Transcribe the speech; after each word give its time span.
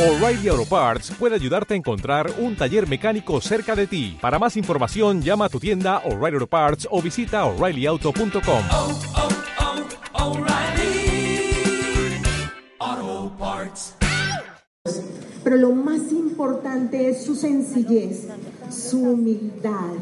O'Reilly 0.00 0.48
Auto 0.48 0.64
Parts 0.64 1.12
puede 1.18 1.34
ayudarte 1.34 1.74
a 1.74 1.76
encontrar 1.76 2.32
un 2.38 2.56
taller 2.56 2.88
mecánico 2.88 3.38
cerca 3.42 3.76
de 3.76 3.86
ti. 3.86 4.16
Para 4.18 4.38
más 4.38 4.56
información, 4.56 5.20
llama 5.20 5.44
a 5.44 5.48
tu 5.50 5.60
tienda 5.60 5.98
O'Reilly 6.06 6.36
Auto 6.36 6.46
Parts 6.46 6.88
o 6.90 7.02
visita 7.02 7.44
oreillyauto.com. 7.44 8.62
oh, 8.72 8.98
oh, 12.80 13.32
Parts. 13.38 13.94
Pero 15.44 15.56
lo 15.58 15.72
más 15.72 16.10
importante 16.12 17.10
es 17.10 17.22
su 17.22 17.34
sencillez, 17.34 18.26
su 18.70 19.02
humildad. 19.02 19.98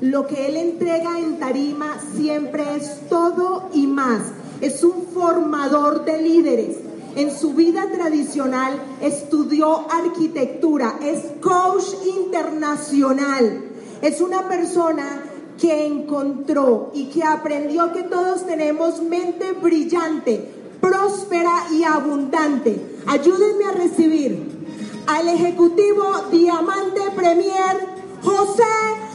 Lo 0.00 0.26
que 0.26 0.48
Él 0.48 0.56
entrega 0.56 1.20
en 1.20 1.38
tarima 1.38 2.00
siempre 2.16 2.64
es 2.74 3.08
todo 3.08 3.70
y 3.72 3.86
más. 3.86 4.22
Es 4.60 4.82
un 4.82 5.06
formador 5.14 6.04
de 6.04 6.20
líderes. 6.20 6.89
En 7.16 7.36
su 7.36 7.54
vida 7.54 7.86
tradicional 7.90 8.80
estudió 9.00 9.90
arquitectura, 9.90 10.98
es 11.02 11.24
coach 11.40 11.86
internacional. 12.06 13.64
Es 14.00 14.20
una 14.20 14.48
persona 14.48 15.22
que 15.60 15.86
encontró 15.86 16.90
y 16.94 17.06
que 17.06 17.24
aprendió 17.24 17.92
que 17.92 18.04
todos 18.04 18.46
tenemos 18.46 19.02
mente 19.02 19.52
brillante, 19.52 20.48
próspera 20.80 21.66
y 21.72 21.84
abundante. 21.84 22.98
Ayúdenme 23.06 23.64
a 23.64 23.72
recibir 23.72 24.60
al 25.06 25.28
Ejecutivo 25.28 26.04
Diamante 26.30 27.02
Premier 27.14 27.88
José 28.22 28.62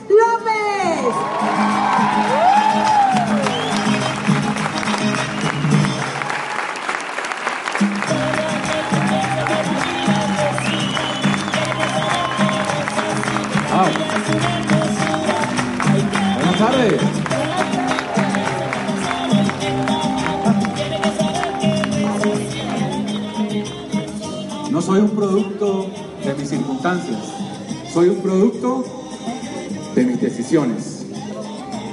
López. 0.10 1.16
Buenas 16.58 16.72
tardes. 16.72 17.02
No 24.72 24.82
soy 24.82 25.00
un 25.00 25.10
producto 25.10 25.88
de 26.24 26.34
mis 26.36 26.50
circunstancias, 26.50 27.18
soy 27.92 28.08
un 28.08 28.22
producto 28.22 28.86
de 29.96 30.04
mis 30.06 30.22
decisiones. 30.22 31.06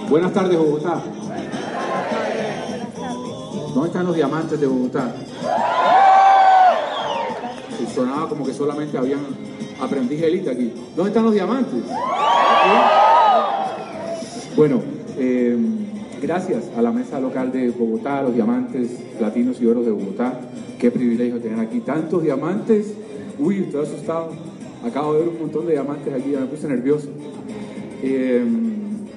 Buenas 0.08 0.32
tardes, 0.32 0.56
Bogotá. 0.56 1.02
¿Dónde 3.74 3.88
están 3.88 4.06
los 4.06 4.14
diamantes 4.14 4.60
de 4.60 4.66
Bogotá? 4.68 5.12
Y 7.82 7.92
sonaba 7.92 8.28
como 8.28 8.46
que 8.46 8.54
solamente 8.54 8.96
habían 8.96 9.26
aprendiz 9.80 10.22
élite 10.22 10.50
aquí. 10.50 10.72
¿Dónde 10.94 11.10
están 11.10 11.24
los 11.24 11.34
diamantes? 11.34 11.82
¿Aquí? 11.84 13.11
Bueno, 14.54 14.82
eh, 15.18 15.56
gracias 16.20 16.70
a 16.76 16.82
la 16.82 16.92
mesa 16.92 17.18
local 17.18 17.50
de 17.52 17.70
Bogotá, 17.70 18.22
los 18.22 18.34
diamantes 18.34 18.90
platinos 19.16 19.58
y 19.62 19.66
oros 19.66 19.86
de 19.86 19.92
Bogotá. 19.92 20.38
Qué 20.78 20.90
privilegio 20.90 21.40
tener 21.40 21.58
aquí 21.58 21.80
tantos 21.80 22.22
diamantes. 22.22 22.92
Uy, 23.38 23.60
estoy 23.60 23.84
asustado. 23.84 24.28
Acabo 24.84 25.14
de 25.14 25.20
ver 25.20 25.28
un 25.30 25.38
montón 25.38 25.64
de 25.66 25.72
diamantes 25.72 26.12
aquí, 26.12 26.32
ya 26.32 26.40
me 26.40 26.46
puse 26.46 26.68
nervioso. 26.68 27.08
Eh, 28.02 28.44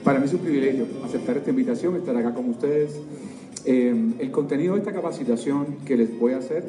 para 0.05 0.19
mí 0.19 0.25
es 0.25 0.33
un 0.33 0.39
privilegio 0.39 0.85
aceptar 1.03 1.35
esta 1.35 1.49
invitación, 1.49 1.97
estar 1.97 2.15
acá 2.15 2.33
con 2.33 2.49
ustedes. 2.49 2.97
Eh, 3.65 4.13
el 4.19 4.31
contenido 4.31 4.75
de 4.75 4.79
esta 4.79 4.93
capacitación 4.93 5.79
que 5.85 5.97
les 5.97 6.17
voy 6.17 6.31
a 6.31 6.37
hacer 6.37 6.63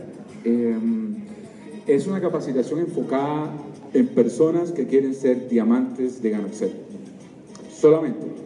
es 1.87 2.07
una 2.07 2.21
capacitación 2.21 2.81
enfocada 2.81 3.53
en 3.95 4.09
personas 4.09 4.73
que 4.73 4.87
quieren 4.87 5.15
ser 5.15 5.49
diamantes 5.49 6.21
de 6.21 6.31
Ganoxel. 6.31 6.73
Solamente. 7.71 8.46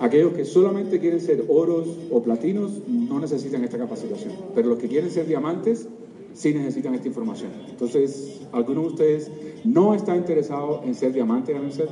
Aquellos 0.00 0.32
que 0.32 0.46
solamente 0.46 0.98
quieren 0.98 1.20
ser 1.20 1.44
oros 1.48 1.86
o 2.10 2.22
platinos 2.22 2.72
no 2.88 3.20
necesitan 3.20 3.62
esta 3.64 3.76
capacitación, 3.76 4.32
pero 4.54 4.70
los 4.70 4.78
que 4.78 4.88
quieren 4.88 5.10
ser 5.10 5.26
diamantes 5.26 5.86
sí 6.32 6.54
necesitan 6.54 6.94
esta 6.94 7.08
información. 7.08 7.50
Entonces, 7.68 8.40
¿alguno 8.50 8.80
de 8.80 8.86
ustedes 8.86 9.30
no 9.62 9.94
está 9.94 10.16
interesado 10.16 10.80
en 10.86 10.94
ser 10.94 11.12
diamante 11.12 11.52
Ganoxel? 11.52 11.88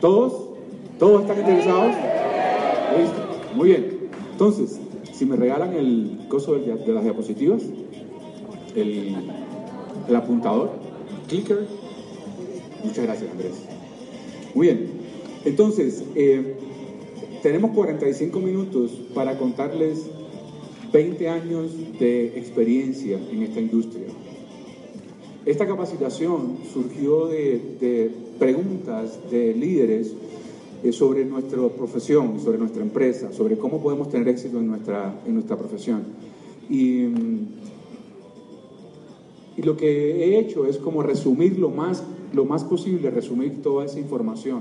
¿Todos? 0.00 0.48
¿Todos 0.98 1.22
están 1.22 1.38
interesados? 1.38 1.94
Listo. 2.98 3.54
Muy 3.54 3.68
bien. 3.68 3.98
Entonces, 4.32 4.80
si 5.12 5.26
me 5.26 5.36
regalan 5.36 5.74
el 5.74 6.26
coso 6.28 6.54
de 6.54 6.92
las 6.94 7.04
diapositivas, 7.04 7.62
el, 8.74 9.16
el 10.08 10.16
apuntador, 10.16 10.70
clicker. 11.28 11.66
Muchas 12.82 13.04
gracias, 13.04 13.30
Andrés. 13.30 13.54
Muy 14.54 14.68
bien. 14.68 14.97
Entonces, 15.44 16.04
eh, 16.14 16.56
tenemos 17.42 17.70
45 17.72 18.40
minutos 18.40 18.90
para 19.14 19.38
contarles 19.38 20.06
20 20.92 21.28
años 21.28 21.70
de 21.98 22.38
experiencia 22.38 23.18
en 23.30 23.42
esta 23.42 23.60
industria. 23.60 24.06
Esta 25.44 25.66
capacitación 25.66 26.58
surgió 26.72 27.26
de, 27.26 27.76
de 27.80 28.10
preguntas 28.38 29.18
de 29.30 29.54
líderes 29.54 30.14
eh, 30.82 30.92
sobre 30.92 31.24
nuestra 31.24 31.58
profesión, 31.68 32.38
sobre 32.40 32.58
nuestra 32.58 32.82
empresa, 32.82 33.32
sobre 33.32 33.56
cómo 33.56 33.80
podemos 33.82 34.10
tener 34.10 34.28
éxito 34.28 34.58
en 34.58 34.68
nuestra, 34.68 35.20
en 35.26 35.34
nuestra 35.34 35.56
profesión. 35.56 36.02
Y, 36.70 37.04
y 39.56 39.62
lo 39.62 39.76
que 39.76 40.24
he 40.24 40.38
hecho 40.38 40.66
es 40.66 40.76
como 40.76 41.02
resumir 41.02 41.58
lo 41.58 41.70
más, 41.70 42.04
lo 42.32 42.44
más 42.44 42.62
posible, 42.62 43.10
resumir 43.10 43.62
toda 43.62 43.86
esa 43.86 43.98
información. 43.98 44.60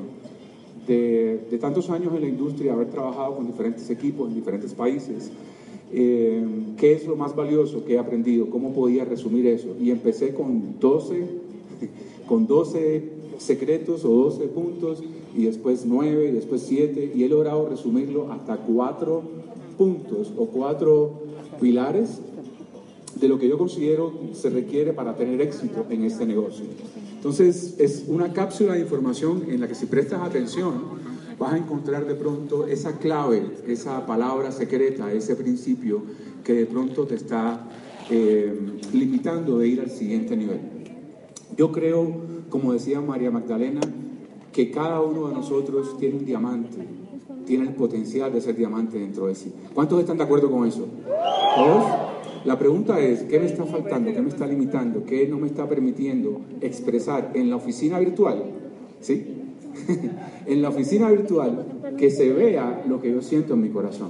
De, 0.85 1.57
tantos 1.59 1.89
años 1.89 2.13
en 2.13 2.21
la 2.21 2.27
industria, 2.27 2.73
haber 2.73 2.89
trabajado 2.89 3.35
con 3.35 3.47
diferentes 3.47 3.89
equipos 3.89 4.29
en 4.29 4.35
diferentes 4.35 4.73
países, 4.73 5.31
eh, 5.91 6.45
qué 6.77 6.93
es 6.93 7.05
lo 7.05 7.15
más 7.15 7.35
valioso 7.35 7.83
que 7.85 7.95
he 7.95 7.99
aprendido, 7.99 8.49
cómo 8.49 8.73
podía 8.73 9.05
resumir 9.05 9.47
eso. 9.47 9.75
Y 9.81 9.91
empecé 9.91 10.33
con 10.33 10.79
12, 10.79 11.25
con 12.27 12.47
12 12.47 13.09
secretos 13.37 14.05
o 14.05 14.09
12 14.09 14.47
puntos, 14.47 15.03
y 15.35 15.45
después 15.45 15.85
9, 15.85 16.29
y 16.29 16.31
después 16.31 16.63
7, 16.63 17.11
y 17.15 17.23
he 17.23 17.29
logrado 17.29 17.67
resumirlo 17.69 18.31
hasta 18.31 18.57
4 18.57 19.21
puntos 19.77 20.33
o 20.37 20.45
4 20.45 21.11
pilares 21.61 22.21
de 23.19 23.27
lo 23.27 23.39
que 23.39 23.47
yo 23.47 23.57
considero 23.57 24.13
se 24.33 24.49
requiere 24.49 24.93
para 24.93 25.15
tener 25.15 25.41
éxito 25.41 25.85
en 25.89 26.03
este 26.03 26.25
negocio. 26.25 26.65
Entonces, 27.15 27.75
es 27.79 28.05
una 28.07 28.31
cápsula 28.33 28.73
de 28.73 28.81
información 28.81 29.45
en 29.47 29.59
la 29.59 29.67
que 29.67 29.75
si 29.75 29.85
prestas 29.85 30.21
atención, 30.21 30.73
vas 31.39 31.53
a 31.53 31.57
encontrar 31.57 32.05
de 32.05 32.15
pronto 32.15 32.67
esa 32.67 32.97
clave, 32.97 33.43
esa 33.67 34.05
palabra 34.05 34.51
secreta, 34.51 35.11
ese 35.11 35.35
principio 35.35 36.01
que 36.43 36.53
de 36.53 36.65
pronto 36.65 37.05
te 37.05 37.15
está 37.15 37.67
eh, 38.09 38.79
limitando 38.93 39.59
de 39.59 39.67
ir 39.67 39.81
al 39.81 39.89
siguiente 39.89 40.35
nivel. 40.35 40.59
Yo 41.57 41.71
creo, 41.71 42.21
como 42.49 42.73
decía 42.73 43.01
María 43.01 43.31
Magdalena, 43.31 43.81
que 44.51 44.71
cada 44.71 45.01
uno 45.01 45.27
de 45.27 45.33
nosotros 45.33 45.97
tiene 45.97 46.17
un 46.17 46.25
diamante, 46.25 46.77
tiene 47.45 47.65
el 47.65 47.73
potencial 47.73 48.31
de 48.31 48.41
ser 48.41 48.55
diamante 48.55 48.97
dentro 48.99 49.27
de 49.27 49.35
sí. 49.35 49.53
¿Cuántos 49.73 49.99
están 49.99 50.17
de 50.17 50.23
acuerdo 50.23 50.49
con 50.49 50.67
eso? 50.67 50.87
¿Todos? 51.55 52.16
La 52.45 52.57
pregunta 52.57 52.99
es, 52.99 53.23
¿qué 53.23 53.39
me 53.39 53.45
está 53.45 53.65
faltando? 53.65 54.11
¿Qué 54.11 54.21
me 54.21 54.29
está 54.29 54.47
limitando? 54.47 55.03
¿Qué 55.05 55.27
no 55.27 55.37
me 55.37 55.47
está 55.47 55.67
permitiendo 55.67 56.41
expresar 56.61 57.31
en 57.33 57.49
la 57.49 57.55
oficina 57.55 57.99
virtual? 57.99 58.43
¿Sí? 59.01 59.37
en 60.45 60.61
la 60.61 60.69
oficina 60.69 61.09
virtual, 61.09 61.65
que 61.97 62.09
se 62.09 62.31
vea 62.31 62.83
lo 62.87 62.99
que 62.99 63.11
yo 63.11 63.21
siento 63.21 63.53
en 63.53 63.61
mi 63.61 63.69
corazón. 63.69 64.09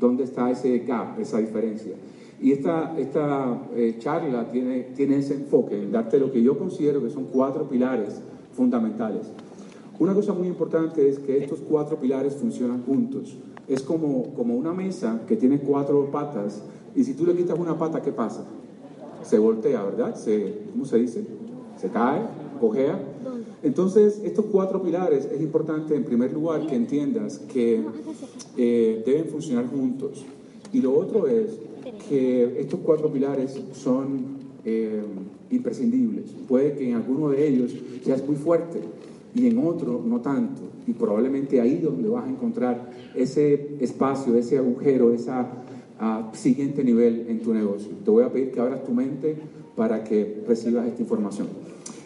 ¿Dónde 0.00 0.24
está 0.24 0.50
ese 0.50 0.78
gap, 0.80 1.18
esa 1.20 1.38
diferencia? 1.38 1.94
Y 2.40 2.52
esta, 2.52 2.96
esta 2.98 3.62
eh, 3.74 3.96
charla 3.98 4.48
tiene, 4.50 4.82
tiene 4.94 5.16
ese 5.16 5.34
enfoque, 5.34 5.76
en 5.76 5.90
darte 5.90 6.18
lo 6.18 6.30
que 6.30 6.42
yo 6.42 6.56
considero 6.56 7.02
que 7.02 7.10
son 7.10 7.24
cuatro 7.24 7.68
pilares 7.68 8.20
fundamentales. 8.52 9.30
Una 9.98 10.14
cosa 10.14 10.32
muy 10.32 10.46
importante 10.46 11.08
es 11.08 11.18
que 11.18 11.38
estos 11.38 11.58
cuatro 11.60 11.98
pilares 11.98 12.36
funcionan 12.36 12.84
juntos. 12.84 13.36
Es 13.66 13.82
como, 13.82 14.34
como 14.34 14.54
una 14.54 14.72
mesa 14.72 15.22
que 15.26 15.36
tiene 15.36 15.58
cuatro 15.58 16.10
patas 16.12 16.62
y 16.98 17.04
si 17.04 17.14
tú 17.14 17.24
le 17.24 17.32
quitas 17.36 17.56
una 17.56 17.78
pata, 17.78 18.02
¿qué 18.02 18.10
pasa? 18.10 18.44
Se 19.22 19.38
voltea, 19.38 19.84
¿verdad? 19.84 20.16
Se, 20.16 20.62
¿Cómo 20.72 20.84
se 20.84 20.98
dice? 20.98 21.24
Se 21.80 21.90
cae, 21.90 22.22
cojea. 22.60 23.00
Entonces, 23.62 24.20
estos 24.24 24.46
cuatro 24.46 24.82
pilares 24.82 25.28
es 25.32 25.40
importante, 25.40 25.94
en 25.94 26.02
primer 26.02 26.32
lugar, 26.32 26.66
que 26.66 26.74
entiendas 26.74 27.38
que 27.38 27.84
eh, 28.56 29.00
deben 29.06 29.26
funcionar 29.26 29.68
juntos. 29.68 30.24
Y 30.72 30.80
lo 30.80 30.92
otro 30.98 31.28
es 31.28 31.60
que 32.08 32.60
estos 32.60 32.80
cuatro 32.80 33.12
pilares 33.12 33.60
son 33.74 34.38
eh, 34.64 35.00
imprescindibles. 35.50 36.34
Puede 36.48 36.72
que 36.74 36.90
en 36.90 36.96
alguno 36.96 37.28
de 37.28 37.46
ellos 37.46 37.76
seas 38.02 38.26
muy 38.26 38.34
fuerte 38.34 38.80
y 39.36 39.46
en 39.46 39.64
otro 39.64 40.02
no 40.04 40.20
tanto. 40.20 40.62
Y 40.84 40.94
probablemente 40.94 41.60
ahí 41.60 41.78
donde 41.78 42.08
vas 42.08 42.24
a 42.24 42.28
encontrar 42.28 42.90
ese 43.14 43.76
espacio, 43.78 44.34
ese 44.34 44.58
agujero, 44.58 45.12
esa 45.12 45.46
a 45.98 46.30
siguiente 46.34 46.84
nivel 46.84 47.26
en 47.28 47.40
tu 47.40 47.52
negocio. 47.52 47.90
Te 48.04 48.10
voy 48.10 48.24
a 48.24 48.32
pedir 48.32 48.52
que 48.52 48.60
abras 48.60 48.84
tu 48.84 48.92
mente 48.92 49.36
para 49.76 50.04
que 50.04 50.42
recibas 50.46 50.86
esta 50.86 51.02
información. 51.02 51.48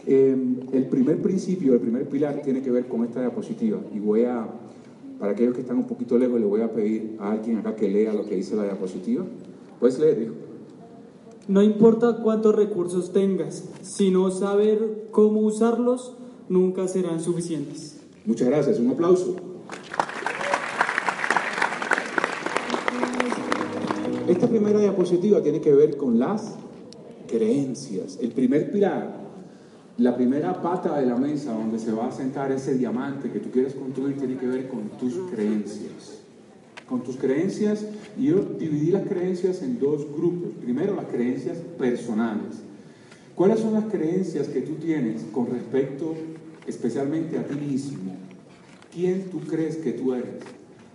Eh, 0.06 0.36
el 0.72 0.86
primer 0.86 1.22
principio, 1.22 1.74
el 1.74 1.80
primer 1.80 2.08
pilar 2.08 2.42
tiene 2.42 2.62
que 2.62 2.70
ver 2.70 2.86
con 2.86 3.04
esta 3.04 3.20
diapositiva 3.20 3.78
y 3.94 4.00
voy 4.00 4.24
a, 4.24 4.46
para 5.18 5.32
aquellos 5.32 5.54
que 5.54 5.60
están 5.60 5.76
un 5.76 5.86
poquito 5.86 6.18
lejos, 6.18 6.40
le 6.40 6.46
voy 6.46 6.62
a 6.62 6.72
pedir 6.72 7.16
a 7.20 7.32
alguien 7.32 7.58
acá 7.58 7.76
que 7.76 7.88
lea 7.88 8.12
lo 8.12 8.24
que 8.26 8.36
dice 8.36 8.56
la 8.56 8.64
diapositiva. 8.64 9.24
¿Puedes 9.78 9.98
leer, 9.98 10.22
hijo? 10.22 10.32
No 11.48 11.62
importa 11.62 12.18
cuántos 12.22 12.54
recursos 12.54 13.12
tengas, 13.12 13.64
sino 13.82 14.30
saber 14.30 15.08
cómo 15.10 15.40
usarlos 15.40 16.14
nunca 16.48 16.86
serán 16.88 17.20
suficientes. 17.20 18.00
Muchas 18.24 18.48
gracias, 18.48 18.78
un 18.78 18.90
aplauso. 18.90 19.51
Esta 24.28 24.48
primera 24.48 24.78
diapositiva 24.78 25.42
tiene 25.42 25.60
que 25.60 25.72
ver 25.72 25.96
con 25.96 26.18
las 26.18 26.54
creencias. 27.28 28.18
El 28.20 28.32
primer 28.32 28.70
pilar, 28.70 29.16
la 29.98 30.14
primera 30.14 30.62
pata 30.62 30.98
de 30.98 31.06
la 31.06 31.16
mesa 31.16 31.52
donde 31.52 31.78
se 31.78 31.92
va 31.92 32.08
a 32.08 32.12
sentar 32.12 32.52
ese 32.52 32.74
diamante 32.74 33.30
que 33.30 33.40
tú 33.40 33.50
quieres 33.50 33.74
construir 33.74 34.16
tiene 34.16 34.36
que 34.36 34.46
ver 34.46 34.68
con 34.68 34.90
tus 34.98 35.14
creencias. 35.32 36.20
Con 36.88 37.02
tus 37.02 37.16
creencias, 37.16 37.84
y 38.18 38.26
yo 38.26 38.40
dividí 38.58 38.90
las 38.90 39.06
creencias 39.08 39.62
en 39.62 39.78
dos 39.78 40.06
grupos. 40.14 40.50
Primero, 40.60 40.94
las 40.94 41.06
creencias 41.06 41.58
personales. 41.78 42.60
¿Cuáles 43.34 43.60
son 43.60 43.72
las 43.72 43.84
creencias 43.86 44.48
que 44.48 44.60
tú 44.60 44.74
tienes 44.74 45.22
con 45.32 45.46
respecto 45.46 46.14
especialmente 46.66 47.38
a 47.38 47.46
ti 47.46 47.54
mismo? 47.54 48.14
¿Quién 48.92 49.30
tú 49.30 49.40
crees 49.40 49.76
que 49.76 49.92
tú 49.92 50.12
eres? 50.14 50.42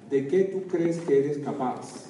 ¿De 0.09 0.27
qué 0.27 0.43
tú 0.43 0.67
crees 0.67 0.99
que 0.99 1.17
eres 1.17 1.39
capaz? 1.39 2.06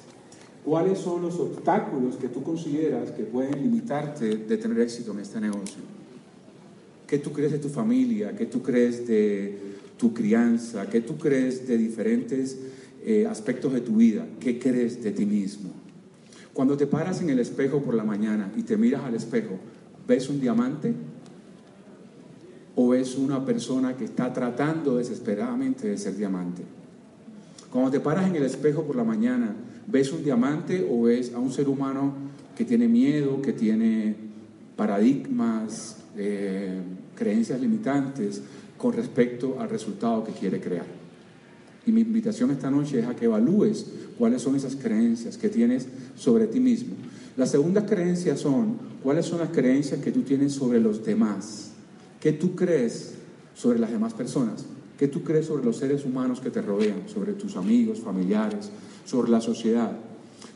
¿Cuáles 0.68 0.98
son 0.98 1.22
los 1.22 1.40
obstáculos 1.40 2.16
que 2.16 2.28
tú 2.28 2.42
consideras 2.42 3.10
que 3.12 3.22
pueden 3.22 3.62
limitarte 3.62 4.36
de 4.36 4.56
tener 4.58 4.78
éxito 4.80 5.12
en 5.12 5.20
este 5.20 5.40
negocio? 5.40 5.80
¿Qué 7.06 7.16
tú 7.16 7.32
crees 7.32 7.52
de 7.52 7.58
tu 7.58 7.70
familia? 7.70 8.36
¿Qué 8.36 8.44
tú 8.44 8.60
crees 8.60 9.06
de 9.06 9.58
tu 9.96 10.12
crianza? 10.12 10.86
¿Qué 10.90 11.00
tú 11.00 11.16
crees 11.16 11.66
de 11.66 11.78
diferentes 11.78 12.58
eh, 13.02 13.26
aspectos 13.26 13.72
de 13.72 13.80
tu 13.80 13.96
vida? 13.96 14.26
¿Qué 14.40 14.58
crees 14.58 15.02
de 15.02 15.10
ti 15.12 15.24
mismo? 15.24 15.70
Cuando 16.52 16.76
te 16.76 16.86
paras 16.86 17.22
en 17.22 17.30
el 17.30 17.38
espejo 17.38 17.80
por 17.80 17.94
la 17.94 18.04
mañana 18.04 18.52
y 18.54 18.62
te 18.62 18.76
miras 18.76 19.04
al 19.04 19.14
espejo, 19.14 19.58
¿ves 20.06 20.28
un 20.28 20.38
diamante? 20.38 20.92
¿O 22.74 22.88
ves 22.88 23.16
una 23.16 23.42
persona 23.42 23.96
que 23.96 24.04
está 24.04 24.34
tratando 24.34 24.98
desesperadamente 24.98 25.88
de 25.88 25.96
ser 25.96 26.14
diamante? 26.14 26.62
Cuando 27.72 27.90
te 27.90 28.00
paras 28.00 28.28
en 28.28 28.36
el 28.36 28.42
espejo 28.42 28.82
por 28.82 28.96
la 28.96 29.04
mañana, 29.04 29.54
¿ves 29.90 30.12
un 30.12 30.22
diamante 30.22 30.86
o 30.88 31.02
ves 31.02 31.32
a 31.34 31.38
un 31.38 31.50
ser 31.50 31.68
humano 31.68 32.12
que 32.56 32.64
tiene 32.64 32.88
miedo, 32.88 33.40
que 33.40 33.52
tiene 33.52 34.14
paradigmas, 34.76 35.96
eh, 36.16 36.78
creencias 37.14 37.60
limitantes 37.60 38.42
con 38.76 38.92
respecto 38.92 39.58
al 39.58 39.70
resultado 39.70 40.24
que 40.24 40.32
quiere 40.32 40.60
crear? 40.60 40.86
Y 41.86 41.92
mi 41.92 42.02
invitación 42.02 42.50
esta 42.50 42.70
noche 42.70 43.00
es 43.00 43.06
a 43.06 43.16
que 43.16 43.24
evalúes 43.24 43.86
cuáles 44.18 44.42
son 44.42 44.56
esas 44.56 44.76
creencias 44.76 45.38
que 45.38 45.48
tienes 45.48 45.88
sobre 46.16 46.46
ti 46.46 46.60
mismo. 46.60 46.94
Las 47.36 47.50
segundas 47.50 47.84
creencias 47.88 48.40
son 48.40 48.76
cuáles 49.02 49.24
son 49.24 49.38
las 49.38 49.50
creencias 49.50 50.00
que 50.00 50.12
tú 50.12 50.20
tienes 50.22 50.52
sobre 50.52 50.80
los 50.80 51.04
demás. 51.04 51.70
¿Qué 52.20 52.32
tú 52.32 52.54
crees 52.54 53.14
sobre 53.54 53.78
las 53.78 53.90
demás 53.90 54.12
personas? 54.12 54.66
¿Qué 54.98 55.06
tú 55.06 55.22
crees 55.22 55.46
sobre 55.46 55.64
los 55.64 55.76
seres 55.76 56.04
humanos 56.04 56.40
que 56.40 56.50
te 56.50 56.60
rodean, 56.60 57.08
sobre 57.08 57.32
tus 57.34 57.56
amigos, 57.56 58.00
familiares, 58.00 58.70
sobre 59.04 59.30
la 59.30 59.40
sociedad? 59.40 59.92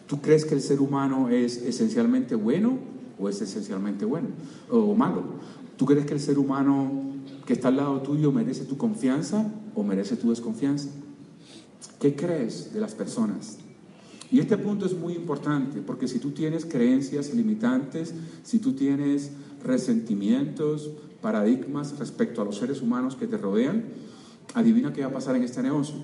¿Tú 0.09 0.21
crees 0.21 0.45
que 0.45 0.55
el 0.55 0.61
ser 0.61 0.81
humano 0.81 1.29
es 1.29 1.59
esencialmente 1.59 2.35
bueno 2.35 2.77
o 3.21 3.29
es 3.29 3.41
esencialmente 3.41 4.05
bueno 4.05 4.29
o 4.69 4.95
malo? 4.95 5.23
¿Tú 5.77 5.87
crees 5.87 6.07
que 6.07 6.15
el 6.15 6.21
ser 6.21 6.41
humano 6.41 6.91
que 7.47 7.53
está 7.53 7.69
al 7.69 7.77
lado 7.77 8.03
tuyo 8.03 8.33
merece 8.33 8.65
tu 8.65 8.77
confianza 8.77 9.49
o 9.77 9.85
merece 9.85 10.17
tu 10.17 10.31
desconfianza? 10.31 10.89
¿Qué 12.01 12.17
crees 12.17 12.75
de 12.75 12.81
las 12.81 12.97
personas? 12.97 13.59
Y 14.33 14.41
este 14.41 14.59
punto 14.59 14.87
es 14.87 14.97
muy 14.97 15.13
importante 15.13 15.81
porque 15.83 16.09
si 16.09 16.19
tú 16.19 16.33
tienes 16.33 16.65
creencias 16.65 17.33
limitantes, 17.33 18.13
si 18.43 18.59
tú 18.59 18.73
tienes 18.73 19.31
resentimientos, 19.63 20.91
paradigmas 21.21 21.97
respecto 21.99 22.43
a 22.43 22.45
los 22.45 22.57
seres 22.57 22.83
humanos 22.83 23.15
que 23.15 23.29
te 23.29 23.37
rodean, 23.37 23.85
adivina 24.55 24.93
qué 24.93 25.03
va 25.03 25.09
a 25.09 25.13
pasar 25.13 25.37
en 25.37 25.43
este 25.43 25.63
negocio. 25.63 25.97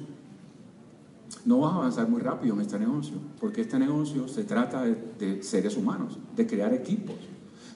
No 1.44 1.60
vas 1.60 1.72
a 1.72 1.76
avanzar 1.76 2.08
muy 2.08 2.20
rápido 2.20 2.54
en 2.54 2.60
este 2.60 2.78
negocio, 2.78 3.16
porque 3.40 3.62
este 3.62 3.78
negocio 3.78 4.28
se 4.28 4.44
trata 4.44 4.82
de, 4.84 5.42
seres 5.42 5.76
humanos, 5.76 6.18
de 6.36 6.46
crear 6.46 6.72
equipos, 6.74 7.16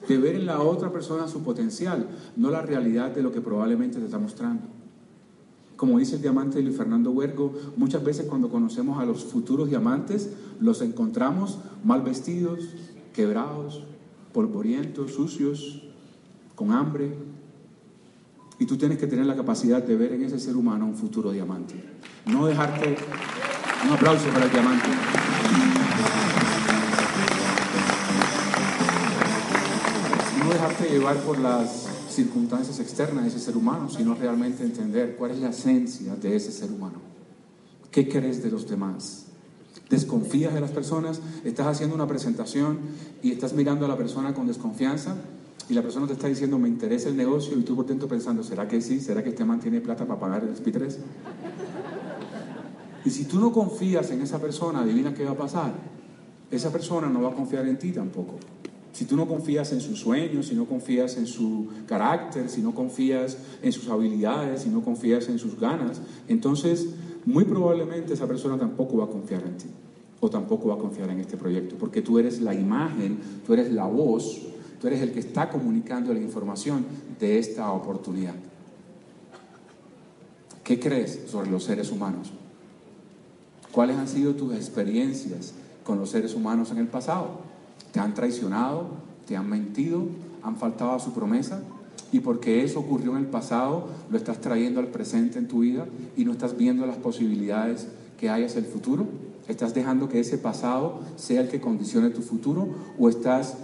de 0.07 0.17
ver 0.17 0.35
en 0.35 0.45
la 0.45 0.61
otra 0.61 0.91
persona 0.91 1.27
su 1.27 1.43
potencial, 1.43 2.07
no 2.35 2.49
la 2.49 2.61
realidad 2.61 3.11
de 3.11 3.23
lo 3.23 3.31
que 3.31 3.41
probablemente 3.41 3.99
te 3.99 4.05
está 4.05 4.19
mostrando. 4.19 4.63
Como 5.75 5.97
dice 5.99 6.15
el 6.15 6.21
diamante 6.21 6.61
Luis 6.61 6.77
Fernando 6.77 7.11
Huergo, 7.11 7.53
muchas 7.77 8.03
veces 8.03 8.27
cuando 8.27 8.49
conocemos 8.49 8.99
a 8.99 9.05
los 9.05 9.23
futuros 9.23 9.69
diamantes, 9.69 10.31
los 10.59 10.81
encontramos 10.81 11.59
mal 11.83 12.01
vestidos, 12.01 12.59
quebrados, 13.13 13.83
polvorientos, 14.33 15.13
sucios, 15.13 15.83
con 16.55 16.71
hambre, 16.71 17.13
y 18.59 18.65
tú 18.65 18.77
tienes 18.77 18.97
que 18.97 19.07
tener 19.07 19.25
la 19.25 19.35
capacidad 19.35 19.83
de 19.83 19.95
ver 19.95 20.13
en 20.13 20.23
ese 20.23 20.39
ser 20.39 20.55
humano 20.55 20.85
un 20.85 20.95
futuro 20.95 21.31
diamante. 21.31 21.75
No 22.25 22.45
dejarte... 22.45 22.97
Un 23.85 23.91
aplauso 23.91 24.29
para 24.29 24.45
el 24.45 24.51
diamante. 24.51 24.87
No 30.39 30.49
dejarte 30.53 30.89
llevar 30.89 31.17
por 31.17 31.37
las 31.37 31.89
circunstancias 32.09 32.79
externas 32.79 33.23
de 33.25 33.29
ese 33.29 33.39
ser 33.39 33.57
humano, 33.57 33.89
sino 33.89 34.15
realmente 34.15 34.63
entender 34.63 35.17
cuál 35.17 35.31
es 35.31 35.39
la 35.39 35.49
esencia 35.49 36.15
de 36.15 36.35
ese 36.35 36.53
ser 36.53 36.71
humano. 36.71 37.01
¿Qué 37.91 38.07
crees 38.07 38.41
de 38.41 38.51
los 38.51 38.69
demás? 38.69 39.25
¿Desconfías 39.89 40.53
de 40.53 40.61
las 40.61 40.71
personas? 40.71 41.19
¿Estás 41.43 41.67
haciendo 41.67 41.93
una 41.93 42.07
presentación 42.07 42.79
y 43.21 43.31
estás 43.31 43.51
mirando 43.51 43.85
a 43.85 43.89
la 43.89 43.97
persona 43.97 44.33
con 44.33 44.47
desconfianza? 44.47 45.17
Y 45.69 45.73
la 45.73 45.81
persona 45.81 46.07
te 46.07 46.13
está 46.13 46.27
diciendo, 46.27 46.59
me 46.59 46.67
interesa 46.67 47.09
el 47.09 47.17
negocio, 47.17 47.57
y 47.57 47.63
tú 47.63 47.75
por 47.75 47.85
dentro 47.85 48.07
pensando, 48.07 48.43
¿será 48.43 48.67
que 48.67 48.81
sí? 48.81 48.99
¿Será 48.99 49.23
que 49.23 49.29
este 49.29 49.45
man 49.45 49.59
tiene 49.59 49.81
plata 49.81 50.05
para 50.05 50.19
pagar 50.19 50.43
el 50.43 50.55
SP3? 50.55 50.95
Y 53.05 53.09
si 53.09 53.25
tú 53.25 53.39
no 53.39 53.51
confías 53.51 54.11
en 54.11 54.21
esa 54.21 54.39
persona, 54.39 54.81
adivina 54.81 55.13
qué 55.13 55.25
va 55.25 55.31
a 55.31 55.37
pasar. 55.37 55.73
Esa 56.51 56.71
persona 56.71 57.09
no 57.09 57.21
va 57.21 57.29
a 57.29 57.33
confiar 57.33 57.67
en 57.67 57.77
ti 57.77 57.91
tampoco. 57.91 58.35
Si 58.93 59.05
tú 59.05 59.15
no 59.15 59.27
confías 59.27 59.71
en 59.73 59.81
sus 59.81 59.99
sueños, 59.99 60.47
si 60.47 60.55
no 60.55 60.65
confías 60.65 61.17
en 61.17 61.25
su 61.25 61.67
carácter, 61.87 62.49
si 62.49 62.61
no 62.61 62.75
confías 62.75 63.37
en 63.61 63.71
sus 63.71 63.89
habilidades, 63.89 64.61
si 64.61 64.69
no 64.69 64.83
confías 64.83 65.27
en 65.29 65.39
sus 65.39 65.59
ganas, 65.59 65.99
entonces 66.27 66.89
muy 67.25 67.43
probablemente 67.45 68.13
esa 68.13 68.27
persona 68.27 68.57
tampoco 68.57 68.97
va 68.97 69.05
a 69.05 69.09
confiar 69.09 69.43
en 69.47 69.57
ti 69.57 69.65
o 70.19 70.29
tampoco 70.29 70.69
va 70.69 70.75
a 70.75 70.77
confiar 70.77 71.09
en 71.09 71.19
este 71.19 71.35
proyecto, 71.35 71.75
porque 71.77 72.01
tú 72.01 72.17
eres 72.17 72.39
la 72.39 72.53
imagen, 72.53 73.17
tú 73.45 73.53
eres 73.53 73.73
la 73.73 73.85
voz 73.85 74.41
Tú 74.83 74.87
eres 74.87 75.01
el 75.01 75.13
que 75.13 75.21
está 75.21 75.47
comunicando 75.47 76.13
la 76.13 76.19
información 76.19 76.85
de 77.17 77.39
esta 77.39 77.71
oportunidad. 77.71 78.33
¿Qué 80.61 80.77
crees 80.77 81.21
sobre 81.27 81.49
los 81.49 81.63
seres 81.63 81.89
humanos? 81.89 82.33
¿Cuáles 83.71 83.95
han 83.95 84.09
sido 84.09 84.35
tus 84.35 84.53
experiencias 84.53 85.53
con 85.85 85.99
los 85.99 86.09
seres 86.09 86.35
humanos 86.35 86.69
en 86.71 86.79
el 86.79 86.87
pasado? 86.87 87.39
¿Te 87.93 88.01
han 88.01 88.13
traicionado? 88.13 88.87
¿Te 89.25 89.37
han 89.37 89.49
mentido? 89.49 90.03
¿Han 90.41 90.57
faltado 90.57 90.91
a 90.91 90.99
su 90.99 91.13
promesa? 91.13 91.61
Y 92.11 92.19
porque 92.19 92.65
eso 92.65 92.81
ocurrió 92.81 93.11
en 93.11 93.19
el 93.19 93.27
pasado, 93.27 93.87
lo 94.09 94.17
estás 94.17 94.41
trayendo 94.41 94.81
al 94.81 94.87
presente 94.87 95.39
en 95.39 95.47
tu 95.47 95.59
vida 95.59 95.85
y 96.17 96.25
no 96.25 96.33
estás 96.33 96.57
viendo 96.57 96.85
las 96.85 96.97
posibilidades 96.97 97.87
que 98.19 98.29
hay 98.29 98.43
hacia 98.43 98.59
el 98.59 98.65
futuro. 98.65 99.07
¿Estás 99.47 99.73
dejando 99.73 100.09
que 100.09 100.19
ese 100.19 100.37
pasado 100.37 100.99
sea 101.15 101.39
el 101.39 101.47
que 101.47 101.61
condicione 101.61 102.09
tu 102.09 102.21
futuro? 102.21 102.67
¿O 102.99 103.07
estás 103.07 103.55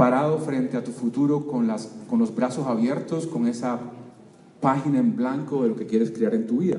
parado 0.00 0.38
frente 0.38 0.78
a 0.78 0.82
tu 0.82 0.92
futuro 0.92 1.46
con, 1.46 1.66
los 1.66 2.34
brazos 2.34 2.66
abiertos, 2.66 3.26
con 3.26 3.46
esa 3.46 3.78
página 4.58 4.98
en 4.98 5.14
blanco 5.14 5.62
de 5.62 5.68
lo 5.68 5.76
que 5.76 5.84
quieres 5.84 6.10
crear 6.10 6.34
en 6.34 6.46
tu 6.46 6.60
vida. 6.60 6.78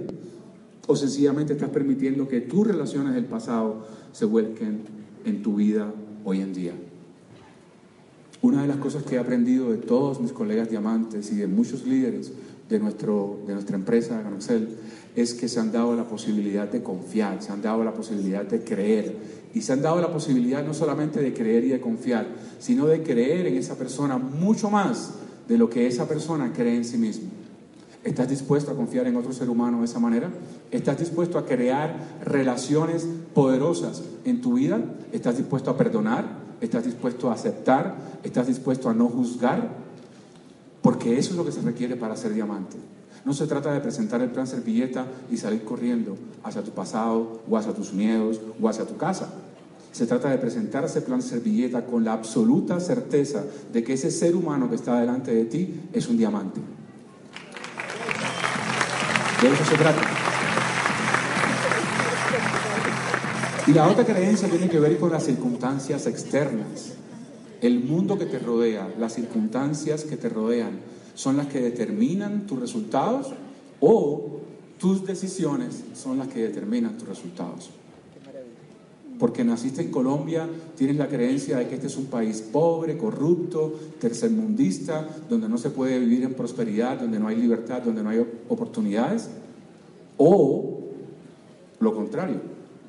O 0.87 0.95
sencillamente 0.95 1.53
estás 1.53 1.69
permitiendo 1.69 2.27
que 2.27 2.41
tus 2.41 2.65
relaciones 2.65 3.13
del 3.13 3.25
pasado 3.25 3.85
se 4.11 4.25
vuelquen 4.25 4.79
en 5.23 5.43
tu 5.43 5.57
vida 5.57 5.93
hoy 6.25 6.41
en 6.41 6.51
día. 6.51 6.73
Una 8.41 8.63
de 8.63 8.67
las 8.67 8.77
cosas 8.77 9.03
que 9.03 9.17
he 9.17 9.19
aprendido 9.19 9.69
de 9.69 9.77
todos 9.77 10.19
mis 10.19 10.31
colegas 10.31 10.71
diamantes 10.71 11.31
y 11.31 11.35
de 11.35 11.45
muchos 11.45 11.85
líderes 11.85 12.33
de, 12.71 12.79
nuestro, 12.79 13.39
de 13.45 13.53
nuestra 13.53 13.75
empresa, 13.75 14.21
Ganoxel, 14.21 14.69
es 15.15 15.33
que 15.33 15.49
se 15.49 15.59
han 15.59 15.71
dado 15.71 15.95
la 15.95 16.05
posibilidad 16.05 16.67
de 16.67 16.81
confiar, 16.81 17.43
se 17.43 17.51
han 17.51 17.61
dado 17.61 17.83
la 17.83 17.93
posibilidad 17.93 18.45
de 18.45 18.63
creer 18.63 19.15
y 19.53 19.61
se 19.61 19.73
han 19.73 19.81
dado 19.81 19.99
la 20.01 20.11
posibilidad 20.11 20.65
no 20.65 20.73
solamente 20.73 21.19
de 21.19 21.33
creer 21.33 21.65
y 21.65 21.69
de 21.69 21.81
confiar, 21.81 22.25
sino 22.59 22.87
de 22.87 23.03
creer 23.03 23.47
en 23.47 23.57
esa 23.57 23.75
persona 23.75 24.17
mucho 24.17 24.69
más 24.69 25.11
de 25.47 25.57
lo 25.57 25.69
que 25.69 25.85
esa 25.85 26.07
persona 26.07 26.53
cree 26.53 26.77
en 26.77 26.85
sí 26.85 26.97
mismo. 26.97 27.29
¿Estás 28.05 28.29
dispuesto 28.29 28.71
a 28.71 28.75
confiar 28.75 29.05
en 29.05 29.17
otro 29.17 29.33
ser 29.33 29.49
humano 29.49 29.79
de 29.79 29.85
esa 29.85 29.99
manera? 29.99 30.29
¿Estás 30.71 30.97
dispuesto 30.97 31.37
a 31.37 31.45
crear 31.45 32.19
relaciones 32.25 33.05
poderosas 33.35 34.01
en 34.23 34.41
tu 34.41 34.53
vida? 34.53 34.79
¿Estás 35.11 35.37
dispuesto 35.37 35.69
a 35.69 35.77
perdonar? 35.77 36.25
¿Estás 36.61 36.85
dispuesto 36.85 37.29
a 37.29 37.33
aceptar? 37.33 37.97
¿Estás 38.23 38.47
dispuesto 38.47 38.89
a 38.89 38.93
no 38.93 39.09
juzgar? 39.09 39.90
Porque 40.81 41.17
eso 41.17 41.31
es 41.31 41.38
lo 41.38 41.45
que 41.45 41.51
se 41.51 41.61
requiere 41.61 41.95
para 41.95 42.15
ser 42.15 42.33
diamante. 42.33 42.77
No 43.23 43.33
se 43.33 43.45
trata 43.45 43.71
de 43.71 43.81
presentar 43.81 44.21
el 44.21 44.31
plan 44.31 44.47
servilleta 44.47 45.05
y 45.29 45.38
salir 45.38 45.63
corriendo 45.63 46.17
hacia 46.43 46.63
tu 46.63 46.71
pasado 46.71 47.41
o 47.47 47.57
hacia 47.57 47.73
tus 47.73 47.93
miedos 47.93 48.41
o 48.59 48.67
hacia 48.67 48.85
tu 48.85 48.97
casa. 48.97 49.29
Se 49.91 50.07
trata 50.07 50.29
de 50.29 50.38
presentar 50.38 50.85
ese 50.85 51.01
plan 51.01 51.21
servilleta 51.21 51.85
con 51.85 52.03
la 52.03 52.13
absoluta 52.13 52.79
certeza 52.79 53.43
de 53.71 53.83
que 53.83 53.93
ese 53.93 54.09
ser 54.09 54.35
humano 54.35 54.69
que 54.69 54.75
está 54.75 55.00
delante 55.00 55.35
de 55.35 55.45
ti 55.45 55.81
es 55.93 56.07
un 56.07 56.17
diamante. 56.17 56.61
De 59.41 59.51
eso 59.51 59.65
se 59.65 59.75
trata. 59.75 60.01
Y 63.67 63.73
la 63.73 63.88
otra 63.88 64.03
creencia 64.03 64.50
tiene 64.50 64.67
que 64.67 64.79
ver 64.79 64.97
con 64.97 65.11
las 65.11 65.25
circunstancias 65.25 66.07
externas. 66.07 66.93
El 67.62 67.84
mundo 67.84 68.18
que 68.18 68.25
te 68.25 68.39
rodea, 68.39 68.94
las 69.00 69.13
circunstancias 69.13 70.03
que 70.03 70.18
te 70.18 70.30
rodean, 70.30 70.80
son 71.13 71.38
las 71.38 71.48
que 71.48 71.62
determinan 71.62 72.48
tus 72.48 72.60
resultados 72.60 73.34
o 73.80 74.41
tus 74.80 75.06
decisiones 75.06 75.84
son 75.94 76.18
las 76.18 76.27
que 76.27 76.41
determinan 76.41 76.98
tus 76.98 77.08
resultados. 77.08 77.70
Porque 79.20 79.44
naciste 79.44 79.84
en 79.84 79.91
Colombia, 79.91 80.50
tienes 80.75 80.96
la 80.96 81.08
creencia 81.08 81.58
de 81.58 81.68
que 81.68 81.75
este 81.75 81.86
es 81.86 81.98
un 81.98 82.06
país 82.06 82.41
pobre, 82.41 82.98
corrupto, 82.98 83.75
tercermundista, 84.00 85.08
donde 85.30 85.48
no 85.48 85.60
se 85.60 85.70
puede 85.70 86.00
vivir 86.00 86.24
en 86.24 86.34
prosperidad, 86.34 87.00
donde 87.00 87.20
no 87.20 87.27
hay 87.27 87.36
libertad, 87.36 87.84
donde 87.84 88.01
no 88.01 88.10
hay 88.10 88.25
oportunidades. 88.50 89.30
O 90.18 90.80
lo 91.80 91.94
contrario, 91.94 92.41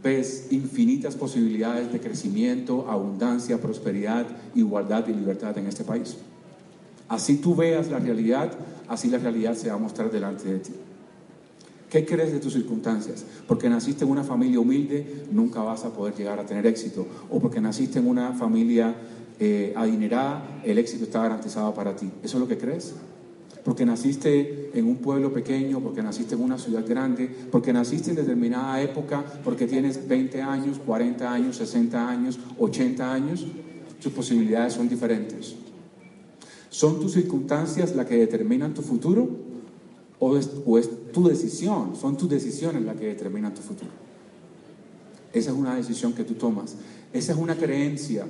ves 0.02 0.48
infinitas 0.50 1.14
posibilidades 1.14 1.92
de 1.92 2.00
crecimiento, 2.00 2.86
abundancia, 2.90 3.60
prosperidad, 3.60 4.26
igualdad 4.54 5.06
y 5.08 5.12
libertad 5.12 5.56
en 5.58 5.66
este 5.66 5.84
país. 5.84 6.16
Así 7.08 7.36
tú 7.36 7.54
veas 7.54 7.90
la 7.90 7.98
realidad, 7.98 8.52
así 8.88 9.08
la 9.08 9.18
realidad 9.18 9.54
se 9.54 9.68
va 9.68 9.74
a 9.74 9.78
mostrar 9.78 10.10
delante 10.10 10.50
de 10.50 10.58
ti. 10.58 10.72
¿Qué 11.90 12.06
crees 12.06 12.32
de 12.32 12.40
tus 12.40 12.54
circunstancias? 12.54 13.22
Porque 13.46 13.68
naciste 13.68 14.04
en 14.04 14.10
una 14.10 14.24
familia 14.24 14.58
humilde, 14.58 15.26
nunca 15.30 15.62
vas 15.62 15.84
a 15.84 15.90
poder 15.90 16.14
llegar 16.14 16.38
a 16.38 16.46
tener 16.46 16.66
éxito. 16.66 17.06
O 17.28 17.38
porque 17.38 17.60
naciste 17.60 17.98
en 17.98 18.08
una 18.08 18.32
familia 18.32 18.94
eh, 19.38 19.74
adinerada, 19.76 20.62
el 20.64 20.78
éxito 20.78 21.04
está 21.04 21.22
garantizado 21.22 21.74
para 21.74 21.94
ti. 21.94 22.10
¿Eso 22.22 22.38
es 22.38 22.40
lo 22.40 22.48
que 22.48 22.56
crees? 22.56 22.94
Porque 23.64 23.86
naciste 23.86 24.70
en 24.74 24.86
un 24.86 24.96
pueblo 24.96 25.32
pequeño, 25.32 25.80
porque 25.80 26.02
naciste 26.02 26.34
en 26.34 26.42
una 26.42 26.58
ciudad 26.58 26.84
grande, 26.86 27.30
porque 27.50 27.72
naciste 27.72 28.10
en 28.10 28.16
determinada 28.16 28.82
época, 28.82 29.24
porque 29.44 29.66
tienes 29.66 30.08
20 30.08 30.42
años, 30.42 30.80
40 30.84 31.32
años, 31.32 31.56
60 31.56 32.08
años, 32.08 32.38
80 32.58 33.12
años, 33.12 33.46
tus 34.02 34.12
posibilidades 34.12 34.72
son 34.72 34.88
diferentes. 34.88 35.54
¿Son 36.70 36.98
tus 36.98 37.12
circunstancias 37.12 37.94
las 37.94 38.06
que 38.06 38.16
determinan 38.16 38.72
tu 38.72 38.82
futuro 38.82 39.28
o 40.18 40.38
es, 40.38 40.50
tu 41.12 41.28
decisión? 41.28 41.94
Son 41.94 42.16
tus 42.16 42.28
decisiones 42.28 42.82
las 42.82 42.96
que 42.96 43.06
determinan 43.06 43.54
tu 43.54 43.60
futuro. 43.60 43.90
Esa 45.32 45.50
es 45.50 45.56
una 45.56 45.76
decisión 45.76 46.14
que 46.14 46.24
tú 46.24 46.34
tomas. 46.34 46.74
Esa 47.12 47.32
es 47.32 47.38
una 47.38 47.56
creencia 47.56 48.26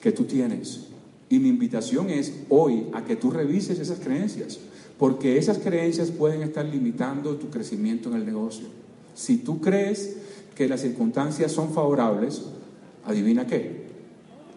que 0.00 0.12
tú 0.12 0.24
tienes. 0.24 0.86
Y 1.28 1.38
mi 1.38 1.48
invitación 1.48 2.10
es 2.10 2.32
hoy 2.48 2.86
a 2.92 3.04
que 3.04 3.16
tú 3.16 3.30
revises 3.30 3.78
esas 3.78 3.98
creencias, 3.98 4.58
porque 4.98 5.38
esas 5.38 5.58
creencias 5.58 6.10
pueden 6.10 6.42
estar 6.42 6.64
limitando 6.64 7.36
tu 7.36 7.50
crecimiento 7.50 8.08
en 8.08 8.16
el 8.16 8.26
negocio. 8.26 8.66
Si 9.14 9.38
tú 9.38 9.60
crees 9.60 10.16
que 10.54 10.68
las 10.68 10.80
circunstancias 10.80 11.52
son 11.52 11.72
favorables, 11.72 12.42
adivina 13.04 13.46
qué, 13.46 13.86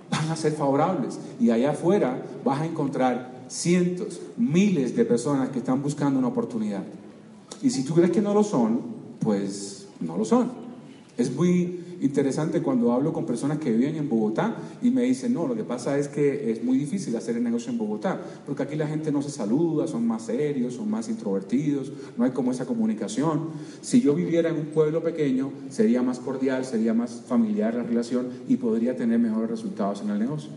van 0.09 0.29
a 0.29 0.35
ser 0.35 0.53
favorables. 0.53 1.19
Y 1.39 1.51
allá 1.51 1.71
afuera 1.71 2.23
vas 2.43 2.61
a 2.61 2.65
encontrar 2.65 3.45
cientos, 3.47 4.19
miles 4.37 4.95
de 4.95 5.05
personas 5.05 5.49
que 5.49 5.59
están 5.59 5.81
buscando 5.81 6.19
una 6.19 6.29
oportunidad. 6.29 6.83
Y 7.61 7.69
si 7.69 7.83
tú 7.83 7.93
crees 7.93 8.11
que 8.11 8.21
no 8.21 8.33
lo 8.33 8.43
son, 8.43 8.81
pues 9.19 9.87
no 9.99 10.17
lo 10.17 10.25
son. 10.25 10.51
Es 11.17 11.33
muy 11.33 11.83
interesante 12.01 12.61
cuando 12.61 12.91
hablo 12.91 13.13
con 13.13 13.25
personas 13.25 13.57
que 13.59 13.71
viven 13.71 13.95
en 13.95 14.09
Bogotá 14.09 14.55
y 14.81 14.89
me 14.89 15.03
dicen, 15.03 15.33
no, 15.33 15.47
lo 15.47 15.55
que 15.55 15.63
pasa 15.63 15.97
es 15.97 16.07
que 16.07 16.51
es 16.51 16.63
muy 16.63 16.77
difícil 16.77 17.15
hacer 17.15 17.37
el 17.37 17.43
negocio 17.43 17.71
en 17.71 17.77
Bogotá, 17.77 18.19
porque 18.45 18.63
aquí 18.63 18.75
la 18.75 18.87
gente 18.87 19.11
no 19.11 19.21
se 19.21 19.29
saluda, 19.29 19.87
son 19.87 20.07
más 20.07 20.23
serios, 20.23 20.75
son 20.75 20.89
más 20.89 21.09
introvertidos, 21.09 21.91
no 22.17 22.23
hay 22.23 22.31
como 22.31 22.51
esa 22.51 22.65
comunicación. 22.65 23.49
Si 23.81 24.01
yo 24.01 24.15
viviera 24.15 24.49
en 24.49 24.55
un 24.55 24.65
pueblo 24.67 25.03
pequeño, 25.03 25.51
sería 25.69 26.01
más 26.01 26.19
cordial, 26.19 26.65
sería 26.65 26.93
más 26.93 27.23
familiar 27.27 27.73
la 27.75 27.83
relación 27.83 28.27
y 28.47 28.57
podría 28.57 28.95
tener 28.95 29.19
mejores 29.19 29.49
resultados 29.49 30.01
en 30.01 30.09
el 30.09 30.19
negocio. 30.19 30.49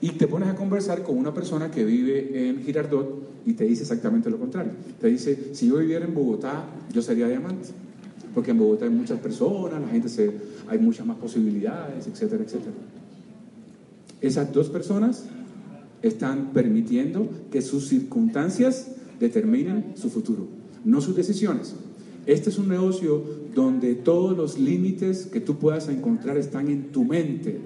Y 0.00 0.10
te 0.10 0.26
pones 0.26 0.48
a 0.48 0.54
conversar 0.54 1.02
con 1.02 1.16
una 1.16 1.32
persona 1.32 1.70
que 1.70 1.84
vive 1.84 2.48
en 2.48 2.62
Girardot 2.62 3.42
y 3.46 3.54
te 3.54 3.64
dice 3.64 3.82
exactamente 3.82 4.28
lo 4.28 4.38
contrario. 4.38 4.72
Te 5.00 5.06
dice, 5.08 5.54
si 5.54 5.68
yo 5.68 5.78
viviera 5.78 6.04
en 6.04 6.14
Bogotá, 6.14 6.64
yo 6.92 7.00
sería 7.00 7.28
diamante 7.28 7.83
porque 8.34 8.50
en 8.50 8.58
Bogotá 8.58 8.84
hay 8.84 8.90
muchas 8.90 9.20
personas, 9.20 9.80
la 9.80 9.88
gente 9.88 10.08
se, 10.08 10.32
hay 10.68 10.78
muchas 10.78 11.06
más 11.06 11.16
posibilidades, 11.16 12.06
etcétera, 12.06 12.42
etcétera. 12.44 12.72
Esas 14.20 14.52
dos 14.52 14.68
personas 14.70 15.26
están 16.02 16.52
permitiendo 16.52 17.28
que 17.50 17.62
sus 17.62 17.88
circunstancias 17.88 18.90
determinen 19.20 19.92
su 19.94 20.10
futuro, 20.10 20.48
no 20.84 21.00
sus 21.00 21.16
decisiones. 21.16 21.74
Este 22.26 22.50
es 22.50 22.58
un 22.58 22.68
negocio 22.68 23.22
donde 23.54 23.94
todos 23.94 24.36
los 24.36 24.58
límites 24.58 25.26
que 25.26 25.40
tú 25.40 25.56
puedas 25.58 25.88
encontrar 25.88 26.36
están 26.36 26.68
en 26.68 26.90
tu 26.90 27.04
mente, 27.04 27.60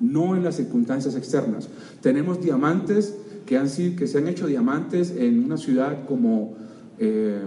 no 0.00 0.36
en 0.36 0.44
las 0.44 0.56
circunstancias 0.56 1.16
externas. 1.16 1.68
Tenemos 2.00 2.42
diamantes 2.42 3.16
que, 3.46 3.56
han 3.56 3.68
que 3.68 4.06
se 4.06 4.18
han 4.18 4.28
hecho 4.28 4.46
diamantes 4.46 5.14
en 5.16 5.44
una 5.44 5.56
ciudad 5.56 6.04
como 6.06 6.54
eh, 6.98 7.42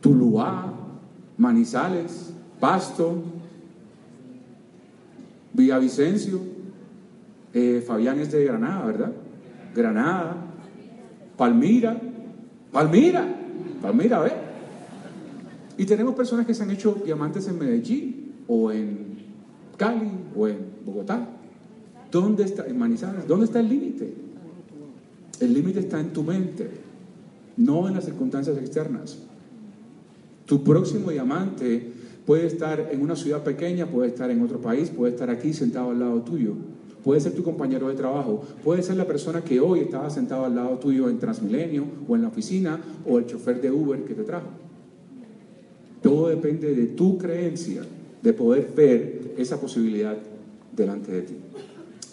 Tuluá, 0.00 0.81
Manizales, 1.42 2.32
Pasto, 2.60 3.20
Villavicencio, 5.52 6.38
eh, 7.52 7.82
Fabián 7.84 8.20
es 8.20 8.30
de 8.30 8.44
Granada, 8.44 8.86
¿verdad? 8.86 9.12
Granada, 9.74 10.36
Palmira, 11.36 12.00
Palmira, 12.70 13.26
Palmira, 13.82 14.20
¿ve? 14.20 14.32
Y 15.78 15.84
tenemos 15.84 16.14
personas 16.14 16.46
que 16.46 16.54
se 16.54 16.62
han 16.62 16.70
hecho 16.70 17.02
diamantes 17.04 17.48
en 17.48 17.58
Medellín 17.58 18.34
o 18.46 18.70
en 18.70 19.16
Cali 19.76 20.12
o 20.36 20.46
en 20.46 20.58
Bogotá. 20.86 21.26
¿Dónde 22.12 22.44
está, 22.44 22.66
en 22.66 22.78
Manizales, 22.78 23.26
dónde 23.26 23.46
está 23.46 23.58
el 23.58 23.68
límite? 23.68 24.14
El 25.40 25.52
límite 25.52 25.80
está 25.80 25.98
en 25.98 26.12
tu 26.12 26.22
mente, 26.22 26.70
no 27.56 27.88
en 27.88 27.94
las 27.94 28.04
circunstancias 28.04 28.56
externas. 28.58 29.18
Tu 30.52 30.62
próximo 30.62 31.10
diamante 31.10 31.82
puede 32.26 32.46
estar 32.46 32.90
en 32.92 33.00
una 33.00 33.16
ciudad 33.16 33.42
pequeña, 33.42 33.86
puede 33.86 34.08
estar 34.08 34.30
en 34.30 34.42
otro 34.42 34.60
país, 34.60 34.90
puede 34.90 35.14
estar 35.14 35.30
aquí 35.30 35.54
sentado 35.54 35.92
al 35.92 35.98
lado 35.98 36.20
tuyo. 36.20 36.52
Puede 37.02 37.22
ser 37.22 37.32
tu 37.32 37.42
compañero 37.42 37.88
de 37.88 37.94
trabajo, 37.94 38.44
puede 38.62 38.82
ser 38.82 38.98
la 38.98 39.06
persona 39.06 39.42
que 39.42 39.60
hoy 39.60 39.80
estaba 39.80 40.10
sentado 40.10 40.44
al 40.44 40.54
lado 40.54 40.78
tuyo 40.78 41.08
en 41.08 41.18
Transmilenio 41.18 41.86
o 42.06 42.16
en 42.16 42.20
la 42.20 42.28
oficina 42.28 42.78
o 43.08 43.18
el 43.18 43.24
chofer 43.24 43.62
de 43.62 43.70
Uber 43.70 44.04
que 44.04 44.12
te 44.12 44.24
trajo. 44.24 44.48
Todo 46.02 46.28
depende 46.28 46.74
de 46.74 46.88
tu 46.88 47.16
creencia 47.16 47.80
de 48.22 48.32
poder 48.34 48.72
ver 48.76 49.32
esa 49.38 49.58
posibilidad 49.58 50.18
delante 50.76 51.12
de 51.12 51.22
ti. 51.22 51.34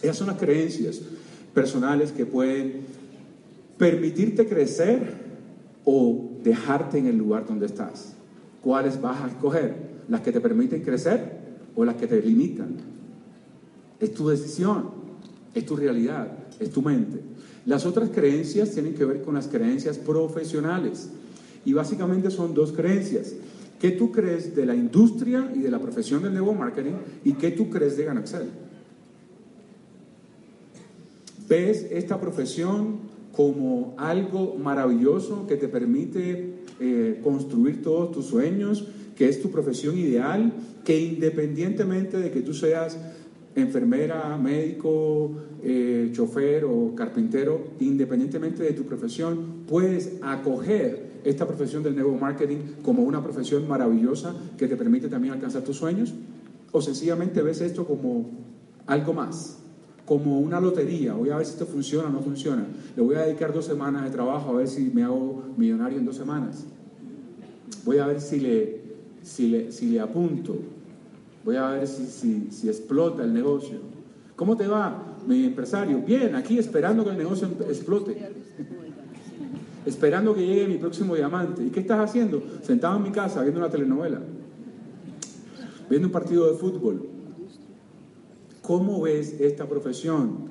Esas 0.01 0.15
son 0.15 0.27
las 0.27 0.38
creencias 0.38 1.01
personales 1.53 2.13
que 2.13 2.25
pueden 2.25 2.84
permitirte 3.77 4.48
crecer 4.48 5.13
o 5.84 6.38
dejarte 6.41 7.00
en 7.00 7.08
el 7.08 7.17
lugar 7.17 7.46
donde 7.46 7.65
estás. 7.65 8.15
¿Cuáles 8.62 9.00
vas 9.01 9.22
a 9.22 9.28
escoger? 9.28 9.89
¿Las 10.08 10.22
que 10.22 10.32
te 10.32 10.42
permiten 10.42 10.82
crecer 10.82 11.39
o 11.75 11.86
las 11.86 11.96
que 11.96 12.08
te 12.08 12.22
limitan? 12.22 12.75
Es 14.00 14.13
tu 14.13 14.28
decisión, 14.28 14.89
es 15.54 15.66
tu 15.66 15.75
realidad, 15.75 16.28
es 16.60 16.72
tu 16.72 16.82
mente. 16.82 17.22
Las 17.66 17.86
otras 17.86 18.10
creencias 18.10 18.72
tienen 18.72 18.96
que 18.96 19.06
ver 19.06 19.22
con 19.22 19.36
las 19.36 19.48
creencias 19.48 19.98
profesionales. 19.98 21.10
Y 21.66 21.74
básicamente 21.74 22.32
son 22.32 22.54
dos 22.54 22.72
creencias. 22.72 23.34
¿Qué 23.80 23.92
tú 23.92 24.12
crees 24.12 24.56
de 24.56 24.66
la 24.66 24.75
industria 24.75 25.51
y 25.56 25.60
de 25.60 25.72
la 25.72 25.80
profesión 25.80 26.24
del 26.24 26.34
nuevo 26.34 26.54
marketing? 26.54 26.94
¿Y 27.24 27.34
qué 27.34 27.51
tú 27.51 27.70
crees 27.70 27.96
de 27.96 28.06
Ganaxel? 28.06 28.50
¿Ves 31.48 31.88
esta 31.89 32.20
profesión 32.20 33.00
como 33.32 33.94
algo 33.98 34.56
maravilloso 34.56 35.48
que 35.48 35.56
te 35.56 35.68
permite 35.68 36.59
eh, 36.79 37.19
construir 37.24 37.81
todos 37.81 38.12
tus 38.12 38.25
sueños, 38.25 38.88
que 39.15 39.27
es 39.27 39.41
tu 39.41 39.51
profesión 39.51 39.98
ideal, 39.98 40.53
que 40.83 41.00
independientemente 41.00 42.17
de 42.17 42.31
que 42.31 42.41
tú 42.41 42.53
seas 42.53 42.98
enfermera, 43.55 44.38
médico, 44.38 45.31
eh, 45.63 46.09
chofer 46.13 46.65
o 46.65 46.95
carpintero, 46.95 47.71
independientemente 47.79 48.63
de 48.63 48.74
tu 48.74 48.83
profesión, 48.83 49.65
puedes 49.67 50.13
acoger 50.21 51.09
esta 51.24 51.45
profesión 51.45 51.83
del 51.83 51.95
nuevo 51.95 52.17
marketing 52.17 52.57
como 52.81 53.03
una 53.03 53.21
profesión 53.21 53.67
maravillosa 53.67 54.36
que 54.57 54.67
te 54.67 54.75
permite 54.75 55.09
también 55.09 55.33
alcanzar 55.33 55.63
tus 55.63 55.77
sueños? 55.77 56.13
¿O 56.71 56.81
sencillamente 56.81 57.41
ves 57.41 57.62
esto 57.62 57.86
como 57.86 58.29
algo 58.86 59.13
más? 59.13 59.59
Como 60.10 60.39
una 60.39 60.60
lotería, 60.60 61.13
voy 61.13 61.30
a 61.30 61.38
ver 61.38 61.46
si 61.46 61.51
esto 61.51 61.68
funciona 61.68 62.10
o 62.10 62.12
no 62.12 62.20
funciona. 62.22 62.66
Le 62.96 63.04
voy 63.04 63.13
a 63.13 63.20
dedicar 63.25 63.54
dos 63.54 63.66
semanas 63.66 64.06
de 64.06 64.10
trabajo 64.10 64.50
a 64.50 64.54
ver 64.54 64.68
si 64.68 64.89
me 64.89 65.04
hago 65.04 65.44
millonario 65.56 66.00
en 66.00 66.06
dos 66.06 66.16
semanas. 66.16 66.66
Voy 67.86 68.00
a 68.00 68.08
ver 68.08 68.20
si 68.20 68.39
le, 68.39 68.82
si 69.22 69.50
le, 69.50 69.72
si 69.72 69.89
le 69.89 70.00
apunto. 70.00 70.56
Voy 71.46 71.58
a 71.58 71.70
ver 71.70 71.88
si, 71.88 72.08
si, 72.08 72.48
si 72.50 72.70
explota 72.70 73.24
el 73.24 73.36
negocio. 73.36 73.78
¿Cómo 74.36 74.58
te 74.58 74.66
va, 74.66 75.16
mi 75.28 75.46
empresario? 75.46 76.00
Bien, 76.00 76.34
aquí 76.34 76.58
esperando 76.58 77.04
que 77.04 77.12
el 77.12 77.18
negocio 77.20 77.48
explote. 77.68 78.18
Esperando 79.86 80.34
que 80.34 80.44
llegue 80.44 80.68
mi 80.68 80.80
próximo 80.80 81.13
diamante. 81.13 81.63
¿Y 81.63 81.70
qué 81.70 81.82
estás 81.82 82.00
haciendo? 82.00 82.42
Sentado 82.63 82.98
en 82.98 83.04
mi 83.04 83.12
casa 83.12 83.44
viendo 83.44 83.60
una 83.60 83.70
telenovela. 83.70 84.22
Viendo 85.88 86.08
un 86.08 86.12
partido 86.12 86.51
de 86.51 86.58
fútbol. 86.58 87.18
¿Cómo 88.69 89.01
ves 89.01 89.35
esta 89.39 89.67
profesión? 89.67 90.47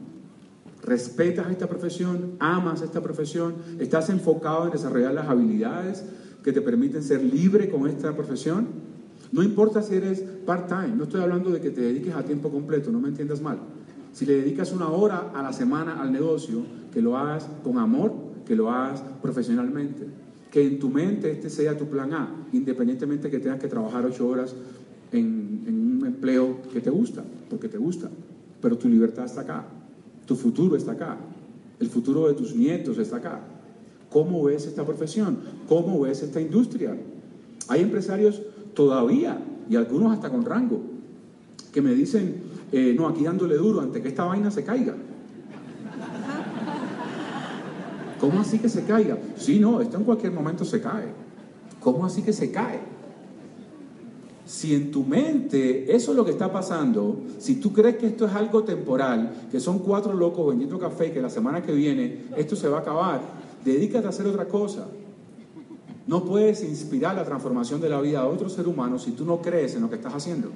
¿Respetas 0.83 1.53
esta 1.53 1.69
profesión? 1.69 2.33
¿Amas 2.41 2.83
esta 2.83 3.01
profesión? 3.01 3.55
¿Estás 3.79 4.11
enfocado 4.11 4.65
en 4.65 4.73
desarrollar 4.73 5.15
las 5.15 5.29
habilidades 5.29 6.05
que 6.43 6.53
te 6.53 6.61
permiten 6.61 7.05
ser 7.05 7.23
libre 7.23 7.71
con 7.71 7.87
esta 7.87 8.17
profesión? 8.17 8.67
No 9.31 9.41
importa 9.45 9.83
si 9.83 9.95
eres 9.95 10.21
part-time, 10.45 10.97
no 10.97 11.05
estoy 11.05 11.21
hablando 11.21 11.51
de 11.51 11.61
que 11.61 11.71
te 11.71 11.81
dediques 11.81 12.13
a 12.13 12.25
tiempo 12.25 12.51
completo, 12.51 12.91
no 12.91 12.99
me 12.99 13.11
entiendas 13.11 13.41
mal. 13.41 13.61
Si 14.13 14.27
le 14.27 14.35
dedicas 14.35 14.73
una 14.73 14.89
hora 14.89 15.31
a 15.33 15.41
la 15.41 15.53
semana 15.53 16.03
al 16.03 16.11
negocio, 16.11 16.65
que 16.93 17.01
lo 17.01 17.17
hagas 17.17 17.49
con 17.63 17.79
amor, 17.79 18.13
que 18.45 18.57
lo 18.57 18.69
hagas 18.69 19.01
profesionalmente. 19.23 20.09
Que 20.51 20.67
en 20.67 20.81
tu 20.81 20.89
mente 20.89 21.31
este 21.31 21.51
sea 21.51 21.79
tu 21.79 21.87
plan 21.87 22.13
A, 22.13 22.49
independientemente 22.53 23.31
que 23.31 23.39
tengas 23.39 23.61
que 23.61 23.69
trabajar 23.69 24.05
ocho 24.05 24.27
horas 24.27 24.57
en, 25.13 25.65
en 25.67 25.99
un 25.99 26.07
empleo 26.07 26.59
que 26.73 26.81
te 26.81 26.91
gusta, 26.91 27.25
porque 27.51 27.69
te 27.69 27.79
gusta. 27.79 28.09
Pero 28.61 28.77
tu 28.77 28.89
libertad 28.89 29.25
está 29.25 29.43
acá, 29.43 29.67
tu 30.27 30.35
futuro 30.37 30.77
está 30.77 30.93
acá, 30.93 31.17
el 31.81 31.89
futuro 31.89 32.27
de 32.29 32.35
tus 32.35 32.55
nietos 32.55 32.99
está 32.99 33.17
acá. 33.17 33.41
¿Cómo 34.11 34.43
ves 34.45 34.67
esta 34.67 34.85
profesión? 34.85 35.39
¿Cómo 35.69 36.01
ves 36.01 36.23
esta 36.23 36.41
industria? 36.41 36.97
Hay 37.69 37.83
empresarios 37.83 38.43
todavía, 38.75 39.39
y 39.69 39.77
algunos 39.77 40.13
hasta 40.13 40.31
con 40.31 40.45
rango, 40.45 40.81
que 41.73 41.83
me 41.83 41.95
dicen, 41.95 42.43
eh, 42.73 42.95
no, 42.97 43.07
aquí 43.07 43.25
dándole 43.25 43.57
duro 43.57 43.81
antes 43.81 44.03
que 44.03 44.09
esta 44.09 44.25
vaina 44.25 44.51
se 44.51 44.65
caiga. 44.65 44.95
¿Cómo 48.19 48.41
así 48.41 48.59
que 48.59 48.69
se 48.69 48.83
caiga? 48.85 49.17
Sí, 49.37 49.61
no, 49.61 49.81
esto 49.81 49.97
en 49.97 50.05
cualquier 50.05 50.33
momento 50.33 50.65
se 50.65 50.81
cae. 50.81 51.07
¿Cómo 51.81 52.05
así 52.05 52.23
que 52.23 52.33
se 52.33 52.51
cae? 52.51 52.81
Si 54.49 54.75
en 54.75 54.91
tu 54.91 55.05
mente 55.05 55.95
eso 55.95 56.13
es 56.13 56.17
lo 56.17 56.25
que 56.25 56.31
está 56.31 56.51
pasando, 56.51 57.21
si 57.39 57.57
tú 57.57 57.71
crees 57.71 57.99
que 57.99 58.07
esto 58.07 58.25
es 58.25 58.33
algo 58.33 58.65
temporal, 58.65 59.31
que 59.51 59.61
son 59.61 59.81
cuatro 59.81 60.15
locos 60.15 60.49
vendiendo 60.49 60.79
café 60.79 61.09
y 61.09 61.11
que 61.11 61.21
la 61.21 61.29
semana 61.29 61.63
que 61.63 61.71
viene 61.73 62.25
esto 62.35 62.57
se 62.57 62.67
va 62.67 62.79
a 62.79 62.81
acabar, 62.81 63.21
dedícate 63.63 64.07
a 64.07 64.09
hacer 64.09 64.27
otra 64.27 64.49
cosa. 64.49 64.87
No 66.07 66.25
puedes 66.25 66.65
inspirar 66.65 67.15
la 67.15 67.27
transformación 67.27 67.83
de 67.83 67.91
la 67.91 68.01
vida 68.01 68.21
a 68.21 68.27
otro 68.27 68.49
ser 68.49 68.67
humano 68.67 68.99
si 68.99 69.11
tú 69.11 69.27
no 69.27 69.43
crees 69.43 69.75
en 69.75 69.83
lo 69.83 69.91
que 69.91 69.97
estás 69.97 70.15
haciendo. 70.15 70.51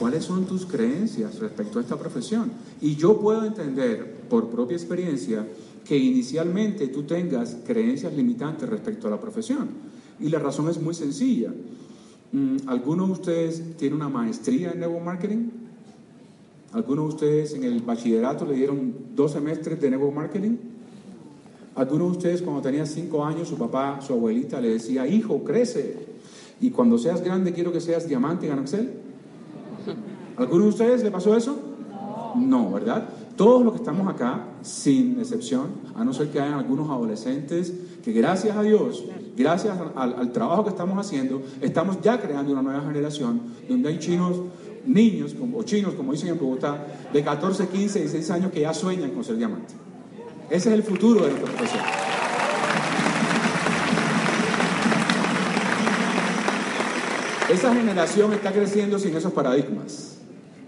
¿Cuáles 0.00 0.24
son 0.24 0.46
tus 0.46 0.66
creencias 0.66 1.38
respecto 1.38 1.78
a 1.78 1.82
esta 1.82 1.96
profesión? 1.96 2.50
Y 2.80 2.96
yo 2.96 3.20
puedo 3.20 3.44
entender, 3.44 4.19
por 4.30 4.48
propia 4.48 4.76
experiencia, 4.76 5.46
que 5.84 5.98
inicialmente 5.98 6.88
tú 6.88 7.02
tengas 7.02 7.58
creencias 7.66 8.14
limitantes 8.14 8.68
respecto 8.68 9.08
a 9.08 9.10
la 9.10 9.20
profesión. 9.20 9.68
Y 10.20 10.28
la 10.28 10.38
razón 10.38 10.68
es 10.70 10.80
muy 10.80 10.94
sencilla. 10.94 11.52
Mm, 12.32 12.56
¿Alguno 12.66 13.06
de 13.06 13.12
ustedes 13.12 13.76
tiene 13.76 13.96
una 13.96 14.08
maestría 14.08 14.70
en 14.70 14.80
Network 14.80 15.04
Marketing? 15.04 15.48
¿Algunos 16.72 17.08
de 17.08 17.14
ustedes 17.14 17.54
en 17.54 17.64
el 17.64 17.82
bachillerato 17.82 18.46
le 18.46 18.54
dieron 18.54 18.94
dos 19.16 19.32
semestres 19.32 19.80
de 19.80 19.90
Network 19.90 20.14
Marketing? 20.14 20.56
¿Algunos 21.74 22.12
de 22.12 22.18
ustedes 22.18 22.42
cuando 22.42 22.62
tenía 22.62 22.86
cinco 22.86 23.24
años 23.24 23.48
su 23.48 23.56
papá, 23.56 24.00
su 24.00 24.12
abuelita 24.12 24.60
le 24.60 24.70
decía, 24.70 25.06
hijo, 25.06 25.42
crece 25.42 26.06
y 26.60 26.70
cuando 26.70 26.98
seas 26.98 27.22
grande 27.22 27.52
quiero 27.52 27.72
que 27.72 27.80
seas 27.80 28.06
diamante 28.08 28.48
en 28.48 28.58
Excel? 28.58 28.90
¿Alguno 30.36 30.64
de 30.64 30.70
ustedes 30.70 31.02
le 31.02 31.10
pasó 31.10 31.36
eso? 31.36 31.58
No, 32.36 32.70
¿verdad? 32.70 33.08
Todos 33.40 33.64
los 33.64 33.72
que 33.72 33.78
estamos 33.78 34.06
acá, 34.06 34.48
sin 34.60 35.18
excepción, 35.18 35.68
a 35.94 36.04
no 36.04 36.12
ser 36.12 36.28
que 36.28 36.38
hayan 36.38 36.58
algunos 36.58 36.90
adolescentes 36.90 37.72
que 38.04 38.12
gracias 38.12 38.54
a 38.54 38.60
Dios, 38.60 39.02
gracias 39.34 39.78
al, 39.96 40.30
trabajo 40.30 40.64
que 40.64 40.68
estamos 40.68 40.98
haciendo, 40.98 41.40
estamos 41.62 42.02
ya 42.02 42.20
creando 42.20 42.52
una 42.52 42.60
nueva 42.60 42.82
generación 42.82 43.40
donde 43.66 43.88
hay 43.88 43.98
chinos, 43.98 44.42
niños 44.84 45.34
o 45.54 45.62
chinos, 45.62 45.94
como 45.94 46.12
dicen 46.12 46.28
en 46.28 46.38
Bogotá, 46.38 46.86
de 47.10 47.24
14, 47.24 47.68
15, 47.68 48.00
16 48.00 48.30
años 48.30 48.52
que 48.52 48.60
ya 48.60 48.74
sueñan 48.74 49.10
con 49.12 49.24
ser 49.24 49.38
diamante. 49.38 49.72
Ese 50.50 50.68
es 50.68 50.74
el 50.74 50.82
futuro 50.82 51.24
de 51.24 51.30
nuestra 51.30 51.50
profesión. 51.50 51.84
Esa 57.48 57.74
generación 57.74 58.34
está 58.34 58.52
creciendo 58.52 58.98
sin 58.98 59.16
esos 59.16 59.32
paradigmas. 59.32 60.18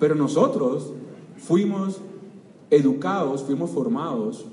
Pero 0.01 0.15
nosotros 0.15 0.95
fuimos 1.37 2.01
educados, 2.73 3.43
fuimos 3.43 3.71
formados 3.71 4.47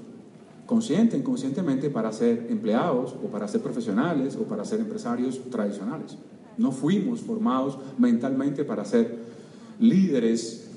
consciente, 0.66 1.18
inconscientemente 1.18 1.90
para 1.90 2.12
ser 2.12 2.48
empleados 2.50 3.16
o 3.24 3.28
para 3.28 3.48
ser 3.48 3.62
profesionales 3.62 4.36
o 4.36 4.44
para 4.44 4.66
ser 4.66 4.82
empresarios 4.82 5.40
tradicionales. 5.50 6.18
No 6.58 6.74
fuimos 6.74 7.22
formados 7.22 7.80
mentalmente 7.98 8.66
para 8.66 8.84
ser 8.84 9.18
líderes 9.80 10.70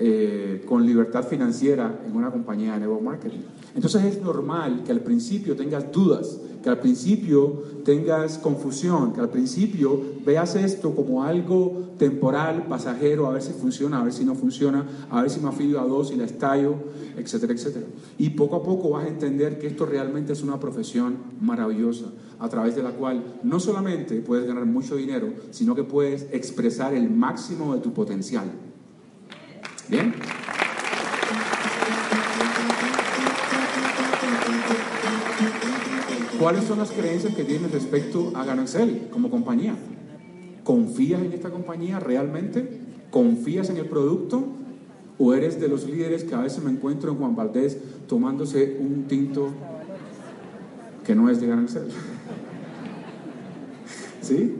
eh, 0.00 0.64
con 0.66 0.84
libertad 0.84 1.24
financiera 1.24 2.00
en 2.04 2.16
una 2.16 2.32
compañía 2.32 2.74
de 2.74 2.80
network 2.80 3.02
marketing. 3.02 3.40
Entonces 3.78 4.02
es 4.06 4.20
normal 4.20 4.82
que 4.84 4.90
al 4.90 5.02
principio 5.02 5.54
tengas 5.54 5.92
dudas, 5.92 6.40
que 6.64 6.68
al 6.68 6.80
principio 6.80 7.62
tengas 7.84 8.36
confusión, 8.36 9.12
que 9.12 9.20
al 9.20 9.30
principio 9.30 10.02
veas 10.26 10.56
esto 10.56 10.96
como 10.96 11.22
algo 11.22 11.92
temporal, 11.96 12.66
pasajero, 12.66 13.28
a 13.28 13.34
ver 13.34 13.42
si 13.42 13.52
funciona, 13.52 14.00
a 14.00 14.02
ver 14.02 14.12
si 14.12 14.24
no 14.24 14.34
funciona, 14.34 14.84
a 15.08 15.20
ver 15.20 15.30
si 15.30 15.38
me 15.38 15.50
afilio 15.50 15.80
a 15.80 15.86
dos 15.86 16.10
y 16.10 16.16
la 16.16 16.24
estallo, 16.24 16.74
etcétera, 17.16 17.52
etcétera. 17.52 17.86
Y 18.18 18.30
poco 18.30 18.56
a 18.56 18.64
poco 18.64 18.90
vas 18.90 19.04
a 19.04 19.08
entender 19.08 19.60
que 19.60 19.68
esto 19.68 19.86
realmente 19.86 20.32
es 20.32 20.42
una 20.42 20.58
profesión 20.58 21.16
maravillosa, 21.40 22.06
a 22.40 22.48
través 22.48 22.74
de 22.74 22.82
la 22.82 22.90
cual 22.90 23.38
no 23.44 23.60
solamente 23.60 24.20
puedes 24.22 24.44
ganar 24.44 24.66
mucho 24.66 24.96
dinero, 24.96 25.28
sino 25.52 25.76
que 25.76 25.84
puedes 25.84 26.26
expresar 26.32 26.94
el 26.94 27.08
máximo 27.10 27.76
de 27.76 27.80
tu 27.80 27.92
potencial. 27.92 28.50
¿Bien? 29.88 30.16
¿Cuáles 36.38 36.64
son 36.64 36.78
las 36.78 36.92
creencias 36.92 37.34
que 37.34 37.42
tienes 37.42 37.72
respecto 37.72 38.30
a 38.36 38.44
Ganaxel 38.44 39.08
como 39.10 39.28
compañía? 39.28 39.74
¿Confías 40.62 41.20
en 41.20 41.32
esta 41.32 41.50
compañía 41.50 41.98
realmente? 41.98 42.78
¿Confías 43.10 43.70
en 43.70 43.78
el 43.78 43.86
producto? 43.86 44.44
¿O 45.18 45.34
eres 45.34 45.60
de 45.60 45.66
los 45.66 45.84
líderes 45.84 46.22
que 46.22 46.36
a 46.36 46.40
veces 46.40 46.62
me 46.62 46.70
encuentro 46.70 47.10
en 47.10 47.18
Juan 47.18 47.34
Valdés 47.34 47.78
tomándose 48.06 48.76
un 48.78 49.06
tinto 49.08 49.48
que 51.04 51.16
no 51.16 51.28
es 51.28 51.40
de 51.40 51.48
Ganaxel? 51.48 51.88
¿Sí? 54.22 54.57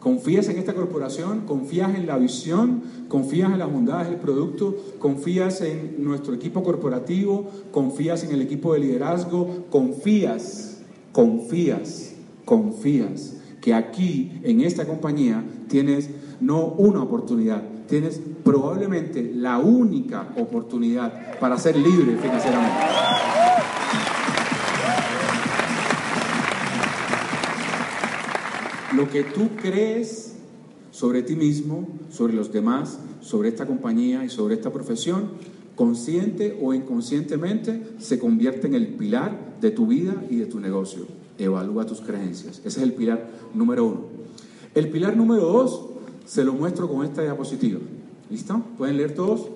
¿Confías 0.00 0.48
en 0.48 0.56
esta 0.56 0.74
corporación? 0.74 1.40
¿Confías 1.40 1.94
en 1.94 2.06
la 2.06 2.16
visión? 2.16 2.82
¿Confías 3.08 3.52
en 3.52 3.58
las 3.58 3.70
bondades 3.70 4.08
del 4.08 4.18
producto? 4.18 4.74
¿Confías 4.98 5.60
en 5.60 6.02
nuestro 6.02 6.32
equipo 6.32 6.62
corporativo? 6.62 7.50
¿Confías 7.70 8.24
en 8.24 8.32
el 8.32 8.40
equipo 8.40 8.72
de 8.72 8.80
liderazgo? 8.80 9.66
¿Confías, 9.68 10.80
confías, 11.12 12.14
confías 12.46 13.36
que 13.60 13.74
aquí, 13.74 14.40
en 14.42 14.62
esta 14.62 14.86
compañía, 14.86 15.44
tienes 15.68 16.08
no 16.40 16.64
una 16.64 17.02
oportunidad, 17.02 17.62
tienes 17.86 18.22
probablemente 18.42 19.30
la 19.34 19.58
única 19.58 20.32
oportunidad 20.38 21.38
para 21.38 21.58
ser 21.58 21.76
libre 21.76 22.16
financieramente? 22.16 22.80
Lo 29.00 29.08
que 29.08 29.24
tú 29.24 29.48
crees 29.56 30.34
sobre 30.90 31.22
ti 31.22 31.34
mismo, 31.34 31.88
sobre 32.10 32.34
los 32.34 32.52
demás, 32.52 32.98
sobre 33.22 33.48
esta 33.48 33.64
compañía 33.64 34.26
y 34.26 34.28
sobre 34.28 34.56
esta 34.56 34.70
profesión, 34.74 35.30
consciente 35.74 36.58
o 36.60 36.74
inconscientemente, 36.74 37.82
se 37.98 38.18
convierte 38.18 38.66
en 38.66 38.74
el 38.74 38.88
pilar 38.88 39.56
de 39.58 39.70
tu 39.70 39.86
vida 39.86 40.22
y 40.28 40.36
de 40.36 40.44
tu 40.44 40.60
negocio. 40.60 41.06
Evalúa 41.38 41.86
tus 41.86 42.02
creencias. 42.02 42.58
Ese 42.58 42.68
es 42.68 42.76
el 42.76 42.92
pilar 42.92 43.30
número 43.54 43.86
uno. 43.86 44.00
El 44.74 44.90
pilar 44.90 45.16
número 45.16 45.46
dos 45.46 45.86
se 46.26 46.44
lo 46.44 46.52
muestro 46.52 46.86
con 46.86 47.02
esta 47.02 47.22
diapositiva. 47.22 47.80
¿Listo? 48.28 48.62
¿Pueden 48.76 48.98
leer 48.98 49.14
todos? 49.14 49.48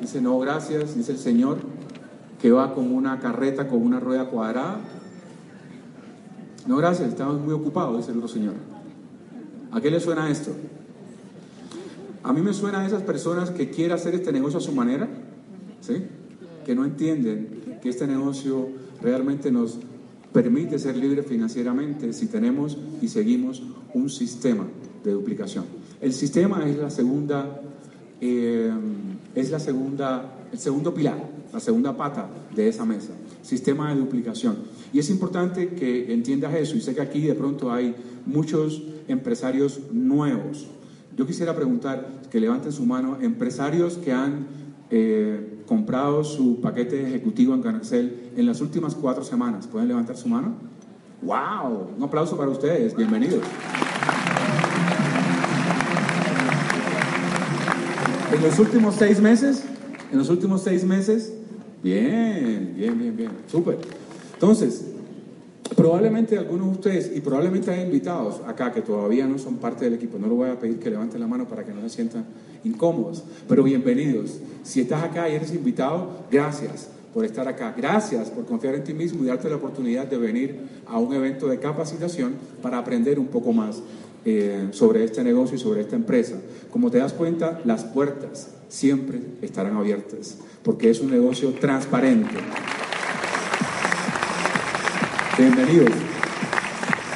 Dice, 0.00 0.20
no, 0.20 0.38
gracias, 0.38 0.94
dice 0.94 1.10
el 1.10 1.18
Señor, 1.18 1.58
que 2.40 2.52
va 2.52 2.74
con 2.74 2.94
una 2.94 3.18
carreta 3.18 3.66
con 3.66 3.82
una 3.82 3.98
rueda 3.98 4.30
cuadrada. 4.30 4.78
No, 6.66 6.76
gracias, 6.78 7.10
estamos 7.10 7.40
muy 7.40 7.52
ocupados, 7.52 7.98
dice 7.98 8.12
el 8.12 8.18
otro 8.18 8.28
Señor. 8.28 8.54
¿A 9.70 9.80
qué 9.80 9.90
le 9.90 10.00
suena 10.00 10.30
esto? 10.30 10.50
A 12.22 12.32
mí 12.32 12.40
me 12.40 12.54
suena 12.54 12.80
a 12.80 12.86
esas 12.86 13.02
personas 13.02 13.50
que 13.50 13.68
quieren 13.68 13.96
hacer 13.96 14.14
este 14.14 14.32
negocio 14.32 14.58
a 14.58 14.62
su 14.62 14.72
manera, 14.72 15.08
¿sí? 15.82 16.04
que 16.64 16.74
no 16.74 16.86
entienden 16.86 17.78
que 17.82 17.90
este 17.90 18.06
negocio 18.06 18.68
realmente 19.02 19.50
nos 19.50 19.78
permite 20.32 20.78
ser 20.78 20.96
libres 20.96 21.26
financieramente 21.26 22.14
si 22.14 22.26
tenemos 22.28 22.78
y 23.02 23.08
seguimos 23.08 23.62
un 23.92 24.08
sistema 24.08 24.66
de 25.04 25.12
duplicación. 25.12 25.64
El 26.00 26.14
sistema 26.14 26.66
es 26.66 26.78
la 26.78 26.88
segunda, 26.88 27.60
eh, 28.22 28.72
es 29.34 29.50
la 29.50 29.60
segunda, 29.60 30.46
el 30.50 30.58
segundo 30.58 30.94
pilar, 30.94 31.18
la 31.52 31.60
segunda 31.60 31.94
pata 31.94 32.26
de 32.56 32.68
esa 32.68 32.86
mesa, 32.86 33.12
sistema 33.44 33.92
de 33.92 34.00
duplicación. 34.00 34.56
Y 34.92 34.98
es 34.98 35.10
importante 35.10 35.68
que 35.68 36.12
entiendas 36.12 36.54
eso, 36.54 36.76
y 36.76 36.80
sé 36.80 36.94
que 36.94 37.02
aquí 37.02 37.20
de 37.20 37.34
pronto 37.34 37.70
hay 37.72 37.94
muchos 38.26 38.82
empresarios 39.06 39.80
nuevos. 39.92 40.66
Yo 41.16 41.26
quisiera 41.26 41.54
preguntar, 41.54 42.22
que 42.30 42.40
levanten 42.40 42.72
su 42.72 42.84
mano, 42.84 43.18
empresarios 43.20 43.98
que 43.98 44.12
han 44.12 44.46
eh, 44.90 45.60
comprado 45.66 46.24
su 46.24 46.60
paquete 46.60 47.06
ejecutivo 47.06 47.54
en 47.54 47.62
Ganaxel 47.62 48.30
en 48.36 48.46
las 48.46 48.60
últimas 48.60 48.94
cuatro 48.94 49.22
semanas. 49.22 49.66
¿Pueden 49.66 49.88
levantar 49.88 50.16
su 50.16 50.28
mano? 50.28 50.54
¡Wow! 51.22 51.90
Un 51.96 52.02
aplauso 52.02 52.36
para 52.36 52.50
ustedes, 52.50 52.96
bienvenidos. 52.96 53.42
En 58.32 58.42
los 58.42 58.58
últimos 58.58 58.96
seis 58.96 59.20
meses, 59.20 59.64
en 60.10 60.18
los 60.18 60.28
últimos 60.28 60.62
seis 60.62 60.84
meses, 60.84 61.32
bien, 61.84 62.72
bien, 62.74 62.98
bien, 62.98 63.16
bien, 63.16 63.30
súper. 63.46 63.76
Entonces, 64.32 64.86
probablemente 65.76 66.38
algunos 66.38 66.68
de 66.68 66.72
ustedes, 66.72 67.12
y 67.14 67.20
probablemente 67.20 67.70
hay 67.70 67.82
invitados 67.82 68.40
acá 68.46 68.72
que 68.72 68.80
todavía 68.80 69.26
no 69.26 69.38
son 69.38 69.58
parte 69.58 69.84
del 69.84 69.94
equipo, 69.94 70.18
no 70.18 70.26
lo 70.26 70.34
voy 70.34 70.48
a 70.48 70.58
pedir 70.58 70.78
que 70.78 70.90
levanten 70.90 71.20
la 71.20 71.26
mano 71.26 71.46
para 71.46 71.62
que 71.62 71.72
no 71.72 71.82
se 71.82 71.90
sientan 71.90 72.24
incómodos, 72.64 73.22
pero 73.46 73.62
bienvenidos. 73.62 74.40
Si 74.62 74.80
estás 74.80 75.04
acá 75.04 75.28
y 75.28 75.34
eres 75.34 75.54
invitado, 75.54 76.24
gracias 76.30 76.88
por 77.12 77.24
estar 77.24 77.46
acá. 77.46 77.72
Gracias 77.76 78.30
por 78.30 78.44
confiar 78.46 78.74
en 78.74 78.82
ti 78.82 78.94
mismo 78.94 79.22
y 79.22 79.26
darte 79.26 79.48
la 79.48 79.56
oportunidad 79.56 80.06
de 80.06 80.16
venir 80.16 80.56
a 80.86 80.98
un 80.98 81.14
evento 81.14 81.46
de 81.46 81.60
capacitación 81.60 82.34
para 82.60 82.78
aprender 82.78 83.20
un 83.20 83.28
poco 83.28 83.52
más 83.52 83.82
eh, 84.24 84.68
sobre 84.72 85.04
este 85.04 85.22
negocio 85.22 85.56
y 85.56 85.60
sobre 85.60 85.82
esta 85.82 85.96
empresa. 85.96 86.36
Como 86.70 86.90
te 86.90 86.98
das 86.98 87.12
cuenta, 87.12 87.60
las 87.64 87.84
puertas 87.84 88.48
siempre 88.74 89.20
estarán 89.40 89.76
abiertas 89.76 90.36
porque 90.64 90.90
es 90.90 91.00
un 91.00 91.10
negocio 91.10 91.50
transparente. 91.52 92.34
Bienvenidos. 95.38 95.90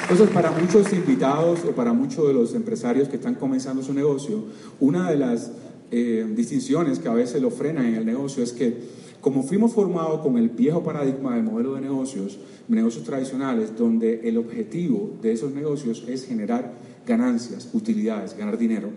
Entonces, 0.02 0.30
para 0.30 0.52
muchos 0.52 0.92
invitados 0.92 1.64
o 1.64 1.72
para 1.72 1.92
muchos 1.92 2.28
de 2.28 2.32
los 2.32 2.54
empresarios 2.54 3.08
que 3.08 3.16
están 3.16 3.34
comenzando 3.34 3.82
su 3.82 3.92
negocio, 3.92 4.44
una 4.78 5.10
de 5.10 5.16
las 5.16 5.50
eh, 5.90 6.26
distinciones 6.34 7.00
que 7.00 7.08
a 7.08 7.14
veces 7.14 7.42
lo 7.42 7.50
frenan 7.50 7.86
en 7.86 7.94
el 7.96 8.06
negocio 8.06 8.42
es 8.42 8.52
que 8.52 8.76
como 9.20 9.42
fuimos 9.42 9.72
formados 9.72 10.20
con 10.20 10.38
el 10.38 10.50
viejo 10.50 10.84
paradigma 10.84 11.34
del 11.34 11.42
modelo 11.42 11.74
de 11.74 11.80
negocios, 11.80 12.38
negocios 12.68 13.04
tradicionales, 13.04 13.76
donde 13.76 14.28
el 14.28 14.38
objetivo 14.38 15.10
de 15.20 15.32
esos 15.32 15.52
negocios 15.52 16.04
es 16.06 16.24
generar 16.24 16.72
ganancias, 17.04 17.68
utilidades, 17.72 18.36
ganar 18.36 18.56
dinero. 18.58 18.90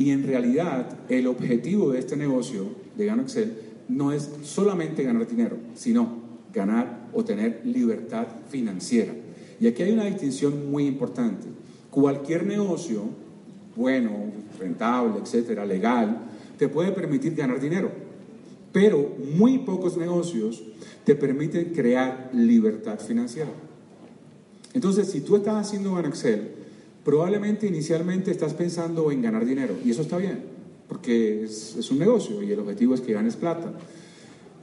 Y 0.00 0.12
en 0.12 0.26
realidad 0.26 0.96
el 1.10 1.26
objetivo 1.26 1.92
de 1.92 1.98
este 1.98 2.16
negocio 2.16 2.68
de 2.96 3.04
Gano 3.04 3.20
Excel 3.20 3.52
no 3.86 4.12
es 4.12 4.30
solamente 4.44 5.02
ganar 5.02 5.28
dinero, 5.28 5.58
sino 5.74 6.20
ganar 6.54 7.06
o 7.12 7.22
tener 7.22 7.60
libertad 7.66 8.26
financiera. 8.48 9.12
Y 9.60 9.66
aquí 9.66 9.82
hay 9.82 9.92
una 9.92 10.06
distinción 10.06 10.70
muy 10.70 10.86
importante. 10.86 11.48
Cualquier 11.90 12.46
negocio, 12.46 13.10
bueno, 13.76 14.10
rentable, 14.58 15.20
etcétera, 15.20 15.66
legal, 15.66 16.16
te 16.56 16.70
puede 16.70 16.92
permitir 16.92 17.34
ganar 17.34 17.60
dinero. 17.60 17.90
Pero 18.72 19.06
muy 19.36 19.58
pocos 19.58 19.98
negocios 19.98 20.62
te 21.04 21.14
permiten 21.14 21.74
crear 21.74 22.30
libertad 22.32 22.98
financiera. 23.00 23.52
Entonces, 24.72 25.10
si 25.10 25.20
tú 25.20 25.36
estás 25.36 25.66
haciendo 25.66 25.92
Gano 25.92 26.08
Excel, 26.08 26.59
probablemente 27.04 27.66
inicialmente 27.66 28.30
estás 28.30 28.54
pensando 28.54 29.10
en 29.10 29.22
ganar 29.22 29.44
dinero, 29.44 29.76
y 29.84 29.90
eso 29.90 30.02
está 30.02 30.18
bien, 30.18 30.42
porque 30.88 31.44
es, 31.44 31.90
un 31.90 31.98
negocio 31.98 32.42
y 32.42 32.52
el 32.52 32.60
objetivo 32.60 32.94
es 32.94 33.00
que 33.00 33.12
ganes 33.12 33.36
plata. 33.36 33.72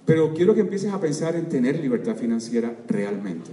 Pero 0.05 0.33
quiero 0.33 0.55
que 0.55 0.61
empieces 0.61 0.93
a 0.93 1.01
pensar 1.01 1.35
en 1.35 1.49
tener 1.49 1.79
libertad 1.79 2.15
financiera 2.15 2.77
realmente, 2.87 3.51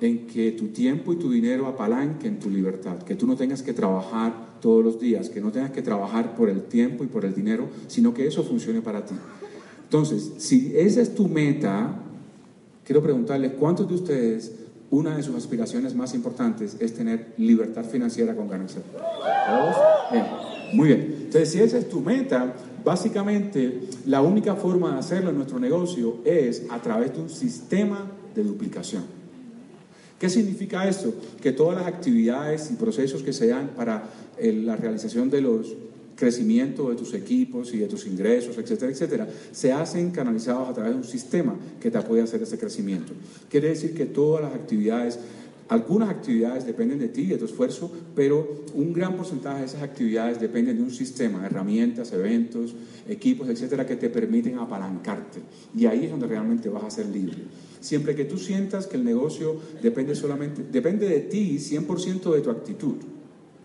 en 0.00 0.26
que 0.26 0.52
tu 0.52 0.68
tiempo 0.68 1.12
y 1.12 1.16
tu 1.16 1.30
dinero 1.30 1.66
apalanquen 1.66 2.40
tu 2.40 2.50
libertad, 2.50 3.02
que 3.02 3.14
tú 3.14 3.26
no 3.26 3.36
tengas 3.36 3.62
que 3.62 3.72
trabajar 3.72 4.58
todos 4.60 4.84
los 4.84 4.98
días, 4.98 5.28
que 5.28 5.40
no 5.40 5.52
tengas 5.52 5.70
que 5.70 5.82
trabajar 5.82 6.34
por 6.34 6.48
el 6.48 6.62
tiempo 6.62 7.04
y 7.04 7.06
por 7.06 7.24
el 7.24 7.34
dinero, 7.34 7.68
sino 7.86 8.12
que 8.12 8.26
eso 8.26 8.42
funcione 8.42 8.80
para 8.82 9.04
ti. 9.04 9.14
Entonces, 9.84 10.32
si 10.38 10.72
esa 10.76 11.00
es 11.00 11.14
tu 11.14 11.28
meta, 11.28 12.02
quiero 12.84 13.00
preguntarles, 13.02 13.52
¿cuántos 13.52 13.88
de 13.88 13.94
ustedes 13.94 14.52
una 14.90 15.16
de 15.16 15.22
sus 15.22 15.34
aspiraciones 15.36 15.94
más 15.94 16.14
importantes 16.14 16.76
es 16.80 16.94
tener 16.94 17.34
libertad 17.38 17.84
financiera 17.84 18.34
con 18.34 18.48
ganancia. 18.48 18.82
Muy 20.72 20.88
bien. 20.88 21.14
Entonces, 21.24 21.50
si 21.50 21.60
esa 21.60 21.78
es 21.78 21.88
tu 21.88 22.00
meta, 22.00 22.54
básicamente 22.84 23.80
la 24.06 24.22
única 24.22 24.54
forma 24.54 24.92
de 24.92 24.98
hacerlo 24.98 25.30
en 25.30 25.36
nuestro 25.36 25.58
negocio 25.58 26.18
es 26.24 26.64
a 26.70 26.80
través 26.80 27.14
de 27.14 27.20
un 27.20 27.30
sistema 27.30 28.10
de 28.34 28.44
duplicación. 28.44 29.04
¿Qué 30.18 30.30
significa 30.30 30.88
esto? 30.88 31.12
Que 31.42 31.52
todas 31.52 31.76
las 31.76 31.86
actividades 31.86 32.70
y 32.70 32.74
procesos 32.74 33.22
que 33.22 33.32
se 33.32 33.48
dan 33.48 33.70
para 33.76 34.04
la 34.40 34.76
realización 34.76 35.30
de 35.30 35.40
los 35.40 35.74
crecimiento 36.16 36.88
de 36.88 36.96
tus 36.96 37.14
equipos 37.14 37.72
y 37.74 37.78
de 37.78 37.86
tus 37.86 38.06
ingresos, 38.06 38.56
etcétera, 38.56 38.90
etcétera, 38.90 39.28
se 39.52 39.70
hacen 39.70 40.10
canalizados 40.10 40.68
a 40.68 40.72
través 40.72 40.92
de 40.92 40.98
un 40.98 41.04
sistema 41.04 41.54
que 41.78 41.90
te 41.90 41.98
apoya 41.98 42.22
a 42.22 42.24
hacer 42.24 42.42
ese 42.42 42.58
crecimiento. 42.58 43.12
Quiere 43.50 43.68
decir 43.68 43.94
que 43.94 44.06
todas 44.06 44.42
las 44.42 44.54
actividades, 44.54 45.18
algunas 45.68 46.08
actividades 46.08 46.64
dependen 46.64 46.98
de 46.98 47.08
ti, 47.08 47.22
y 47.22 47.26
de 47.26 47.36
tu 47.36 47.44
esfuerzo, 47.44 47.92
pero 48.14 48.64
un 48.74 48.94
gran 48.94 49.14
porcentaje 49.14 49.60
de 49.60 49.66
esas 49.66 49.82
actividades 49.82 50.40
dependen 50.40 50.78
de 50.78 50.82
un 50.82 50.90
sistema, 50.90 51.44
herramientas, 51.44 52.12
eventos, 52.12 52.74
equipos, 53.06 53.48
etcétera, 53.48 53.84
que 53.84 53.96
te 53.96 54.08
permiten 54.08 54.58
apalancarte. 54.58 55.40
Y 55.76 55.84
ahí 55.84 56.06
es 56.06 56.10
donde 56.10 56.26
realmente 56.26 56.70
vas 56.70 56.84
a 56.84 56.90
ser 56.90 57.06
libre. 57.06 57.36
Siempre 57.80 58.16
que 58.16 58.24
tú 58.24 58.38
sientas 58.38 58.86
que 58.86 58.96
el 58.96 59.04
negocio 59.04 59.60
depende 59.82 60.14
solamente, 60.14 60.64
depende 60.72 61.08
de 61.08 61.20
ti 61.20 61.58
100% 61.58 62.34
de 62.34 62.40
tu 62.40 62.50
actitud. 62.50 62.94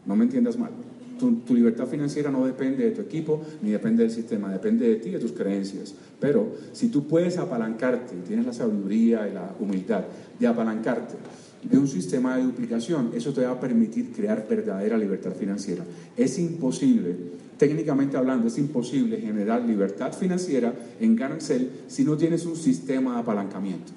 No 0.05 0.15
me 0.15 0.25
entiendas 0.25 0.57
mal. 0.57 0.90
Tu, 1.21 1.53
libertad 1.53 1.85
financiera 1.85 2.31
no 2.31 2.47
depende 2.47 2.83
de 2.83 2.91
tu 2.91 3.01
equipo 3.01 3.41
ni 3.61 3.69
depende 3.69 4.01
del 4.01 4.11
sistema, 4.11 4.51
depende 4.51 4.89
de 4.89 4.95
ti 4.95 5.09
y 5.09 5.11
de 5.11 5.19
tus 5.19 5.33
creencias. 5.33 5.93
Pero 6.19 6.55
si 6.71 6.87
tú 6.89 7.07
puedes 7.07 7.37
apalancarte, 7.37 8.15
tienes 8.27 8.47
la 8.47 8.53
sabiduría 8.53 9.27
y 9.27 9.33
la 9.33 9.55
humildad 9.59 10.03
de 10.39 10.47
apalancarte 10.47 11.13
de 11.61 11.77
un 11.77 11.87
sistema 11.87 12.37
de 12.37 12.43
duplicación, 12.43 13.11
eso 13.13 13.33
te 13.33 13.45
va 13.45 13.51
a 13.51 13.59
permitir 13.59 14.11
crear 14.11 14.47
verdadera 14.49 14.97
libertad 14.97 15.33
financiera. 15.33 15.83
Es 16.17 16.39
imposible, 16.39 17.15
técnicamente 17.57 18.17
hablando, 18.17 18.47
es 18.47 18.57
imposible 18.57 19.17
generar 19.17 19.61
libertad 19.63 20.13
financiera 20.13 20.73
en 20.99 21.15
Ganancel 21.15 21.69
si 21.87 22.03
no 22.03 22.17
tienes 22.17 22.47
un 22.47 22.55
sistema 22.55 23.13
de 23.13 23.19
apalancamiento. 23.19 23.91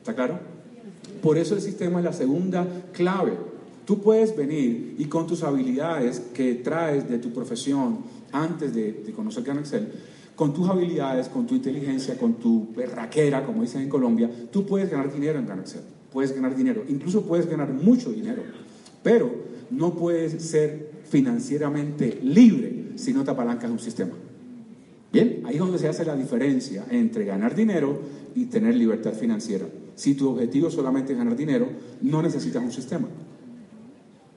¿Está 0.00 0.16
claro? 0.16 0.40
Por 1.22 1.38
eso 1.38 1.54
el 1.54 1.60
sistema 1.60 2.00
es 2.00 2.04
la 2.04 2.12
segunda 2.12 2.66
clave 2.92 3.45
Tú 3.86 4.00
puedes 4.00 4.36
venir 4.36 4.96
y 4.98 5.04
con 5.04 5.28
tus 5.28 5.44
habilidades 5.44 6.18
que 6.34 6.56
traes 6.56 7.08
de 7.08 7.18
tu 7.18 7.32
profesión 7.32 8.00
antes 8.32 8.74
de, 8.74 9.12
conocer 9.14 9.44
Gran 9.44 9.58
Excel, 9.58 9.88
con 10.34 10.52
tus 10.52 10.68
habilidades, 10.68 11.28
con 11.28 11.46
tu 11.46 11.54
inteligencia, 11.54 12.18
con 12.18 12.34
tu 12.34 12.66
berraquera, 12.74 13.46
como 13.46 13.62
dicen 13.62 13.82
en 13.82 13.88
Colombia, 13.88 14.28
tú 14.50 14.66
puedes 14.66 14.90
ganar 14.90 15.12
dinero 15.12 15.38
en 15.38 15.46
Gran 15.46 15.60
Excel. 15.60 15.82
Puedes 16.12 16.34
ganar 16.34 16.56
dinero, 16.56 16.82
incluso 16.88 17.22
puedes 17.22 17.48
ganar 17.48 17.72
mucho 17.72 18.10
dinero, 18.10 18.42
pero 19.04 19.30
no 19.70 19.94
puedes 19.94 20.42
ser 20.42 20.90
financieramente 21.08 22.18
libre 22.22 22.86
si 22.96 23.12
no 23.12 23.22
te 23.22 23.30
apalancas 23.30 23.70
un 23.70 23.78
sistema. 23.78 24.14
Bien, 25.12 25.42
ahí 25.46 25.54
es 25.54 25.60
donde 25.60 25.78
se 25.78 25.86
hace 25.86 26.04
la 26.04 26.16
diferencia 26.16 26.84
entre 26.90 27.24
ganar 27.24 27.54
dinero 27.54 28.00
y 28.34 28.46
tener 28.46 28.74
libertad 28.74 29.12
financiera. 29.12 29.66
Si 29.94 30.14
tu 30.14 30.28
objetivo 30.28 30.70
solamente 30.70 31.12
es 31.12 31.18
ganar 31.18 31.36
dinero, 31.36 31.68
no 32.02 32.20
necesitas 32.20 32.62
un 32.62 32.72
sistema. 32.72 33.08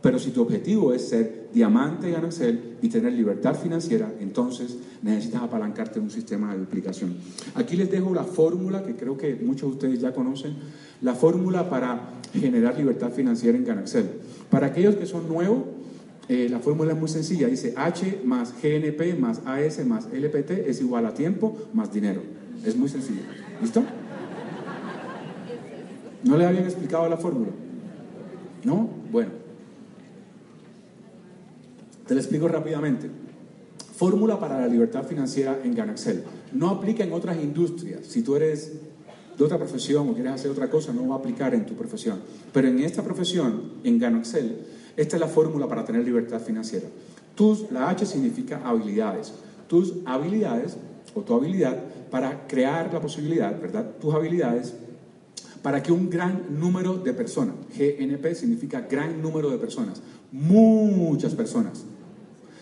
Pero 0.01 0.17
si 0.17 0.31
tu 0.31 0.41
objetivo 0.41 0.93
es 0.93 1.09
ser 1.09 1.49
diamante 1.53 2.11
Excel 2.11 2.77
y 2.81 2.87
tener 2.87 3.13
libertad 3.13 3.55
financiera, 3.55 4.13
entonces 4.19 4.77
necesitas 5.01 5.41
apalancarte 5.41 5.99
en 5.99 6.05
un 6.05 6.11
sistema 6.11 6.53
de 6.53 6.59
duplicación. 6.59 7.15
Aquí 7.55 7.75
les 7.75 7.91
dejo 7.91 8.13
la 8.13 8.23
fórmula 8.23 8.83
que 8.83 8.95
creo 8.95 9.17
que 9.17 9.35
muchos 9.35 9.69
de 9.69 9.75
ustedes 9.75 9.99
ya 9.99 10.13
conocen, 10.13 10.55
la 11.01 11.15
fórmula 11.15 11.69
para 11.69 12.21
generar 12.33 12.77
libertad 12.77 13.11
financiera 13.11 13.57
en 13.57 13.65
Ganaxel. 13.65 14.05
Para 14.49 14.67
aquellos 14.67 14.95
que 14.95 15.05
son 15.05 15.27
nuevos, 15.27 15.63
Eh, 16.29 16.47
la 16.47 16.59
fórmula 16.59 16.93
es 16.93 16.99
muy 16.99 17.09
sencilla, 17.09 17.47
dice 17.47 17.73
H 17.75 18.21
más 18.23 18.53
GNP 18.61 19.15
más 19.15 19.41
AS 19.47 19.83
más 19.83 20.07
LPT 20.13 20.69
es 20.69 20.79
igual 20.79 21.07
a 21.07 21.15
tiempo 21.15 21.57
más 21.73 21.91
dinero. 21.91 22.21
Es 22.63 22.77
muy 22.77 22.87
sencillo. 22.87 23.21
¿Listo? 23.59 23.81
¿No 26.23 26.37
le 26.37 26.45
habían 26.45 26.65
explicado 26.65 27.09
la 27.09 27.17
fórmula? 27.17 27.49
¿No? 28.63 28.87
Bueno. 29.11 29.48
Te 32.09 32.15
lo 32.15 32.21
explico 32.21 32.47
rápidamente. 32.47 33.07
Fórmula 33.95 34.39
para 34.39 34.59
la 34.59 34.67
libertad 34.67 35.03
financiera 35.03 35.59
en 35.63 35.75
Ganaxel. 35.75 36.23
No 36.53 36.69
aplica 36.69 37.03
en 37.03 37.13
otras 37.13 37.37
industrias. 37.37 38.07
Si 38.07 38.23
tú 38.23 38.35
eres 38.35 38.71
de 39.37 39.43
otra 39.43 39.59
profesión 39.59 40.09
o 40.09 40.15
quieres 40.15 40.33
hacer 40.33 40.49
otra 40.49 40.71
cosa, 40.71 40.91
no 40.91 41.07
va 41.07 41.17
a 41.17 41.19
aplicar 41.19 41.53
en 41.53 41.67
tu 41.67 41.75
profesión. 41.75 42.17
Pero 42.51 42.67
en 42.67 42.79
esta 42.79 43.03
profesión, 43.03 43.73
en 43.83 43.99
Ganaxel, 43.99 44.57
esta 44.97 45.17
es 45.17 45.19
la 45.19 45.27
fórmula 45.27 45.67
para 45.67 45.85
tener 45.85 46.03
libertad 46.03 46.41
financiera. 46.41 46.87
Tus, 47.35 47.69
la 47.69 47.89
H 47.89 48.07
significa 48.07 48.59
habilidades. 48.65 49.31
Tus 49.67 49.93
habilidades 50.05 50.77
o 51.13 51.21
tu 51.21 51.35
habilidad 51.35 51.77
para 52.09 52.47
crear 52.47 52.91
la 52.91 53.01
posibilidad, 53.01 53.61
¿verdad? 53.61 53.87
Tus 54.01 54.15
habilidades 54.15 54.73
para 55.61 55.83
que 55.83 55.91
un 55.91 56.09
gran 56.09 56.59
número 56.59 56.95
de 56.95 57.13
personas, 57.13 57.53
GNP 57.77 58.33
significa 58.33 58.87
gran 58.89 59.21
número 59.21 59.51
de 59.51 59.59
personas, 59.59 60.01
muchas 60.31 61.35
personas. 61.35 61.85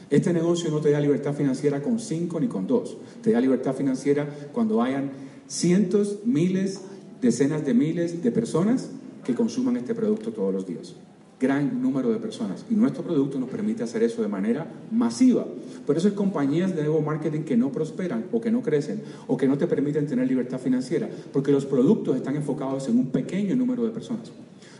Este 0.09 0.31
negocio 0.33 0.71
no 0.71 0.79
te 0.79 0.91
da 0.91 0.99
libertad 0.99 1.33
financiera 1.33 1.81
con 1.81 1.99
cinco 1.99 2.39
ni 2.39 2.47
con 2.47 2.67
dos, 2.67 2.97
te 3.21 3.31
da 3.31 3.41
libertad 3.41 3.73
financiera 3.73 4.27
cuando 4.53 4.81
hayan 4.81 5.11
cientos, 5.47 6.19
miles, 6.25 6.81
decenas 7.21 7.65
de 7.65 7.73
miles 7.73 8.23
de 8.23 8.31
personas 8.31 8.89
que 9.23 9.35
consuman 9.35 9.77
este 9.77 9.93
producto 9.93 10.31
todos 10.31 10.53
los 10.53 10.65
días 10.65 10.95
gran 11.39 11.81
número 11.81 12.09
de 12.09 12.17
personas. 12.17 12.65
Y 12.69 12.75
nuestro 12.75 13.03
producto 13.03 13.39
nos 13.39 13.49
permite 13.49 13.83
hacer 13.83 14.03
eso 14.03 14.21
de 14.21 14.27
manera 14.27 14.67
masiva. 14.91 15.45
Por 15.85 15.97
eso 15.97 16.07
hay 16.07 16.15
compañías 16.15 16.75
de 16.75 16.83
nuevo 16.83 17.01
marketing 17.01 17.41
que 17.41 17.55
no 17.55 17.71
prosperan 17.71 18.25
o 18.31 18.41
que 18.41 18.51
no 18.51 18.61
crecen 18.61 19.01
o 19.27 19.37
que 19.37 19.47
no 19.47 19.57
te 19.57 19.67
permiten 19.67 20.07
tener 20.07 20.27
libertad 20.27 20.59
financiera, 20.59 21.07
porque 21.31 21.51
los 21.51 21.65
productos 21.65 22.15
están 22.15 22.35
enfocados 22.35 22.87
en 22.89 22.97
un 22.97 23.07
pequeño 23.07 23.55
número 23.55 23.83
de 23.83 23.91
personas. 23.91 24.31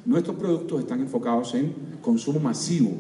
Nuestros 0.06 0.38
productos 0.38 0.80
están 0.80 1.00
enfocados 1.02 1.54
en 1.54 1.74
consumo 2.02 2.40
masivo. 2.40 2.92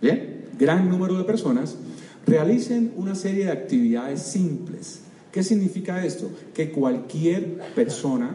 Bien, 0.00 0.35
gran 0.58 0.88
número 0.88 1.16
de 1.18 1.24
personas 1.24 1.76
realicen 2.26 2.92
una 2.96 3.14
serie 3.14 3.46
de 3.46 3.52
actividades 3.52 4.22
simples. 4.22 5.00
¿Qué 5.32 5.42
significa 5.42 6.04
esto? 6.04 6.30
Que 6.54 6.70
cualquier 6.72 7.58
persona 7.74 8.34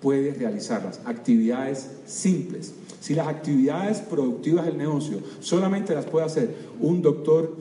puede 0.00 0.34
realizarlas. 0.34 1.00
Actividades 1.04 1.90
simples. 2.06 2.74
Si 3.00 3.14
las 3.14 3.28
actividades 3.28 3.98
productivas 3.98 4.66
del 4.66 4.76
negocio 4.76 5.18
solamente 5.40 5.94
las 5.94 6.04
puede 6.04 6.26
hacer 6.26 6.54
un 6.80 7.02
doctor 7.02 7.56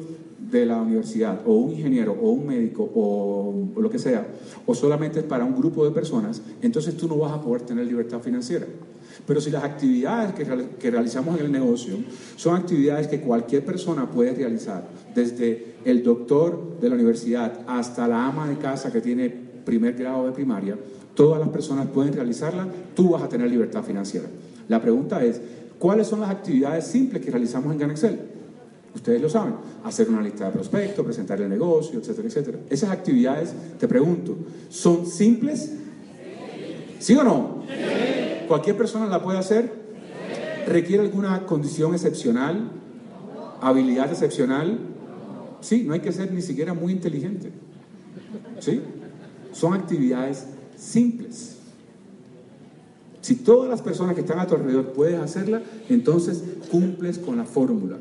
de 0.52 0.66
la 0.66 0.82
universidad 0.82 1.42
o 1.46 1.54
un 1.54 1.72
ingeniero 1.72 2.16
o 2.22 2.32
un 2.32 2.46
médico 2.46 2.90
o, 2.94 3.54
lo 3.78 3.90
que 3.90 3.98
sea, 3.98 4.28
o 4.66 4.76
solamente 4.76 5.24
para 5.24 5.46
un 5.46 5.56
grupo 5.56 5.86
de 5.86 5.92
personas, 5.92 6.42
entonces 6.62 6.98
tú 6.98 7.08
no 7.08 7.18
vas 7.18 7.32
a 7.32 7.42
poder 7.42 7.62
tener 7.62 7.86
libertad 7.86 8.20
financiera. 8.20 8.68
Pero 9.26 9.40
si 9.40 9.50
las 9.50 9.64
actividades 9.64 10.34
que, 10.34 10.46
que, 10.80 10.92
realizamos 10.92 11.40
en 11.40 11.46
el 11.46 11.52
negocio 11.52 11.96
son 12.36 12.56
actividades 12.56 13.08
que 13.08 13.22
cualquier 13.22 13.64
persona 13.64 14.10
puede 14.10 14.34
realizar, 14.34 14.88
desde 15.16 15.76
el 15.86 16.04
doctor 16.04 16.80
de 16.82 16.90
la 16.90 16.96
universidad 16.96 17.62
hasta 17.68 18.08
la 18.08 18.26
ama 18.26 18.48
de 18.48 18.58
casa 18.58 18.92
que 18.92 19.02
tiene 19.02 19.30
primer 19.30 19.94
grado 19.94 20.26
de 20.26 20.32
primaria, 20.32 20.78
todas 21.16 21.40
las 21.40 21.50
personas 21.50 21.88
pueden 21.88 22.14
realizarla, 22.14 22.68
tú 22.96 23.12
vas 23.12 23.24
a 23.24 23.30
tener 23.30 23.50
libertad 23.50 23.84
financiera. 23.84 24.28
La 24.68 24.82
pregunta 24.82 25.24
es, 25.24 25.42
¿cuáles 25.80 26.08
son 26.08 26.22
las 26.22 26.30
actividades 26.30 26.86
simples 26.86 27.24
que 27.24 27.32
realizamos 27.32 27.72
en 27.72 27.80
GanExcel? 27.80 28.40
Ustedes 28.93 29.21
lo 29.21 29.30
saben, 29.30 29.54
hacer 29.86 30.10
una 30.10 30.21
lista 30.21 30.45
de 30.45 30.51
prospectos, 30.51 31.06
presentar 31.06 31.39
el 31.41 31.49
negocio, 31.49 31.99
etcétera, 31.99 32.27
etcétera. 32.27 32.60
Esas 32.69 32.89
actividades, 32.89 33.54
te 33.80 33.88
pregunto, 33.88 34.36
¿son 34.69 35.06
simples? 35.08 35.71
¿Sí 36.99 37.15
o 37.15 37.23
no? 37.23 37.63
¿Cualquier 38.47 38.75
persona 38.75 39.08
la 39.08 39.23
puede 39.23 39.38
hacer? 39.39 39.71
¿Requiere 40.67 41.04
alguna 41.04 41.45
condición 41.45 41.93
excepcional? 41.93 42.69
¿Habilidad 43.62 44.12
excepcional? 44.12 44.77
Sí, 45.62 45.84
no 45.84 45.93
hay 45.93 46.01
que 46.01 46.12
ser 46.12 46.34
ni 46.34 46.41
siquiera 46.41 46.73
muy 46.73 46.91
inteligente. 46.91 47.49
¿Sí? 48.60 48.82
Son 49.54 49.73
actividades 49.73 50.47
simples. 50.75 51.58
Si 53.21 53.36
todas 53.36 53.69
las 53.69 53.82
personas 53.82 54.15
que 54.15 54.21
están 54.21 54.39
a 54.39 54.47
tu 54.47 54.56
alrededor 54.56 54.91
puedes 54.93 55.19
hacerla, 55.19 55.62
entonces 55.89 56.43
cumples 56.69 57.19
con 57.19 57.38
la 57.38 57.45
fórmula 57.45 57.97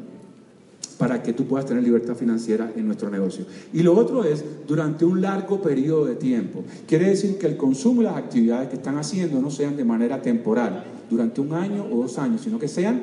para 1.01 1.23
que 1.23 1.33
tú 1.33 1.47
puedas 1.47 1.65
tener 1.65 1.83
libertad 1.83 2.15
financiera 2.15 2.71
en 2.77 2.85
nuestro 2.85 3.09
negocio. 3.09 3.47
Y 3.73 3.83
lo 3.83 3.97
otro 3.97 4.23
es 4.23 4.45
durante 4.69 5.07
un 5.07 5.23
largo 5.23 5.63
periodo 5.63 6.05
de 6.05 6.15
tiempo. 6.15 6.63
Quiere 6.87 7.09
decir 7.09 7.39
que 7.39 7.47
el 7.47 7.57
consumo 7.57 8.03
y 8.03 8.05
las 8.05 8.19
actividades 8.19 8.69
que 8.69 8.77
están 8.77 8.99
haciendo 8.99 9.41
no 9.41 9.51
sean 9.51 9.79
de 9.79 9.85
manera 9.87 10.21
temporal, 10.21 10.85
durante 11.09 11.41
un 11.41 11.55
año 11.55 11.87
o 11.91 12.03
dos 12.03 12.19
años, 12.19 12.43
sino 12.43 12.59
que 12.59 12.69
sean 12.69 13.01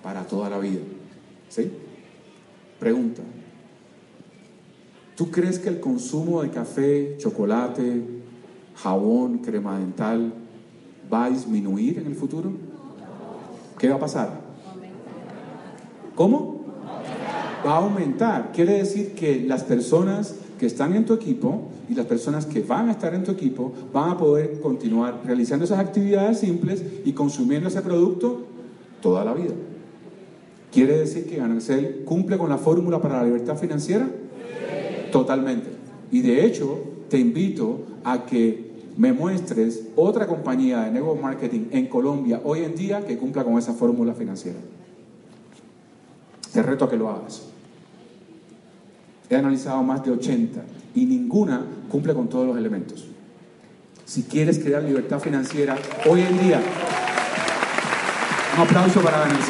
para 0.00 0.22
toda 0.22 0.48
la 0.48 0.60
vida. 0.60 0.78
¿Sí? 1.48 1.72
Pregunta. 2.78 3.22
¿Tú 5.16 5.32
crees 5.32 5.58
que 5.58 5.70
el 5.70 5.80
consumo 5.80 6.40
de 6.40 6.50
café, 6.50 7.16
chocolate, 7.18 8.00
jabón, 8.76 9.38
crema 9.38 9.80
dental, 9.80 10.32
va 11.12 11.24
a 11.24 11.30
disminuir 11.30 11.98
en 11.98 12.06
el 12.06 12.14
futuro? 12.14 12.52
¿Qué 13.76 13.88
va 13.88 13.96
a 13.96 13.98
pasar? 13.98 14.40
¿Cómo? 16.14 16.63
Va 17.66 17.76
a 17.76 17.76
aumentar. 17.78 18.52
Quiere 18.52 18.74
decir 18.74 19.14
que 19.14 19.40
las 19.40 19.64
personas 19.64 20.34
que 20.58 20.66
están 20.66 20.94
en 20.94 21.04
tu 21.04 21.14
equipo 21.14 21.68
y 21.88 21.94
las 21.94 22.06
personas 22.06 22.46
que 22.46 22.60
van 22.60 22.88
a 22.88 22.92
estar 22.92 23.14
en 23.14 23.24
tu 23.24 23.32
equipo 23.32 23.72
van 23.92 24.10
a 24.10 24.18
poder 24.18 24.60
continuar 24.60 25.20
realizando 25.24 25.64
esas 25.64 25.78
actividades 25.78 26.40
simples 26.40 26.82
y 27.04 27.12
consumiendo 27.12 27.68
ese 27.68 27.80
producto 27.82 28.46
toda 29.00 29.24
la 29.24 29.34
vida. 29.34 29.54
¿Quiere 30.72 30.98
decir 30.98 31.26
que 31.26 31.36
Ganancel 31.36 32.02
cumple 32.04 32.36
con 32.36 32.50
la 32.50 32.58
fórmula 32.58 33.00
para 33.00 33.18
la 33.18 33.24
libertad 33.24 33.56
financiera? 33.56 34.08
Totalmente. 35.12 35.70
Y 36.10 36.20
de 36.20 36.44
hecho, 36.44 36.78
te 37.08 37.18
invito 37.18 37.84
a 38.02 38.26
que 38.26 38.72
me 38.96 39.12
muestres 39.12 39.84
otra 39.96 40.26
compañía 40.26 40.82
de 40.82 40.90
network 40.90 41.20
marketing 41.20 41.66
en 41.70 41.86
Colombia 41.86 42.40
hoy 42.44 42.64
en 42.64 42.74
día 42.74 43.04
que 43.04 43.16
cumpla 43.16 43.44
con 43.44 43.58
esa 43.58 43.72
fórmula 43.72 44.14
financiera. 44.14 44.58
Te 46.52 46.62
reto 46.62 46.84
a 46.84 46.90
que 46.90 46.96
lo 46.96 47.08
hagas. 47.08 47.53
He 49.28 49.36
analizado 49.36 49.82
más 49.82 50.04
de 50.04 50.10
80 50.10 50.62
y 50.94 51.06
ninguna 51.06 51.64
cumple 51.90 52.14
con 52.14 52.28
todos 52.28 52.46
los 52.46 52.56
elementos. 52.56 53.06
Si 54.04 54.24
quieres 54.24 54.58
crear 54.58 54.82
libertad 54.82 55.18
financiera 55.18 55.76
hoy 56.08 56.22
en 56.22 56.38
día, 56.38 56.60
un 58.56 58.62
aplauso 58.62 59.00
para 59.00 59.20
Daniel 59.20 59.40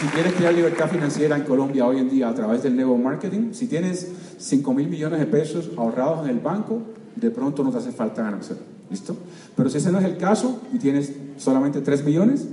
si 0.00 0.06
quieres 0.06 0.32
crear 0.32 0.54
libertad 0.54 0.88
financiera 0.88 1.36
en 1.36 1.42
Colombia 1.42 1.86
hoy 1.86 1.98
en 1.98 2.08
día 2.08 2.30
a 2.30 2.34
través 2.34 2.62
del 2.62 2.74
nuevo 2.74 2.96
marketing, 2.96 3.52
si 3.52 3.66
tienes 3.66 4.10
5 4.38 4.72
mil 4.72 4.88
millones 4.88 5.20
de 5.20 5.26
pesos 5.26 5.68
ahorrados 5.76 6.24
en 6.24 6.30
el 6.30 6.40
banco, 6.40 6.80
de 7.16 7.30
pronto 7.30 7.62
no 7.62 7.70
te 7.70 7.78
hace 7.78 7.92
falta 7.92 8.22
ganarse. 8.22 8.54
¿Listo? 8.88 9.14
Pero 9.54 9.68
si 9.68 9.76
ese 9.76 9.92
no 9.92 9.98
es 9.98 10.06
el 10.06 10.16
caso 10.16 10.62
y 10.72 10.78
tienes 10.78 11.12
solamente 11.36 11.82
3 11.82 12.02
millones, 12.06 12.46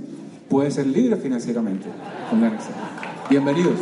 puedes 0.48 0.74
ser 0.74 0.86
libre 0.86 1.16
financieramente 1.16 1.88
con. 2.30 2.72
Bienvenidos. 3.28 3.74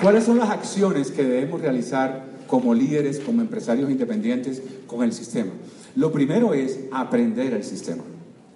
¿Cuáles 0.00 0.24
son 0.24 0.38
las 0.38 0.50
acciones 0.50 1.10
que 1.10 1.24
debemos 1.24 1.60
realizar 1.60 2.24
como 2.46 2.74
líderes, 2.74 3.20
como 3.20 3.40
empresarios 3.40 3.90
independientes 3.90 4.62
con 4.86 5.02
el 5.02 5.12
sistema? 5.12 5.50
Lo 5.96 6.12
primero 6.12 6.54
es 6.54 6.80
aprender 6.92 7.54
el 7.54 7.64
sistema 7.64 8.02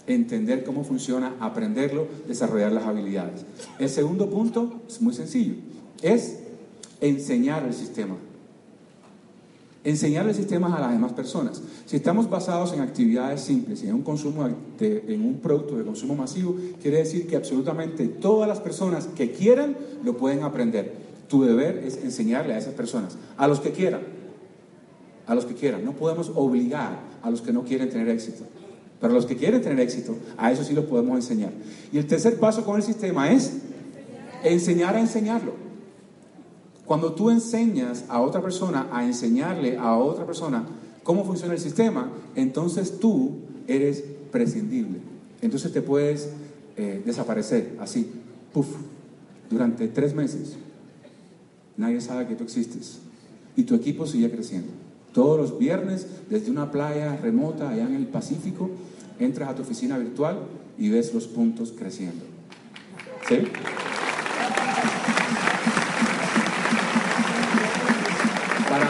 entender 0.09 0.65
cómo 0.65 0.85
funciona, 0.85 1.35
aprenderlo, 1.41 2.09
desarrollar 2.27 2.73
las 2.73 2.85
habilidades. 2.85 3.45
El 3.79 3.89
segundo 3.89 4.31
punto 4.31 4.81
es 4.89 5.01
muy 5.01 5.15
sencillo, 5.15 5.55
es 6.03 6.39
enseñar 7.01 7.65
el 7.65 7.75
sistema. 7.75 8.17
Enseñar 9.85 10.29
el 10.29 10.35
sistema 10.35 10.77
a 10.77 10.81
las 10.81 10.93
demás 10.93 11.13
personas. 11.13 11.63
Si 11.87 11.97
estamos 11.97 12.29
basados 12.29 12.73
en 12.73 12.81
actividades 12.81 13.43
simples 13.43 13.83
y 13.83 13.89
en 13.89 13.95
un 13.95 14.03
consumo 14.03 14.49
en 14.81 15.25
un 15.25 15.39
producto 15.41 15.77
de 15.77 15.85
consumo 15.85 16.17
masivo, 16.17 16.57
quiere 16.83 16.99
decir 16.99 17.27
que 17.27 17.37
absolutamente 17.37 18.09
todas 18.09 18.49
las 18.49 18.61
personas 18.61 19.07
que 19.07 19.31
quieran 19.31 19.77
lo 20.05 20.17
pueden 20.17 20.43
aprender. 20.43 20.93
Tu 21.29 21.45
deber 21.45 21.79
es 21.79 22.03
enseñarle 22.03 22.55
a 22.55 22.59
esas 22.59 22.75
personas, 22.75 23.17
a 23.37 23.47
los 23.47 23.61
que 23.61 23.71
quieran, 23.71 24.01
a 25.27 25.35
los 25.35 25.45
que 25.45 25.55
quieran. 25.55 25.85
No 25.85 25.93
podemos 25.93 26.33
obligar 26.35 26.99
a 27.23 27.31
los 27.31 27.41
que 27.41 27.53
no 27.53 27.63
quieren 27.63 27.89
tener 27.89 28.09
éxito. 28.09 28.45
Pero 29.01 29.13
los 29.13 29.27
que 29.27 29.37
quieren 29.37 29.63
tener 29.63 29.79
éxito, 29.79 30.17
a 30.37 30.51
eso 30.51 30.65
sí 30.65 30.75
los 30.75 30.87
podemos 30.87 31.15
enseñar. 31.17 31.53
Y 31.93 31.99
el 31.99 32.07
tercer 32.07 32.39
paso 32.39 32.65
con 32.65 32.77
el 32.77 32.83
sistema 32.83 33.31
es 33.31 33.53
enseñar 34.43 34.97
a 34.97 35.01
enseñarlo. 35.01 35.68
Cuando 36.89 37.13
tú 37.13 37.29
enseñas 37.29 38.07
a 38.09 38.23
otra 38.23 38.41
persona 38.41 38.89
a 38.91 39.05
enseñarle 39.05 39.77
a 39.77 39.99
otra 39.99 40.25
persona 40.25 40.65
cómo 41.03 41.23
funciona 41.23 41.53
el 41.53 41.61
sistema, 41.61 42.11
entonces 42.35 42.99
tú 42.99 43.33
eres 43.67 44.03
prescindible. 44.33 44.99
Entonces 45.43 45.71
te 45.71 45.83
puedes 45.83 46.31
eh, 46.79 47.03
desaparecer 47.05 47.77
así, 47.79 48.11
puff, 48.55 48.69
durante 49.51 49.87
tres 49.89 50.15
meses. 50.15 50.57
Nadie 51.77 52.01
sabe 52.01 52.27
que 52.27 52.37
tú 52.37 52.45
existes. 52.45 53.01
Y 53.55 53.65
tu 53.65 53.75
equipo 53.75 54.07
sigue 54.07 54.31
creciendo. 54.31 54.73
Todos 55.13 55.39
los 55.39 55.59
viernes, 55.59 56.07
desde 56.31 56.51
una 56.51 56.71
playa 56.71 57.17
remota 57.17 57.69
allá 57.69 57.87
en 57.87 57.97
el 57.97 58.07
Pacífico, 58.07 58.71
entras 59.19 59.51
a 59.51 59.55
tu 59.55 59.61
oficina 59.61 59.99
virtual 59.99 60.39
y 60.79 60.89
ves 60.89 61.13
los 61.13 61.27
puntos 61.27 61.71
creciendo. 61.77 62.25
¿Sí? 63.29 63.43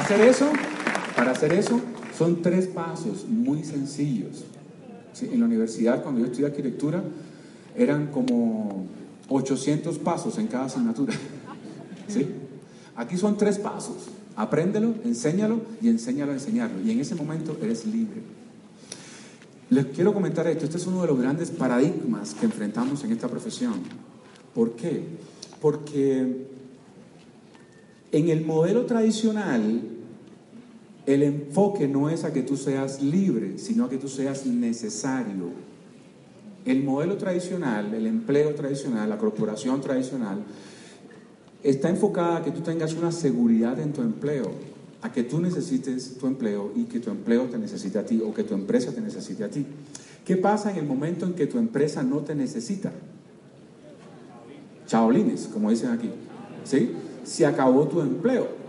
Hacer 0.08 0.26
eso, 0.26 0.50
para 1.14 1.32
hacer 1.32 1.52
eso, 1.52 1.82
son 2.16 2.40
tres 2.40 2.66
pasos 2.66 3.26
muy 3.28 3.62
sencillos. 3.62 4.46
En 5.20 5.38
la 5.40 5.44
universidad, 5.44 6.02
cuando 6.02 6.20
yo 6.20 6.26
estudié 6.26 6.46
arquitectura, 6.46 7.02
eran 7.76 8.06
como 8.06 8.86
800 9.28 9.98
pasos 9.98 10.38
en 10.38 10.46
cada 10.46 10.64
asignatura. 10.64 11.12
¿Sí? 12.08 12.26
Aquí 12.96 13.18
son 13.18 13.36
tres 13.36 13.58
pasos. 13.58 14.08
Apréndelo, 14.34 14.94
enséñalo 15.04 15.60
y 15.82 15.90
enséñalo 15.90 16.32
a 16.32 16.36
enseñarlo. 16.36 16.80
Y 16.80 16.90
en 16.90 17.00
ese 17.00 17.14
momento 17.14 17.58
eres 17.60 17.84
libre. 17.84 18.22
Les 19.68 19.84
quiero 19.86 20.14
comentar 20.14 20.46
esto. 20.46 20.64
Este 20.64 20.78
es 20.78 20.86
uno 20.86 21.02
de 21.02 21.08
los 21.08 21.20
grandes 21.20 21.50
paradigmas 21.50 22.32
que 22.32 22.46
enfrentamos 22.46 23.04
en 23.04 23.12
esta 23.12 23.28
profesión. 23.28 23.74
¿Por 24.54 24.72
qué? 24.72 25.02
Porque 25.60 26.46
en 28.10 28.28
el 28.30 28.46
modelo 28.46 28.86
tradicional, 28.86 29.97
el 31.08 31.22
enfoque 31.22 31.88
no 31.88 32.10
es 32.10 32.24
a 32.24 32.34
que 32.34 32.42
tú 32.42 32.58
seas 32.58 33.00
libre, 33.00 33.56
sino 33.56 33.86
a 33.86 33.88
que 33.88 33.96
tú 33.96 34.08
seas 34.08 34.44
necesario. 34.44 35.52
El 36.66 36.84
modelo 36.84 37.16
tradicional, 37.16 37.94
el 37.94 38.06
empleo 38.06 38.54
tradicional, 38.54 39.08
la 39.08 39.16
corporación 39.16 39.80
tradicional, 39.80 40.44
está 41.62 41.88
enfocada 41.88 42.36
a 42.36 42.42
que 42.42 42.50
tú 42.50 42.60
tengas 42.60 42.92
una 42.92 43.10
seguridad 43.10 43.80
en 43.80 43.94
tu 43.94 44.02
empleo, 44.02 44.50
a 45.00 45.10
que 45.10 45.22
tú 45.22 45.40
necesites 45.40 46.18
tu 46.18 46.26
empleo 46.26 46.72
y 46.76 46.84
que 46.84 47.00
tu 47.00 47.10
empleo 47.10 47.44
te 47.44 47.56
necesite 47.56 47.98
a 47.98 48.04
ti 48.04 48.20
o 48.22 48.34
que 48.34 48.44
tu 48.44 48.52
empresa 48.52 48.92
te 48.92 49.00
necesite 49.00 49.44
a 49.44 49.48
ti. 49.48 49.64
¿Qué 50.26 50.36
pasa 50.36 50.70
en 50.70 50.76
el 50.76 50.84
momento 50.84 51.24
en 51.24 51.32
que 51.32 51.46
tu 51.46 51.56
empresa 51.56 52.02
no 52.02 52.18
te 52.18 52.34
necesita? 52.34 52.92
Chaolines, 54.86 55.48
como 55.50 55.70
dicen 55.70 55.88
aquí. 55.88 56.10
¿Sí? 56.64 56.92
Se 57.24 57.46
acabó 57.46 57.88
tu 57.88 58.02
empleo. 58.02 58.67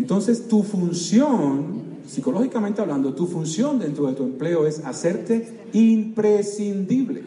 Entonces 0.00 0.48
tu 0.48 0.62
función, 0.62 1.82
psicológicamente 2.06 2.80
hablando, 2.80 3.12
tu 3.12 3.26
función 3.26 3.78
dentro 3.78 4.06
de 4.06 4.14
tu 4.14 4.22
empleo 4.22 4.66
es 4.66 4.82
hacerte 4.86 5.66
imprescindible. 5.74 7.22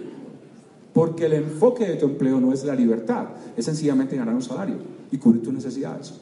Porque 0.91 1.27
el 1.27 1.33
enfoque 1.33 1.85
de 1.85 1.97
tu 1.97 2.07
empleo 2.07 2.39
no 2.39 2.51
es 2.51 2.63
la 2.63 2.73
libertad, 2.73 3.27
es 3.55 3.65
sencillamente 3.65 4.17
ganar 4.17 4.33
un 4.33 4.41
salario 4.41 4.77
y 5.11 5.17
cubrir 5.17 5.43
tus 5.43 5.53
necesidades. 5.53 6.15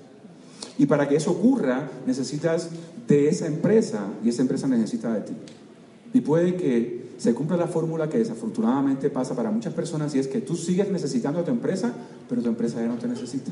Y 0.77 0.87
para 0.87 1.07
que 1.07 1.15
eso 1.15 1.31
ocurra, 1.31 1.89
necesitas 2.05 2.67
de 3.07 3.29
esa 3.29 3.47
empresa 3.47 4.07
y 4.21 4.27
esa 4.27 4.41
empresa 4.41 4.67
necesita 4.67 5.13
de 5.13 5.21
ti. 5.21 5.33
Y 6.13 6.19
puede 6.19 6.55
que 6.55 7.11
se 7.17 7.33
cumpla 7.33 7.55
la 7.55 7.67
fórmula 7.67 8.09
que 8.09 8.17
desafortunadamente 8.17 9.09
pasa 9.09 9.37
para 9.37 9.51
muchas 9.51 9.73
personas 9.73 10.13
y 10.15 10.19
es 10.19 10.27
que 10.27 10.41
tú 10.41 10.57
sigues 10.57 10.91
necesitando 10.91 11.39
a 11.39 11.45
tu 11.45 11.51
empresa, 11.51 11.93
pero 12.27 12.41
tu 12.41 12.49
empresa 12.49 12.81
ya 12.81 12.87
no 12.87 12.95
te 12.95 13.07
necesita. 13.07 13.51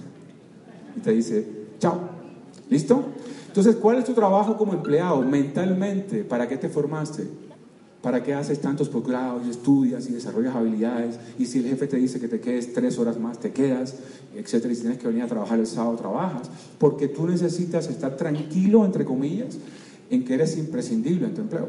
Y 0.97 0.99
te 0.99 1.11
dice, 1.11 1.47
chao, 1.79 2.18
¿listo? 2.69 3.03
Entonces, 3.47 3.75
¿cuál 3.77 3.97
es 3.97 4.05
tu 4.05 4.13
trabajo 4.13 4.57
como 4.57 4.73
empleado 4.73 5.21
mentalmente? 5.21 6.23
¿Para 6.23 6.47
qué 6.47 6.57
te 6.57 6.69
formaste? 6.69 7.27
¿Para 8.01 8.23
qué 8.23 8.33
haces 8.33 8.61
tantos 8.61 8.87
posgrados 8.87 9.45
y 9.45 9.49
estudias 9.49 10.07
y 10.07 10.13
desarrollas 10.13 10.55
habilidades? 10.55 11.19
Y 11.37 11.47
si 11.47 11.59
el 11.59 11.65
jefe 11.65 11.87
te 11.87 11.97
dice 11.97 12.19
que 12.19 12.27
te 12.27 12.39
quedes 12.39 12.73
tres 12.73 12.97
horas 12.97 13.19
más, 13.19 13.39
te 13.39 13.51
quedas, 13.51 13.95
etcétera. 14.35 14.71
Y 14.71 14.75
si 14.75 14.81
tienes 14.81 14.99
que 14.99 15.07
venir 15.07 15.23
a 15.23 15.27
trabajar 15.27 15.59
el 15.59 15.67
sábado, 15.67 15.97
trabajas. 15.97 16.49
Porque 16.77 17.07
tú 17.07 17.27
necesitas 17.27 17.89
estar 17.89 18.15
tranquilo, 18.15 18.85
entre 18.85 19.03
comillas, 19.03 19.57
en 20.09 20.23
que 20.23 20.35
eres 20.35 20.57
imprescindible 20.57 21.25
en 21.25 21.33
tu 21.33 21.41
empleo. 21.41 21.67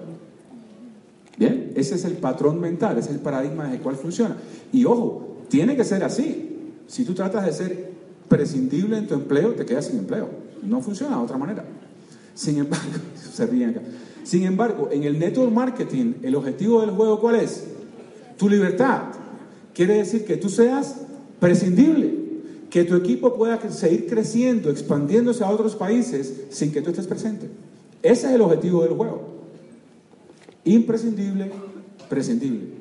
Bien, 1.36 1.72
ese 1.74 1.94
es 1.94 2.04
el 2.04 2.12
patrón 2.18 2.60
mental, 2.60 2.98
ese 2.98 3.08
es 3.08 3.14
el 3.16 3.22
paradigma 3.22 3.68
de 3.68 3.78
cuál 3.78 3.96
funciona. 3.96 4.36
Y 4.72 4.84
ojo, 4.84 5.38
tiene 5.48 5.74
que 5.74 5.84
ser 5.84 6.04
así. 6.04 6.74
Si 6.86 7.04
tú 7.04 7.14
tratas 7.14 7.46
de 7.46 7.52
ser 7.52 7.90
prescindible 8.28 8.98
en 8.98 9.06
tu 9.06 9.14
empleo, 9.14 9.54
te 9.54 9.64
quedas 9.64 9.86
sin 9.86 9.98
empleo. 9.98 10.28
No 10.62 10.80
funciona 10.80 11.16
de 11.16 11.22
otra 11.22 11.38
manera. 11.38 11.64
Sin 12.34 12.58
embargo, 12.58 12.86
se 13.32 13.46
ríen 13.46 13.70
acá. 13.70 13.80
Sin 14.22 14.44
embargo, 14.44 14.88
en 14.92 15.04
el 15.04 15.18
network 15.18 15.52
marketing, 15.52 16.14
el 16.22 16.34
objetivo 16.34 16.80
del 16.80 16.90
juego, 16.90 17.20
¿cuál 17.20 17.36
es? 17.36 17.64
Tu 18.36 18.48
libertad. 18.48 19.02
Quiere 19.74 19.94
decir 19.94 20.24
que 20.24 20.36
tú 20.36 20.48
seas 20.48 20.96
prescindible, 21.38 22.14
que 22.68 22.84
tu 22.84 22.96
equipo 22.96 23.34
pueda 23.34 23.58
seguir 23.70 24.06
creciendo, 24.06 24.70
expandiéndose 24.70 25.42
a 25.42 25.50
otros 25.50 25.74
países 25.74 26.34
sin 26.50 26.72
que 26.72 26.82
tú 26.82 26.90
estés 26.90 27.06
presente. 27.06 27.48
Ese 28.02 28.28
es 28.28 28.34
el 28.34 28.40
objetivo 28.40 28.82
del 28.82 28.92
juego. 28.92 29.22
Imprescindible, 30.64 31.50
prescindible. 32.08 32.79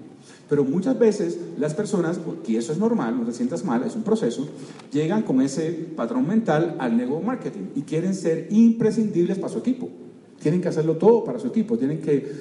Pero 0.49 0.63
muchas 0.63 0.97
veces 0.97 1.37
las 1.57 1.75
personas, 1.75 2.19
y 2.47 2.55
eso 2.55 2.71
es 2.71 2.79
normal, 2.79 3.17
no 3.19 3.25
te 3.25 3.33
sientas 3.33 3.63
mal, 3.63 3.83
es 3.83 3.95
un 3.95 4.01
proceso, 4.01 4.49
llegan 4.91 5.21
con 5.21 5.41
ese 5.41 5.69
patrón 5.95 6.27
mental 6.27 6.75
al 6.79 6.97
network 6.97 7.23
marketing 7.23 7.67
y 7.75 7.83
quieren 7.83 8.15
ser 8.15 8.47
imprescindibles 8.49 9.37
para 9.37 9.53
su 9.53 9.59
equipo. 9.59 9.89
Tienen 10.41 10.59
que 10.59 10.67
hacerlo 10.67 10.97
todo 10.97 11.23
para 11.23 11.37
su 11.37 11.47
equipo, 11.47 11.77
tienen 11.77 12.01
que, 12.01 12.31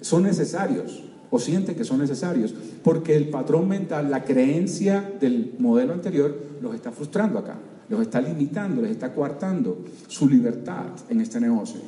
son 0.00 0.22
necesarios 0.22 1.04
o 1.30 1.38
sienten 1.38 1.74
que 1.74 1.84
son 1.84 1.98
necesarios, 1.98 2.54
porque 2.82 3.14
el 3.14 3.28
patrón 3.28 3.68
mental, 3.68 4.10
la 4.10 4.24
creencia 4.24 5.16
del 5.20 5.54
modelo 5.58 5.92
anterior, 5.92 6.34
los 6.62 6.74
está 6.74 6.90
frustrando 6.90 7.38
acá, 7.38 7.58
los 7.90 8.00
está 8.00 8.22
limitando, 8.22 8.80
les 8.80 8.92
está 8.92 9.12
coartando 9.12 9.84
su 10.06 10.26
libertad 10.26 10.86
en 11.10 11.20
este 11.20 11.38
negocio. 11.38 11.80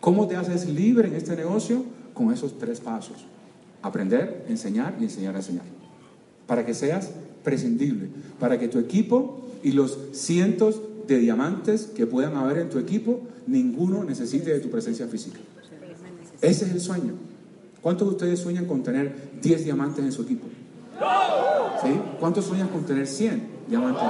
¿Cómo 0.00 0.26
te 0.26 0.36
haces 0.36 0.66
libre 0.66 1.08
en 1.08 1.14
este 1.16 1.36
negocio? 1.36 1.84
Con 2.14 2.32
esos 2.32 2.56
tres 2.56 2.80
pasos. 2.80 3.26
Aprender, 3.82 4.44
enseñar 4.48 4.96
y 5.00 5.04
enseñar 5.04 5.34
a 5.34 5.38
enseñar. 5.38 5.64
Para 6.46 6.64
que 6.64 6.74
seas 6.74 7.10
prescindible, 7.44 8.08
para 8.38 8.58
que 8.58 8.68
tu 8.68 8.78
equipo 8.78 9.40
y 9.62 9.72
los 9.72 9.98
cientos 10.12 10.80
de 11.06 11.18
diamantes 11.18 11.86
que 11.86 12.06
puedan 12.06 12.36
haber 12.36 12.58
en 12.58 12.70
tu 12.70 12.78
equipo, 12.78 13.20
ninguno 13.46 14.04
necesite 14.04 14.52
de 14.52 14.60
tu 14.60 14.70
presencia 14.70 15.06
física. 15.08 15.38
Ese 16.40 16.66
es 16.66 16.72
el 16.72 16.80
sueño. 16.80 17.14
¿Cuántos 17.82 18.08
de 18.08 18.14
ustedes 18.14 18.40
sueñan 18.40 18.66
con 18.66 18.82
tener 18.82 19.30
10 19.40 19.64
diamantes 19.64 20.04
en 20.04 20.12
su 20.12 20.22
equipo? 20.22 20.46
¿Sí? 21.82 22.00
¿Cuántos 22.18 22.44
sueñan 22.44 22.68
con 22.68 22.84
tener 22.84 23.06
100 23.06 23.42
diamantes? 23.68 24.02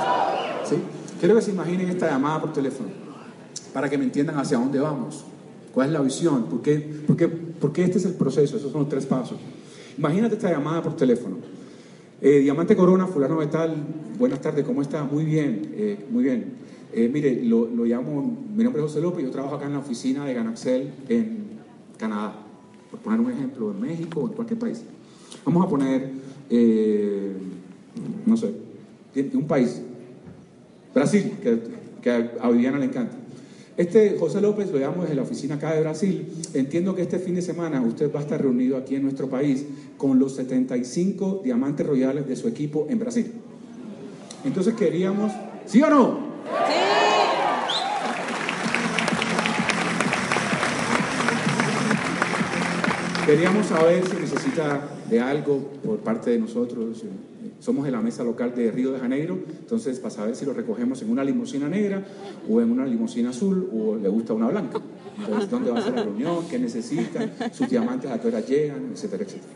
¿Sí? 0.68 0.76
Quiero 1.20 1.34
que 1.34 1.42
se 1.42 1.50
imaginen 1.50 1.88
esta 1.88 2.08
llamada 2.08 2.40
por 2.40 2.52
teléfono 2.52 2.88
para 3.72 3.88
que 3.88 3.98
me 3.98 4.04
entiendan 4.04 4.38
hacia 4.38 4.58
dónde 4.58 4.80
vamos. 4.80 5.24
¿Cuál 5.72 5.88
es 5.88 5.92
la 5.92 6.00
visión? 6.00 6.44
¿Por 6.44 6.62
qué, 6.62 6.78
por 7.06 7.16
qué, 7.16 7.28
por 7.60 7.72
qué 7.72 7.84
este 7.84 7.98
es 7.98 8.04
el 8.04 8.14
proceso? 8.14 8.56
Esos 8.56 8.72
son 8.72 8.82
los 8.82 8.88
tres 8.88 9.06
pasos. 9.06 9.38
Imagínate 9.96 10.36
esta 10.36 10.50
llamada 10.50 10.82
por 10.82 10.96
teléfono. 10.96 11.36
Eh, 12.20 12.40
Diamante 12.40 12.74
Corona, 12.74 13.06
fulano 13.06 13.40
de 13.40 13.46
tal, 13.46 13.76
buenas 14.18 14.40
tardes, 14.40 14.64
¿cómo 14.64 14.82
está? 14.82 15.04
Muy 15.04 15.24
bien, 15.24 15.72
eh, 15.74 16.06
muy 16.10 16.24
bien. 16.24 16.52
Eh, 16.92 17.08
mire, 17.12 17.44
lo, 17.44 17.66
lo, 17.66 17.84
llamo, 17.84 18.22
mi 18.56 18.64
nombre 18.64 18.82
es 18.82 18.88
José 18.88 19.00
López, 19.00 19.24
yo 19.24 19.30
trabajo 19.30 19.54
acá 19.54 19.66
en 19.66 19.74
la 19.74 19.78
oficina 19.78 20.24
de 20.24 20.34
Ganaxel 20.34 20.92
en 21.08 21.48
Canadá, 21.96 22.34
por 22.90 23.00
poner 23.00 23.20
un 23.20 23.30
ejemplo, 23.30 23.70
en 23.70 23.80
México, 23.80 24.22
en 24.22 24.32
cualquier 24.34 24.58
país. 24.58 24.82
Vamos 25.44 25.66
a 25.66 25.68
poner, 25.68 26.10
no 28.26 28.36
sé, 28.36 28.52
un 29.34 29.46
país, 29.46 29.80
Brasil, 30.94 31.32
que, 31.42 31.60
que 32.02 32.30
a 32.40 32.50
Viviana 32.50 32.78
le 32.78 32.86
encanta. 32.86 33.17
Este 33.78 34.16
José 34.18 34.40
López 34.40 34.72
lo 34.72 34.78
llamo 34.80 35.02
desde 35.02 35.14
la 35.14 35.22
oficina 35.22 35.54
acá 35.54 35.72
de 35.72 35.80
Brasil. 35.80 36.26
Entiendo 36.52 36.96
que 36.96 37.02
este 37.02 37.20
fin 37.20 37.36
de 37.36 37.42
semana 37.42 37.80
usted 37.80 38.12
va 38.12 38.18
a 38.18 38.22
estar 38.24 38.42
reunido 38.42 38.76
aquí 38.76 38.96
en 38.96 39.04
nuestro 39.04 39.30
país 39.30 39.64
con 39.96 40.18
los 40.18 40.34
75 40.34 41.42
diamantes 41.44 41.86
royales 41.86 42.26
de 42.26 42.34
su 42.34 42.48
equipo 42.48 42.88
en 42.90 42.98
Brasil. 42.98 43.30
Entonces 44.44 44.74
queríamos, 44.74 45.30
¿sí 45.64 45.80
o 45.80 45.90
no? 45.90 46.18
Queríamos 53.26 53.66
saber 53.66 54.04
si 54.08 54.16
necesita 54.16 54.88
de 55.08 55.20
algo 55.20 55.70
por 55.84 55.98
parte 55.98 56.30
de 56.30 56.40
nosotros. 56.40 57.04
Somos 57.60 57.84
de 57.84 57.90
la 57.90 58.00
mesa 58.00 58.22
local 58.22 58.54
de 58.54 58.70
Río 58.70 58.92
de 58.92 59.00
Janeiro, 59.00 59.36
entonces 59.48 59.98
para 59.98 60.14
saber 60.14 60.36
si 60.36 60.44
lo 60.44 60.52
recogemos 60.52 61.02
en 61.02 61.10
una 61.10 61.24
limusina 61.24 61.68
negra 61.68 62.06
o 62.48 62.60
en 62.60 62.70
una 62.70 62.86
limusina 62.86 63.30
azul 63.30 63.68
o 63.72 63.96
le 63.96 64.08
gusta 64.08 64.32
una 64.32 64.48
blanca. 64.48 64.80
Entonces, 65.18 65.50
¿dónde 65.50 65.72
va 65.72 65.80
a 65.80 65.82
ser 65.82 65.94
la 65.94 66.04
reunión? 66.04 66.44
¿Qué 66.48 66.58
necesitan? 66.58 67.32
¿Sus 67.52 67.68
diamantes 67.68 68.10
a 68.10 68.20
qué 68.20 68.28
hora 68.28 68.40
llegan? 68.40 68.90
Etcétera, 68.92 69.24
etcétera. 69.24 69.52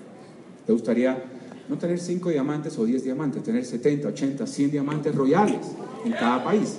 ¿Te 0.66 0.72
gustaría 0.72 1.22
no 1.68 1.78
tener 1.78 2.00
5 2.00 2.30
diamantes 2.30 2.76
o 2.78 2.84
10 2.84 3.04
diamantes, 3.04 3.42
tener 3.44 3.64
70, 3.64 4.08
80, 4.08 4.46
100 4.46 4.70
diamantes 4.72 5.14
royales 5.14 5.60
en 6.04 6.12
cada 6.12 6.42
país? 6.42 6.78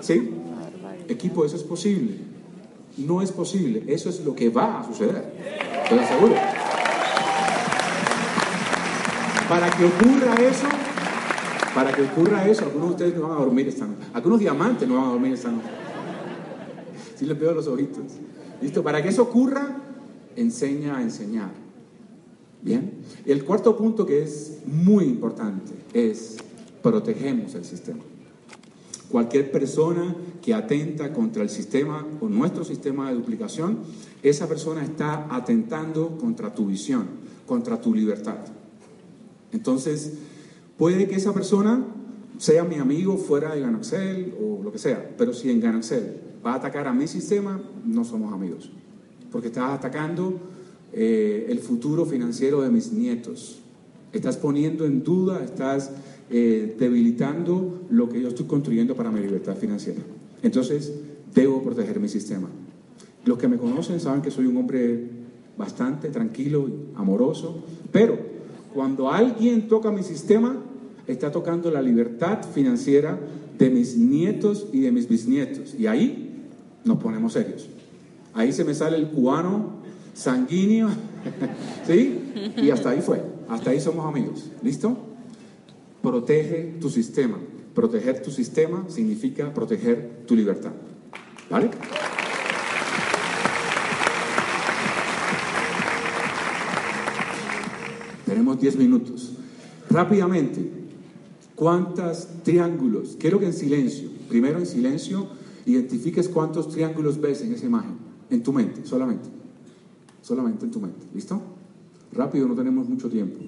¿Sí? 0.00 0.30
Equipo, 1.08 1.44
eso 1.44 1.56
es 1.56 1.62
posible. 1.62 2.16
No 2.96 3.22
es 3.22 3.30
posible. 3.30 3.84
Eso 3.86 4.08
es 4.08 4.24
lo 4.24 4.34
que 4.34 4.48
va 4.48 4.80
a 4.80 4.84
suceder. 4.84 5.32
Te 5.88 5.94
lo 5.94 6.00
aseguro. 6.00 6.34
Para 9.50 9.68
que 9.68 9.84
ocurra 9.84 10.36
eso, 10.36 10.68
para 11.74 11.92
que 11.92 12.02
ocurra 12.02 12.46
eso, 12.48 12.66
algunos 12.66 12.90
de 12.90 12.94
ustedes 12.94 13.16
no 13.16 13.22
van 13.22 13.32
a 13.32 13.40
dormir 13.40 13.66
esta 13.66 13.84
noche. 13.84 14.06
Algunos 14.12 14.38
diamantes 14.38 14.88
no 14.88 14.94
van 14.94 15.06
a 15.06 15.08
dormir 15.08 15.32
esta 15.32 15.50
noche. 15.50 15.66
Si 17.16 17.26
les 17.26 17.36
veo 17.36 17.52
los 17.52 17.66
ojitos. 17.66 18.04
¿Listo? 18.62 18.84
Para 18.84 19.02
que 19.02 19.08
eso 19.08 19.22
ocurra, 19.22 19.76
enseña 20.36 20.98
a 20.98 21.02
enseñar. 21.02 21.50
Bien. 22.62 22.92
El 23.26 23.44
cuarto 23.44 23.76
punto 23.76 24.06
que 24.06 24.22
es 24.22 24.58
muy 24.66 25.06
importante 25.06 25.72
es 25.94 26.36
protegemos 26.80 27.56
el 27.56 27.64
sistema. 27.64 28.04
Cualquier 29.10 29.50
persona 29.50 30.14
que 30.40 30.54
atenta 30.54 31.12
contra 31.12 31.42
el 31.42 31.50
sistema 31.50 32.06
o 32.20 32.28
nuestro 32.28 32.62
sistema 32.62 33.08
de 33.08 33.16
duplicación, 33.16 33.80
esa 34.22 34.46
persona 34.46 34.84
está 34.84 35.26
atentando 35.28 36.16
contra 36.18 36.54
tu 36.54 36.66
visión, 36.66 37.08
contra 37.48 37.80
tu 37.80 37.92
libertad. 37.92 38.38
Entonces, 39.52 40.14
puede 40.76 41.08
que 41.08 41.16
esa 41.16 41.32
persona 41.32 41.84
sea 42.38 42.64
mi 42.64 42.76
amigo 42.76 43.16
fuera 43.16 43.54
de 43.54 43.60
Ganaxel 43.60 44.34
o 44.40 44.62
lo 44.62 44.72
que 44.72 44.78
sea, 44.78 45.14
pero 45.18 45.32
si 45.32 45.50
en 45.50 45.60
Ganaxel 45.60 46.16
va 46.44 46.52
a 46.52 46.56
atacar 46.56 46.88
a 46.88 46.92
mi 46.92 47.06
sistema, 47.06 47.60
no 47.84 48.04
somos 48.04 48.32
amigos, 48.32 48.70
porque 49.30 49.48
estás 49.48 49.70
atacando 49.70 50.38
eh, 50.92 51.46
el 51.48 51.58
futuro 51.58 52.06
financiero 52.06 52.62
de 52.62 52.70
mis 52.70 52.92
nietos. 52.92 53.60
Estás 54.12 54.36
poniendo 54.36 54.86
en 54.86 55.04
duda, 55.04 55.44
estás 55.44 55.92
eh, 56.30 56.74
debilitando 56.78 57.82
lo 57.90 58.08
que 58.08 58.20
yo 58.20 58.28
estoy 58.28 58.46
construyendo 58.46 58.96
para 58.96 59.10
mi 59.10 59.20
libertad 59.20 59.56
financiera. 59.56 60.00
Entonces, 60.42 60.92
debo 61.34 61.62
proteger 61.62 62.00
mi 62.00 62.08
sistema. 62.08 62.48
Los 63.24 63.38
que 63.38 63.48
me 63.48 63.58
conocen 63.58 64.00
saben 64.00 64.22
que 64.22 64.30
soy 64.30 64.46
un 64.46 64.56
hombre 64.56 65.08
bastante 65.58 66.08
tranquilo 66.08 66.68
y 66.68 66.96
amoroso, 66.96 67.62
pero 67.92 68.29
cuando 68.74 69.10
alguien 69.10 69.68
toca 69.68 69.90
mi 69.90 70.02
sistema, 70.02 70.56
está 71.06 71.30
tocando 71.30 71.70
la 71.70 71.82
libertad 71.82 72.42
financiera 72.54 73.18
de 73.58 73.70
mis 73.70 73.96
nietos 73.96 74.66
y 74.72 74.80
de 74.80 74.92
mis 74.92 75.08
bisnietos. 75.08 75.74
Y 75.78 75.86
ahí 75.86 76.46
nos 76.84 76.98
ponemos 76.98 77.32
serios. 77.32 77.68
Ahí 78.32 78.52
se 78.52 78.64
me 78.64 78.74
sale 78.74 78.96
el 78.96 79.08
cubano 79.08 79.80
sanguíneo, 80.14 80.88
¿sí? 81.86 82.18
Y 82.56 82.70
hasta 82.70 82.90
ahí 82.90 83.00
fue, 83.00 83.22
hasta 83.48 83.70
ahí 83.70 83.80
somos 83.80 84.06
amigos, 84.06 84.50
¿listo? 84.62 84.96
Protege 86.02 86.74
tu 86.80 86.88
sistema. 86.88 87.38
Proteger 87.74 88.20
tu 88.20 88.30
sistema 88.30 88.84
significa 88.88 89.54
proteger 89.54 90.24
tu 90.26 90.34
libertad, 90.34 90.72
¿vale? 91.48 91.70
Tenemos 98.50 98.60
10 98.60 98.76
minutos. 98.76 99.32
Rápidamente, 99.88 100.70
¿cuántos 101.54 102.26
triángulos? 102.42 103.16
Quiero 103.18 103.38
que 103.38 103.46
en 103.46 103.52
silencio, 103.52 104.08
primero 104.28 104.58
en 104.58 104.66
silencio, 104.66 105.28
identifiques 105.66 106.28
cuántos 106.28 106.68
triángulos 106.68 107.20
ves 107.20 107.42
en 107.42 107.52
esa 107.54 107.66
imagen, 107.66 107.96
en 108.30 108.42
tu 108.42 108.52
mente, 108.52 108.84
solamente 108.84 109.40
solamente 110.22 110.64
en 110.64 110.70
tu 110.70 110.80
mente. 110.80 111.06
¿Listo? 111.14 111.40
Rápido, 112.12 112.46
no 112.46 112.54
tenemos 112.54 112.88
mucho 112.88 113.08
tiempo. 113.08 113.38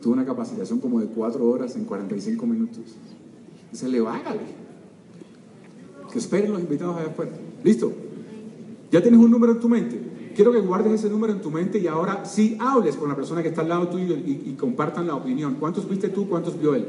Tuve 0.00 0.14
una 0.14 0.24
capacitación 0.24 0.80
como 0.80 1.00
de 1.00 1.06
cuatro 1.06 1.48
horas 1.48 1.76
en 1.76 1.84
45 1.84 2.46
minutos. 2.46 2.84
Se 3.72 3.88
le 3.88 4.00
va, 4.00 4.20
Que 6.12 6.18
esperen 6.18 6.52
los 6.52 6.60
invitados 6.60 6.96
allá 6.96 7.08
afuera. 7.08 7.32
¿Listo? 7.62 7.92
Ya 8.90 9.02
tienes 9.02 9.20
un 9.20 9.30
número 9.30 9.52
en 9.52 9.60
tu 9.60 9.68
mente. 9.68 10.00
Quiero 10.40 10.52
que 10.52 10.60
guardes 10.60 10.94
ese 10.94 11.10
número 11.10 11.34
en 11.34 11.42
tu 11.42 11.50
mente 11.50 11.78
y 11.78 11.86
ahora 11.86 12.24
sí 12.24 12.56
hables 12.58 12.96
con 12.96 13.10
la 13.10 13.14
persona 13.14 13.42
que 13.42 13.48
está 13.48 13.60
al 13.60 13.68
lado 13.68 13.88
tuyo 13.88 14.14
y, 14.14 14.44
y 14.46 14.54
compartan 14.58 15.06
la 15.06 15.14
opinión. 15.14 15.56
¿Cuántos 15.60 15.86
viste 15.86 16.08
tú? 16.08 16.30
¿Cuántos 16.30 16.58
vio 16.58 16.74
él? 16.74 16.86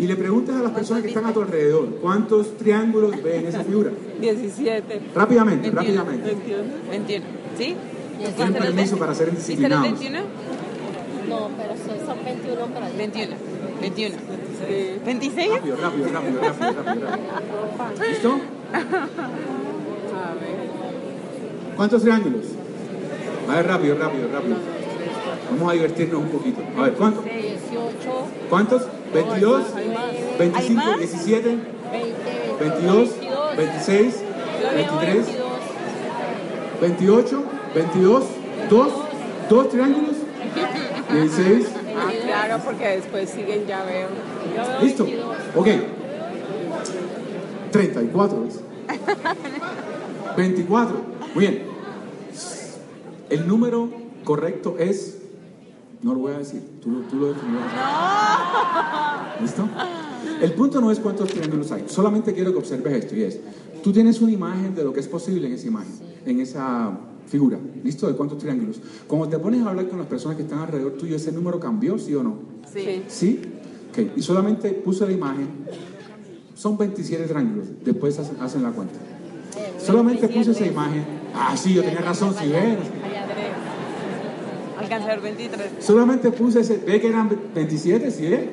y 0.00 0.06
le 0.08 0.16
preguntas 0.16 0.56
a 0.56 0.62
las 0.62 0.72
personas 0.72 1.04
que 1.04 1.10
están 1.10 1.26
a 1.26 1.32
tu 1.32 1.42
alrededor, 1.42 1.88
¿cuántos 2.02 2.56
triángulos 2.56 3.22
ven 3.22 3.42
en 3.42 3.46
esa 3.46 3.62
figura? 3.62 3.92
17. 4.20 5.00
Rápidamente, 5.14 5.70
21, 5.70 5.80
rápidamente. 5.80 6.34
21. 6.34 6.64
21. 6.90 7.26
¿Sí? 7.56 7.76
Tienen 8.34 8.54
permiso 8.54 8.96
para 8.96 9.14
ser 9.14 9.30
¿Viste 9.30 9.42
los 9.42 9.46
disciplinados. 9.46 10.00
21? 10.00 10.18
No, 11.28 11.50
pero 11.56 11.76
son, 11.76 12.04
son 12.04 12.24
21 12.24 12.66
para 12.74 12.86
allá. 12.86 12.96
21. 12.98 13.36
21. 13.80 14.16
26. 15.06 15.50
Rápido, 15.50 15.76
rápido, 15.76 16.08
rápido, 16.08 16.40
rápido, 16.40 16.82
rápido, 16.82 17.06
rápido. 17.06 18.08
¿Listo? 18.10 18.40
¿Cuántos 21.76 22.02
triángulos? 22.02 22.42
A 23.50 23.56
ver, 23.56 23.66
rápido, 23.66 23.96
rápido, 23.98 24.28
rápido. 24.32 24.56
Vamos 25.50 25.70
a 25.70 25.74
divertirnos 25.74 26.22
un 26.22 26.28
poquito. 26.28 26.60
A 26.76 26.82
ver, 26.82 26.92
¿cuántos? 26.94 27.24
18, 27.24 27.50
¿Cuántos? 28.50 28.82
¿22? 29.14 29.62
¿Hay 29.76 30.38
25, 30.38 30.74
más? 30.82 30.98
17, 30.98 31.48
20, 31.48 32.56
22, 32.60 33.10
26, 33.56 34.14
23, 34.74 35.26
28, 36.80 37.44
22, 37.74 38.24
2, 38.70 38.88
2 39.50 39.68
triángulos, 39.68 40.16
16, 41.12 41.66
Ah, 41.98 42.10
claro, 42.26 42.62
porque 42.62 42.88
después 42.88 43.30
siguen, 43.30 43.66
ya 43.66 43.82
veo. 43.84 44.08
Listo. 44.82 45.04
22. 45.04 45.36
Ok. 45.54 45.68
34, 47.70 48.42
¿ves? 48.42 48.60
24. 50.36 51.15
Muy 51.36 51.44
bien. 51.48 51.62
El 53.28 53.46
número 53.46 53.90
correcto 54.24 54.76
es. 54.78 55.18
No 56.02 56.14
lo 56.14 56.20
voy 56.20 56.32
a 56.32 56.38
decir, 56.38 56.62
tú, 56.82 56.90
lo- 56.90 57.00
tú 57.00 57.16
lo 57.16 57.28
definirás. 57.34 57.62
¿Listo? 59.42 59.68
El 60.40 60.52
punto 60.54 60.80
no 60.80 60.90
es 60.90 60.98
cuántos 60.98 61.28
triángulos 61.28 61.70
hay, 61.72 61.84
solamente 61.88 62.32
quiero 62.32 62.52
que 62.52 62.58
observes 62.58 62.92
esto 63.04 63.14
y 63.16 63.22
es, 63.24 63.38
tú 63.82 63.92
tienes 63.92 64.20
una 64.22 64.32
imagen 64.32 64.74
de 64.74 64.82
lo 64.84 64.92
que 64.94 65.00
es 65.00 65.08
posible 65.08 65.46
en 65.46 65.52
esa 65.54 65.66
imagen, 65.66 65.92
en 66.24 66.40
esa 66.40 66.90
figura, 67.26 67.58
¿listo? 67.84 68.06
De 68.06 68.14
cuántos 68.14 68.38
triángulos. 68.38 68.80
Cuando 69.06 69.28
te 69.28 69.38
pones 69.38 69.62
a 69.62 69.70
hablar 69.70 69.88
con 69.88 69.98
las 69.98 70.06
personas 70.06 70.36
que 70.38 70.42
están 70.44 70.60
alrededor 70.60 70.92
tuyo, 70.92 71.16
¿ese 71.16 71.32
número 71.32 71.60
cambió, 71.60 71.98
sí 71.98 72.14
o 72.14 72.22
no? 72.22 72.38
Sí. 72.72 73.02
¿Sí? 73.08 73.42
Ok, 73.90 73.98
y 74.16 74.22
solamente 74.22 74.70
puse 74.70 75.04
la 75.06 75.12
imagen, 75.12 75.48
son 76.54 76.78
27 76.78 77.24
triángulos, 77.24 77.66
después 77.84 78.18
hacen 78.18 78.62
la 78.62 78.70
cuenta. 78.70 78.94
Solamente 79.78 80.28
puse 80.28 80.50
esa 80.50 80.66
imagen, 80.66 81.04
ah, 81.34 81.56
sí, 81.56 81.74
yo 81.74 81.82
tenía 81.82 82.00
razón, 82.00 82.34
si 82.34 82.48
ves. 82.48 82.78
Alcancé 84.78 85.04
a 85.10 85.14
ver 85.14 85.20
23. 85.20 85.70
Solamente 85.80 86.30
puse 86.30 86.60
ese, 86.60 86.78
ve 86.78 87.00
que 87.00 87.08
eran 87.08 87.30
27, 87.54 88.10
¿sí 88.10 88.28
ve? 88.28 88.50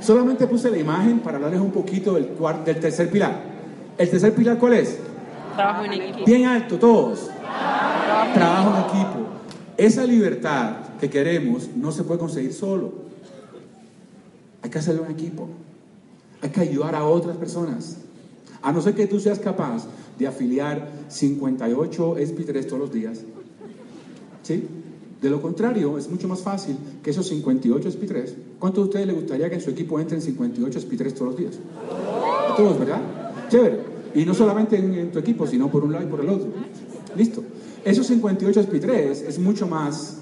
Solamente 0.00 0.46
puse 0.46 0.70
la 0.70 0.78
imagen 0.78 1.20
para 1.20 1.36
hablarles 1.36 1.60
un 1.60 1.70
poquito 1.70 2.14
del, 2.14 2.30
del 2.64 2.80
tercer 2.80 3.10
pilar. 3.10 3.42
¿El 3.96 4.08
tercer 4.08 4.34
pilar 4.34 4.58
cuál 4.58 4.74
es? 4.74 4.98
Trabajo 5.56 5.84
en 5.84 5.92
equipo. 5.94 6.24
Bien 6.24 6.46
alto, 6.46 6.78
todos. 6.78 7.30
Trabajo 8.34 8.74
en 8.76 8.84
equipo. 8.84 9.26
Esa 9.76 10.04
libertad 10.04 10.76
que 11.00 11.10
queremos 11.10 11.68
no 11.74 11.90
se 11.92 12.04
puede 12.04 12.20
conseguir 12.20 12.52
solo. 12.52 12.92
Hay 14.62 14.70
que 14.70 14.78
hacerlo 14.78 15.04
en 15.04 15.12
equipo. 15.12 15.48
Hay 16.42 16.50
que 16.50 16.60
ayudar 16.60 16.94
a 16.94 17.04
otras 17.04 17.36
personas. 17.36 17.96
A 18.62 18.72
no 18.72 18.80
ser 18.80 18.94
que 18.94 19.06
tú 19.06 19.20
seas 19.20 19.38
capaz 19.38 19.86
de 20.18 20.26
afiliar 20.26 20.90
58 21.08 22.16
SP3 22.16 22.66
todos 22.66 22.80
los 22.80 22.92
días. 22.92 23.20
¿Sí? 24.42 24.64
De 25.20 25.30
lo 25.30 25.42
contrario, 25.42 25.98
es 25.98 26.08
mucho 26.08 26.28
más 26.28 26.42
fácil 26.42 26.76
que 27.02 27.10
esos 27.10 27.26
58 27.28 27.88
SP3. 27.88 28.34
¿Cuántos 28.58 28.84
de 28.84 28.88
ustedes 28.88 29.06
les 29.06 29.16
gustaría 29.16 29.48
que 29.48 29.56
en 29.56 29.60
su 29.60 29.70
equipo 29.70 29.98
entren 29.98 30.20
58 30.20 30.80
SP3 30.80 31.12
todos 31.12 31.28
los 31.32 31.36
días? 31.36 31.58
Todos, 32.56 32.78
¿verdad? 32.78 33.00
Chévere. 33.48 33.80
Y 34.14 34.24
no 34.24 34.34
solamente 34.34 34.76
en, 34.76 34.94
en 34.94 35.12
tu 35.12 35.18
equipo, 35.18 35.46
sino 35.46 35.70
por 35.70 35.84
un 35.84 35.92
lado 35.92 36.04
y 36.04 36.08
por 36.08 36.20
el 36.20 36.28
otro. 36.28 36.48
Listo. 37.16 37.42
Esos 37.84 38.06
58 38.06 38.62
SP3 38.62 39.10
es 39.28 39.38
mucho 39.38 39.66
más 39.66 40.17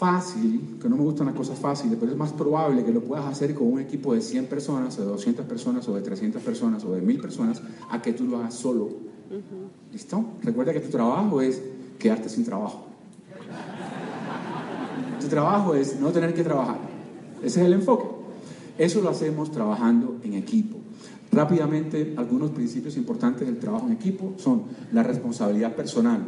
fácil, 0.00 0.78
que 0.80 0.88
no 0.88 0.96
me 0.96 1.02
gustan 1.02 1.26
las 1.26 1.36
cosas 1.36 1.58
fáciles, 1.58 1.98
pero 2.00 2.10
es 2.10 2.16
más 2.16 2.32
probable 2.32 2.82
que 2.82 2.90
lo 2.90 3.02
puedas 3.02 3.26
hacer 3.26 3.54
con 3.54 3.70
un 3.70 3.80
equipo 3.80 4.14
de 4.14 4.22
100 4.22 4.46
personas, 4.46 4.98
o 4.98 5.02
de 5.02 5.08
200 5.08 5.44
personas, 5.44 5.86
o 5.88 5.94
de 5.94 6.00
300 6.00 6.40
personas, 6.42 6.82
o 6.86 6.92
de 6.94 7.02
1000 7.02 7.20
personas, 7.20 7.60
a 7.90 8.00
que 8.00 8.14
tú 8.14 8.24
lo 8.24 8.38
hagas 8.38 8.54
solo. 8.54 8.88
¿Listo? 9.92 10.24
Recuerda 10.42 10.72
que 10.72 10.80
tu 10.80 10.88
trabajo 10.88 11.42
es 11.42 11.60
quedarte 11.98 12.30
sin 12.30 12.46
trabajo. 12.46 12.86
Tu 15.20 15.26
trabajo 15.28 15.74
es 15.74 16.00
no 16.00 16.08
tener 16.08 16.32
que 16.32 16.42
trabajar. 16.42 16.78
Ese 17.42 17.60
es 17.60 17.66
el 17.66 17.74
enfoque. 17.74 18.06
Eso 18.78 19.02
lo 19.02 19.10
hacemos 19.10 19.52
trabajando 19.52 20.16
en 20.22 20.32
equipo. 20.32 20.78
Rápidamente, 21.30 22.14
algunos 22.16 22.52
principios 22.52 22.96
importantes 22.96 23.46
del 23.46 23.58
trabajo 23.58 23.86
en 23.86 23.92
equipo 23.92 24.32
son 24.38 24.62
la 24.92 25.02
responsabilidad 25.02 25.76
personal. 25.76 26.22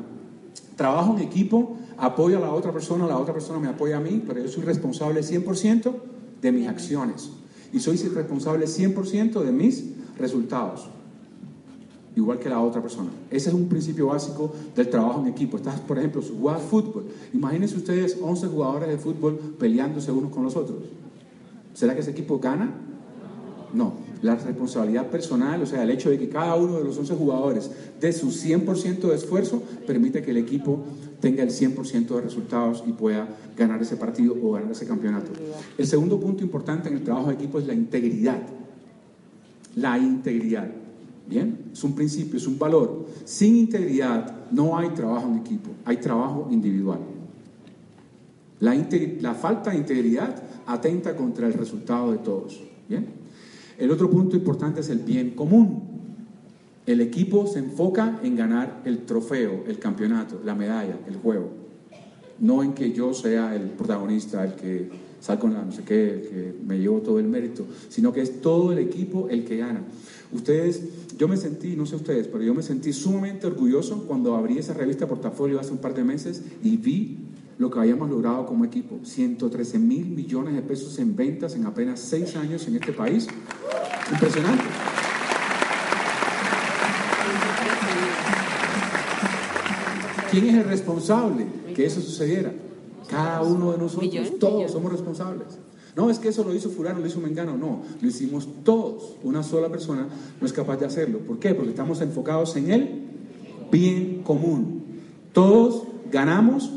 Trabajo 0.76 1.16
en 1.16 1.22
equipo, 1.22 1.76
apoyo 1.96 2.38
a 2.38 2.40
la 2.40 2.52
otra 2.52 2.72
persona, 2.72 3.06
la 3.06 3.18
otra 3.18 3.32
persona 3.32 3.58
me 3.58 3.68
apoya 3.68 3.98
a 3.98 4.00
mí, 4.00 4.22
pero 4.26 4.40
yo 4.40 4.48
soy 4.48 4.64
responsable 4.64 5.20
100% 5.20 5.92
de 6.40 6.52
mis 6.52 6.66
acciones 6.66 7.30
y 7.72 7.80
soy 7.80 7.96
responsable 7.96 8.66
100% 8.66 9.42
de 9.42 9.52
mis 9.52 9.84
resultados. 10.18 10.88
igual 12.14 12.38
que 12.38 12.50
la 12.50 12.60
otra 12.60 12.82
persona. 12.82 13.08
Ese 13.30 13.48
es 13.48 13.54
un 13.54 13.68
principio 13.68 14.08
básico 14.08 14.52
del 14.76 14.90
trabajo 14.90 15.22
en 15.22 15.28
equipo. 15.28 15.56
Estás, 15.56 15.80
por 15.80 15.98
ejemplo, 15.98 16.20
jugando 16.20 16.60
fútbol. 16.60 17.06
Imagínense 17.32 17.74
ustedes 17.74 18.18
11 18.20 18.48
jugadores 18.48 18.88
de 18.90 18.98
fútbol 18.98 19.38
peleándose 19.58 20.12
unos 20.12 20.30
con 20.30 20.44
los 20.44 20.54
otros. 20.54 20.80
¿Será 21.72 21.94
que 21.94 22.00
ese 22.00 22.10
equipo 22.10 22.38
gana? 22.38 22.70
No. 23.72 23.94
La 24.22 24.36
responsabilidad 24.36 25.08
personal, 25.08 25.60
o 25.62 25.66
sea, 25.66 25.82
el 25.82 25.90
hecho 25.90 26.08
de 26.08 26.18
que 26.18 26.28
cada 26.28 26.54
uno 26.54 26.78
de 26.78 26.84
los 26.84 26.96
11 26.96 27.14
jugadores 27.14 27.70
dé 28.00 28.12
su 28.12 28.28
100% 28.28 29.00
de 29.00 29.16
esfuerzo, 29.16 29.62
permite 29.84 30.22
que 30.22 30.30
el 30.30 30.36
equipo 30.36 30.84
tenga 31.20 31.42
el 31.42 31.50
100% 31.50 32.06
de 32.06 32.20
resultados 32.20 32.84
y 32.86 32.92
pueda 32.92 33.28
ganar 33.56 33.82
ese 33.82 33.96
partido 33.96 34.36
o 34.40 34.52
ganar 34.52 34.70
ese 34.70 34.86
campeonato. 34.86 35.30
El 35.76 35.86
segundo 35.86 36.20
punto 36.20 36.42
importante 36.42 36.88
en 36.88 36.96
el 36.96 37.02
trabajo 37.02 37.28
de 37.28 37.34
equipo 37.34 37.58
es 37.58 37.66
la 37.66 37.74
integridad. 37.74 38.42
La 39.76 39.98
integridad. 39.98 40.70
Bien, 41.28 41.70
es 41.72 41.82
un 41.82 41.94
principio, 41.94 42.36
es 42.36 42.46
un 42.46 42.58
valor. 42.58 43.06
Sin 43.24 43.56
integridad 43.56 44.50
no 44.50 44.76
hay 44.78 44.90
trabajo 44.90 45.28
en 45.28 45.38
equipo, 45.38 45.70
hay 45.84 45.96
trabajo 45.96 46.48
individual. 46.50 46.98
La, 48.60 48.74
la 49.20 49.34
falta 49.34 49.70
de 49.70 49.78
integridad 49.78 50.42
atenta 50.66 51.16
contra 51.16 51.46
el 51.46 51.54
resultado 51.54 52.12
de 52.12 52.18
todos. 52.18 52.60
Bien. 52.88 53.21
El 53.82 53.90
otro 53.90 54.08
punto 54.08 54.36
importante 54.36 54.80
es 54.80 54.90
el 54.90 55.00
bien 55.00 55.30
común. 55.30 55.82
El 56.86 57.00
equipo 57.00 57.48
se 57.48 57.58
enfoca 57.58 58.20
en 58.22 58.36
ganar 58.36 58.80
el 58.84 58.98
trofeo, 58.98 59.64
el 59.66 59.80
campeonato, 59.80 60.40
la 60.44 60.54
medalla, 60.54 61.00
el 61.08 61.16
juego. 61.16 61.50
No 62.38 62.62
en 62.62 62.74
que 62.74 62.92
yo 62.92 63.12
sea 63.12 63.56
el 63.56 63.62
protagonista, 63.70 64.44
el 64.44 64.54
que 64.54 64.88
salga 65.18 65.40
con 65.40 65.54
la 65.54 65.64
no 65.64 65.72
sé 65.72 65.82
qué, 65.82 66.14
el 66.14 66.20
que 66.20 66.54
me 66.64 66.78
llevo 66.78 67.00
todo 67.00 67.18
el 67.18 67.26
mérito, 67.26 67.66
sino 67.88 68.12
que 68.12 68.20
es 68.20 68.40
todo 68.40 68.70
el 68.70 68.78
equipo 68.78 69.28
el 69.28 69.44
que 69.44 69.56
gana. 69.56 69.82
Ustedes, 70.30 70.84
yo 71.18 71.26
me 71.26 71.36
sentí, 71.36 71.74
no 71.74 71.84
sé 71.84 71.96
ustedes, 71.96 72.28
pero 72.28 72.44
yo 72.44 72.54
me 72.54 72.62
sentí 72.62 72.92
sumamente 72.92 73.48
orgulloso 73.48 74.04
cuando 74.06 74.36
abrí 74.36 74.58
esa 74.58 74.74
revista 74.74 75.08
Portafolio 75.08 75.58
hace 75.58 75.72
un 75.72 75.78
par 75.78 75.92
de 75.92 76.04
meses 76.04 76.40
y 76.62 76.76
vi 76.76 77.18
lo 77.62 77.70
que 77.70 77.78
habíamos 77.78 78.10
logrado 78.10 78.44
como 78.44 78.64
equipo. 78.64 78.98
113 79.04 79.78
mil 79.78 80.06
millones 80.06 80.54
de 80.54 80.62
pesos 80.62 80.98
en 80.98 81.14
ventas 81.14 81.54
en 81.54 81.64
apenas 81.64 82.00
seis 82.00 82.34
años 82.34 82.66
en 82.66 82.74
este 82.74 82.92
país. 82.92 83.28
Impresionante. 84.10 84.64
¿Quién 90.30 90.46
es 90.46 90.54
el 90.56 90.64
responsable 90.64 91.46
que 91.74 91.86
eso 91.86 92.00
sucediera? 92.00 92.52
Cada 93.08 93.42
uno 93.42 93.72
de 93.72 93.78
nosotros, 93.78 94.38
todos 94.40 94.72
somos 94.72 94.90
responsables. 94.90 95.46
No, 95.94 96.10
es 96.10 96.18
que 96.18 96.28
eso 96.30 96.42
lo 96.42 96.54
hizo 96.54 96.68
fulano, 96.68 96.98
lo 96.98 97.06
hizo 97.06 97.20
Mengano, 97.20 97.56
no, 97.56 97.82
lo 98.00 98.08
hicimos 98.08 98.48
todos. 98.64 99.18
Una 99.22 99.44
sola 99.44 99.68
persona 99.68 100.08
no 100.40 100.46
es 100.46 100.52
capaz 100.52 100.78
de 100.78 100.86
hacerlo. 100.86 101.20
¿Por 101.20 101.38
qué? 101.38 101.54
Porque 101.54 101.70
estamos 101.70 102.00
enfocados 102.00 102.56
en 102.56 102.72
el 102.72 103.02
bien 103.70 104.22
común. 104.24 104.82
Todos 105.32 105.84
ganamos, 106.10 106.72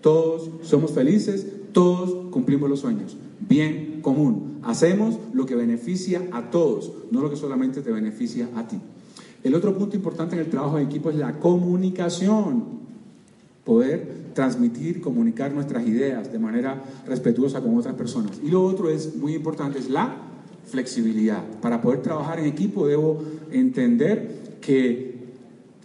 todos 0.00 0.50
somos 0.62 0.92
felices, 0.92 1.46
todos 1.72 2.30
cumplimos 2.30 2.68
los 2.68 2.80
sueños. 2.80 3.16
Bien 3.48 4.00
común. 4.02 4.58
Hacemos 4.62 5.18
lo 5.32 5.46
que 5.46 5.54
beneficia 5.54 6.22
a 6.32 6.50
todos, 6.50 6.92
no 7.10 7.20
lo 7.20 7.30
que 7.30 7.36
solamente 7.36 7.82
te 7.82 7.90
beneficia 7.90 8.48
a 8.56 8.68
ti. 8.68 8.78
El 9.42 9.54
otro 9.54 9.76
punto 9.76 9.96
importante 9.96 10.34
en 10.34 10.42
el 10.42 10.50
trabajo 10.50 10.76
de 10.76 10.84
equipo 10.84 11.10
es 11.10 11.16
la 11.16 11.38
comunicación 11.38 12.80
poder 13.64 14.20
transmitir, 14.34 15.00
comunicar 15.00 15.52
nuestras 15.52 15.86
ideas 15.86 16.30
de 16.30 16.38
manera 16.38 16.82
respetuosa 17.06 17.60
con 17.60 17.76
otras 17.76 17.94
personas. 17.94 18.38
Y 18.44 18.50
lo 18.50 18.64
otro 18.64 18.90
es 18.90 19.16
muy 19.16 19.34
importante, 19.34 19.78
es 19.78 19.88
la 19.88 20.16
flexibilidad. 20.66 21.42
Para 21.60 21.80
poder 21.80 22.02
trabajar 22.02 22.38
en 22.38 22.46
equipo 22.46 22.86
debo 22.86 23.22
entender 23.50 24.58
que 24.60 25.10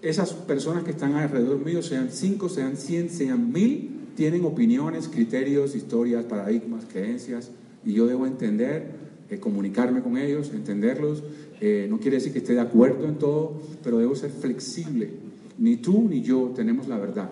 esas 0.01 0.34
personas 0.34 0.84
que 0.84 0.91
están 0.91 1.16
alrededor 1.16 1.63
mío, 1.66 1.82
sean 1.82 2.09
cinco, 2.11 2.49
sean 2.49 2.78
cien, 2.78 3.09
sean 3.09 3.51
mil, 3.51 3.94
tienen 4.16 4.45
opiniones, 4.45 5.07
criterios, 5.07 5.76
historias, 5.76 6.26
paradigmas, 6.26 6.86
creencias, 6.86 7.51
y 7.86 7.93
yo 7.93 8.07
debo 8.07 8.26
entender, 8.26 8.91
eh, 9.30 9.39
comunicarme 9.39 10.01
con 10.01 10.18
ellos, 10.18 10.51
entenderlos. 10.53 11.24
Eh, 11.61 11.88
no 11.89 11.99
quiere 11.99 12.18
decir 12.18 12.32
que 12.32 12.39
esté 12.39 12.53
de 12.53 12.61
acuerdo 12.61 13.05
en 13.05 13.16
todo, 13.16 13.61
pero 13.84 13.99
debo 13.99 14.16
ser 14.16 14.32
flexible. 14.32 15.09
Ni 15.57 15.78
tú 15.78 16.07
ni 16.09 16.22
yo 16.22 16.51
tenemos 16.55 16.88
la 16.88 16.97
verdad. 16.97 17.30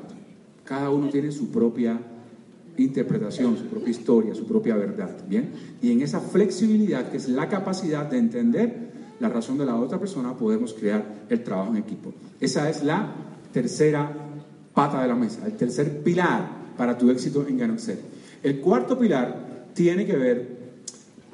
Cada 0.64 0.90
uno 0.90 1.10
tiene 1.10 1.32
su 1.32 1.50
propia 1.50 2.00
interpretación, 2.78 3.58
su 3.58 3.66
propia 3.66 3.90
historia, 3.90 4.36
su 4.36 4.46
propia 4.46 4.76
verdad. 4.76 5.18
¿Bien? 5.28 5.50
Y 5.82 5.92
en 5.92 6.02
esa 6.02 6.20
flexibilidad, 6.20 7.10
que 7.10 7.18
es 7.18 7.30
la 7.30 7.50
capacidad 7.50 8.10
de 8.10 8.18
entender 8.18 8.94
la 9.20 9.30
razón 9.30 9.58
de 9.58 9.66
la 9.66 9.76
otra 9.76 10.00
persona, 10.00 10.36
podemos 10.36 10.74
crear 10.74 11.26
el 11.30 11.44
trabajo 11.44 11.72
en 11.72 11.78
equipo. 11.78 12.14
Esa 12.40 12.70
es 12.70 12.84
la 12.84 13.14
tercera 13.52 14.12
pata 14.74 15.02
de 15.02 15.08
la 15.08 15.16
mesa, 15.16 15.46
el 15.46 15.54
tercer 15.54 16.02
pilar 16.02 16.62
para 16.78 16.97
tu 16.97 17.09
éxito 17.09 17.45
en 17.47 17.57
Ganoxer. 17.57 17.99
El 18.41 18.59
cuarto 18.59 18.97
pilar 18.97 19.67
tiene 19.74 20.05
que 20.05 20.15
ver 20.15 20.63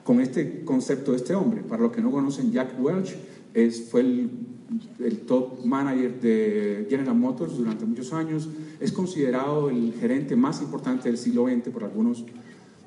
con 0.04 0.20
este 0.20 0.64
concepto 0.64 1.12
de 1.12 1.18
este 1.18 1.36
hombre. 1.36 1.62
Para 1.62 1.84
los 1.84 1.92
que 1.92 2.02
no 2.02 2.12
conocen, 2.12 2.52
Jack 2.52 2.80
Welch 2.80 3.16
es, 3.54 3.90
fue 3.90 4.02
el 4.02 4.30
el 5.00 5.20
top 5.22 5.66
manager 5.66 6.20
de 6.22 6.88
General 6.90 7.16
Motors 7.16 7.58
durante 7.58 7.86
muchos 7.86 8.14
años, 8.14 8.48
es 8.80 8.92
considerado 8.92 9.70
el 9.70 9.94
gerente 9.94 10.36
más 10.36 10.62
importante 10.62 11.10
del 11.10 11.18
siglo 11.18 11.48
XX 11.48 11.70
por, 11.70 11.84
algunos, 11.84 12.24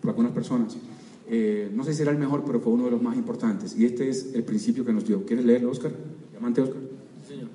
por 0.01 0.11
algunas 0.11 0.33
personas. 0.33 0.77
Eh, 1.29 1.71
no 1.75 1.85
sé 1.85 1.95
si 1.95 2.03
era 2.03 2.13
el 2.13 2.19
mejor, 2.19 2.45
pero 2.45 2.61
fue 2.61 2.73
uno 2.73 2.85
de 2.85 2.91
los 2.91 3.03
más 3.03 3.17
importantes. 3.17 3.77
Y 3.77 3.85
este 3.85 4.09
es 4.09 4.35
el 4.35 4.45
principio 4.45 4.85
que 4.85 4.93
nos 4.93 5.07
dio. 5.07 5.25
¿Quieres 5.25 5.45
leerlo, 5.45 5.71
Oscar? 5.71 5.93
Llamante, 6.33 6.61
Oscar. 6.61 6.83
Señor. 7.27 7.49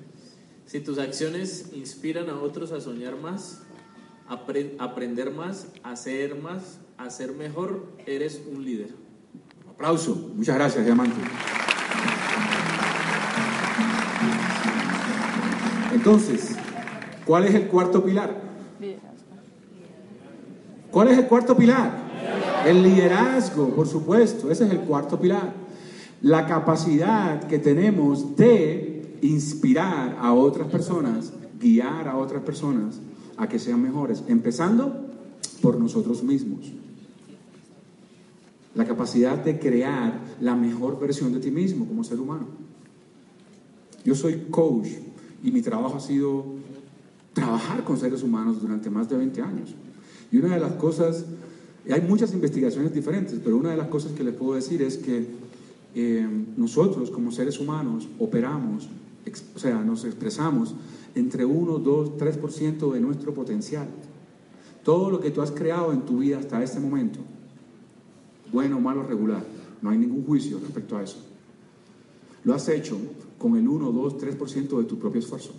Si 0.66 0.80
tus 0.80 0.98
acciones 0.98 1.70
inspiran 1.74 2.28
a 2.28 2.40
otros 2.40 2.72
a 2.72 2.80
soñar 2.80 3.18
más, 3.18 3.62
aprender 4.28 5.30
más, 5.30 5.68
hacer 5.82 6.36
más, 6.40 6.78
hacer 6.98 7.32
mejor, 7.32 7.86
eres 8.06 8.42
un 8.52 8.64
líder. 8.64 8.94
aplauso. 9.70 10.32
Muchas 10.34 10.56
gracias, 10.56 10.84
Diamante. 10.84 11.16
Entonces, 15.94 16.56
¿cuál 17.24 17.46
es 17.46 17.54
el 17.54 17.66
cuarto 17.68 18.04
pilar? 18.04 18.48
¿Cuál 20.90 21.08
es 21.08 21.18
el 21.18 21.26
cuarto 21.26 21.56
pilar? 21.56 22.08
El 22.66 22.82
liderazgo, 22.82 23.68
por 23.70 23.86
supuesto, 23.86 24.50
ese 24.50 24.64
es 24.64 24.70
el 24.70 24.80
cuarto 24.80 25.18
pilar. 25.18 25.52
La 26.22 26.46
capacidad 26.46 27.44
que 27.44 27.58
tenemos 27.58 28.36
de 28.36 29.16
inspirar 29.22 30.16
a 30.20 30.32
otras 30.32 30.68
personas, 30.68 31.32
guiar 31.60 32.08
a 32.08 32.16
otras 32.16 32.42
personas 32.42 33.00
a 33.38 33.48
que 33.48 33.58
sean 33.58 33.80
mejores, 33.80 34.24
empezando 34.28 35.06
por 35.62 35.78
nosotros 35.78 36.22
mismos. 36.22 36.72
La 38.74 38.84
capacidad 38.84 39.42
de 39.42 39.58
crear 39.58 40.20
la 40.40 40.54
mejor 40.54 41.00
versión 41.00 41.32
de 41.32 41.40
ti 41.40 41.50
mismo 41.50 41.86
como 41.86 42.04
ser 42.04 42.20
humano. 42.20 42.46
Yo 44.04 44.14
soy 44.14 44.46
coach 44.50 44.88
y 45.42 45.50
mi 45.50 45.62
trabajo 45.62 45.96
ha 45.96 46.00
sido 46.00 46.44
trabajar 47.32 47.84
con 47.84 47.96
seres 47.98 48.22
humanos 48.22 48.60
durante 48.60 48.90
más 48.90 49.08
de 49.08 49.16
20 49.16 49.42
años. 49.42 49.74
Y 50.30 50.38
una 50.38 50.54
de 50.54 50.60
las 50.60 50.72
cosas, 50.72 51.24
hay 51.90 52.00
muchas 52.02 52.32
investigaciones 52.34 52.92
diferentes, 52.92 53.38
pero 53.42 53.56
una 53.56 53.70
de 53.70 53.76
las 53.76 53.88
cosas 53.88 54.12
que 54.12 54.24
les 54.24 54.34
puedo 54.34 54.54
decir 54.54 54.82
es 54.82 54.98
que 54.98 55.26
eh, 55.94 56.28
nosotros 56.56 57.10
como 57.10 57.32
seres 57.32 57.58
humanos 57.58 58.08
operamos, 58.18 58.88
o 59.54 59.58
sea, 59.58 59.82
nos 59.82 60.04
expresamos 60.04 60.74
entre 61.14 61.44
1, 61.44 61.78
2, 61.78 62.10
3% 62.18 62.92
de 62.92 63.00
nuestro 63.00 63.34
potencial. 63.34 63.88
Todo 64.84 65.10
lo 65.10 65.20
que 65.20 65.30
tú 65.30 65.42
has 65.42 65.50
creado 65.50 65.92
en 65.92 66.02
tu 66.02 66.18
vida 66.18 66.38
hasta 66.38 66.62
este 66.62 66.80
momento, 66.80 67.18
bueno, 68.52 68.80
malo, 68.80 69.02
regular, 69.02 69.44
no 69.82 69.90
hay 69.90 69.98
ningún 69.98 70.24
juicio 70.24 70.58
respecto 70.58 70.96
a 70.96 71.02
eso. 71.02 71.18
Lo 72.44 72.54
has 72.54 72.68
hecho 72.68 72.96
con 73.38 73.56
el 73.56 73.68
1, 73.68 73.92
2, 73.92 74.18
3% 74.18 74.78
de 74.78 74.84
tu 74.84 74.98
propio 74.98 75.20
esfuerzo. 75.20 75.52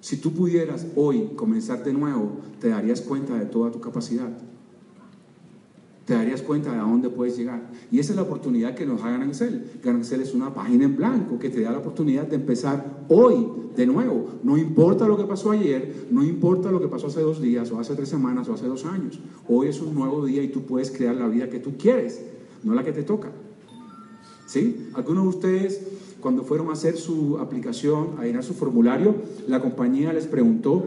Si 0.00 0.16
tú 0.16 0.32
pudieras 0.32 0.86
hoy 0.96 1.30
comenzar 1.36 1.84
de 1.84 1.92
nuevo, 1.92 2.38
te 2.60 2.68
darías 2.68 3.00
cuenta 3.00 3.34
de 3.38 3.46
toda 3.46 3.70
tu 3.70 3.80
capacidad. 3.80 4.30
Te 6.10 6.16
darías 6.16 6.42
cuenta 6.42 6.72
de 6.72 6.78
a 6.80 6.82
dónde 6.82 7.08
puedes 7.08 7.36
llegar. 7.36 7.70
Y 7.92 8.00
esa 8.00 8.10
es 8.10 8.16
la 8.16 8.22
oportunidad 8.22 8.74
que 8.74 8.84
nos 8.84 9.00
da 9.00 9.12
Ganancel. 9.12 9.78
Ganancel 9.80 10.20
es 10.22 10.34
una 10.34 10.52
página 10.52 10.86
en 10.86 10.96
blanco 10.96 11.38
que 11.38 11.50
te 11.50 11.60
da 11.60 11.70
la 11.70 11.78
oportunidad 11.78 12.26
de 12.26 12.34
empezar 12.34 13.04
hoy 13.08 13.46
de 13.76 13.86
nuevo. 13.86 14.26
No 14.42 14.58
importa 14.58 15.06
lo 15.06 15.16
que 15.16 15.22
pasó 15.22 15.52
ayer, 15.52 16.08
no 16.10 16.24
importa 16.24 16.72
lo 16.72 16.80
que 16.80 16.88
pasó 16.88 17.06
hace 17.06 17.20
dos 17.20 17.40
días, 17.40 17.70
o 17.70 17.78
hace 17.78 17.94
tres 17.94 18.08
semanas, 18.08 18.48
o 18.48 18.54
hace 18.54 18.66
dos 18.66 18.84
años. 18.86 19.20
Hoy 19.46 19.68
es 19.68 19.80
un 19.80 19.94
nuevo 19.94 20.26
día 20.26 20.42
y 20.42 20.48
tú 20.48 20.62
puedes 20.62 20.90
crear 20.90 21.14
la 21.14 21.28
vida 21.28 21.48
que 21.48 21.60
tú 21.60 21.74
quieres, 21.78 22.20
no 22.64 22.74
la 22.74 22.82
que 22.82 22.90
te 22.90 23.04
toca. 23.04 23.30
¿Sí? 24.46 24.88
Algunos 24.94 25.22
de 25.22 25.28
ustedes, 25.28 25.80
cuando 26.18 26.42
fueron 26.42 26.70
a 26.70 26.72
hacer 26.72 26.96
su 26.96 27.38
aplicación, 27.38 28.16
a 28.18 28.24
llenar 28.24 28.42
su 28.42 28.54
formulario, 28.54 29.14
la 29.46 29.62
compañía 29.62 30.12
les 30.12 30.26
preguntó, 30.26 30.84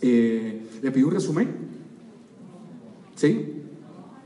eh, 0.00 0.62
le 0.82 0.90
pidió 0.90 1.06
un 1.06 1.12
resumen. 1.12 1.48
¿Sí? 3.14 3.61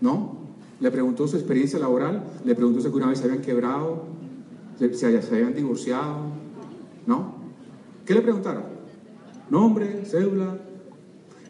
¿No? 0.00 0.36
Le 0.80 0.90
preguntó 0.90 1.26
su 1.26 1.36
experiencia 1.36 1.78
laboral, 1.78 2.24
le 2.44 2.54
preguntó 2.54 2.80
si 2.80 2.86
alguna 2.86 3.06
vez 3.06 3.18
se 3.18 3.24
habían 3.24 3.40
quebrado. 3.42 4.04
se, 4.78 4.92
se- 4.94 5.06
habían 5.34 5.54
divorciado, 5.54 6.16
¿no? 7.06 7.34
¿Qué 8.04 8.12
le 8.14 8.20
preguntaron? 8.20 8.64
Nombre, 9.50 10.04
cédula. 10.04 10.58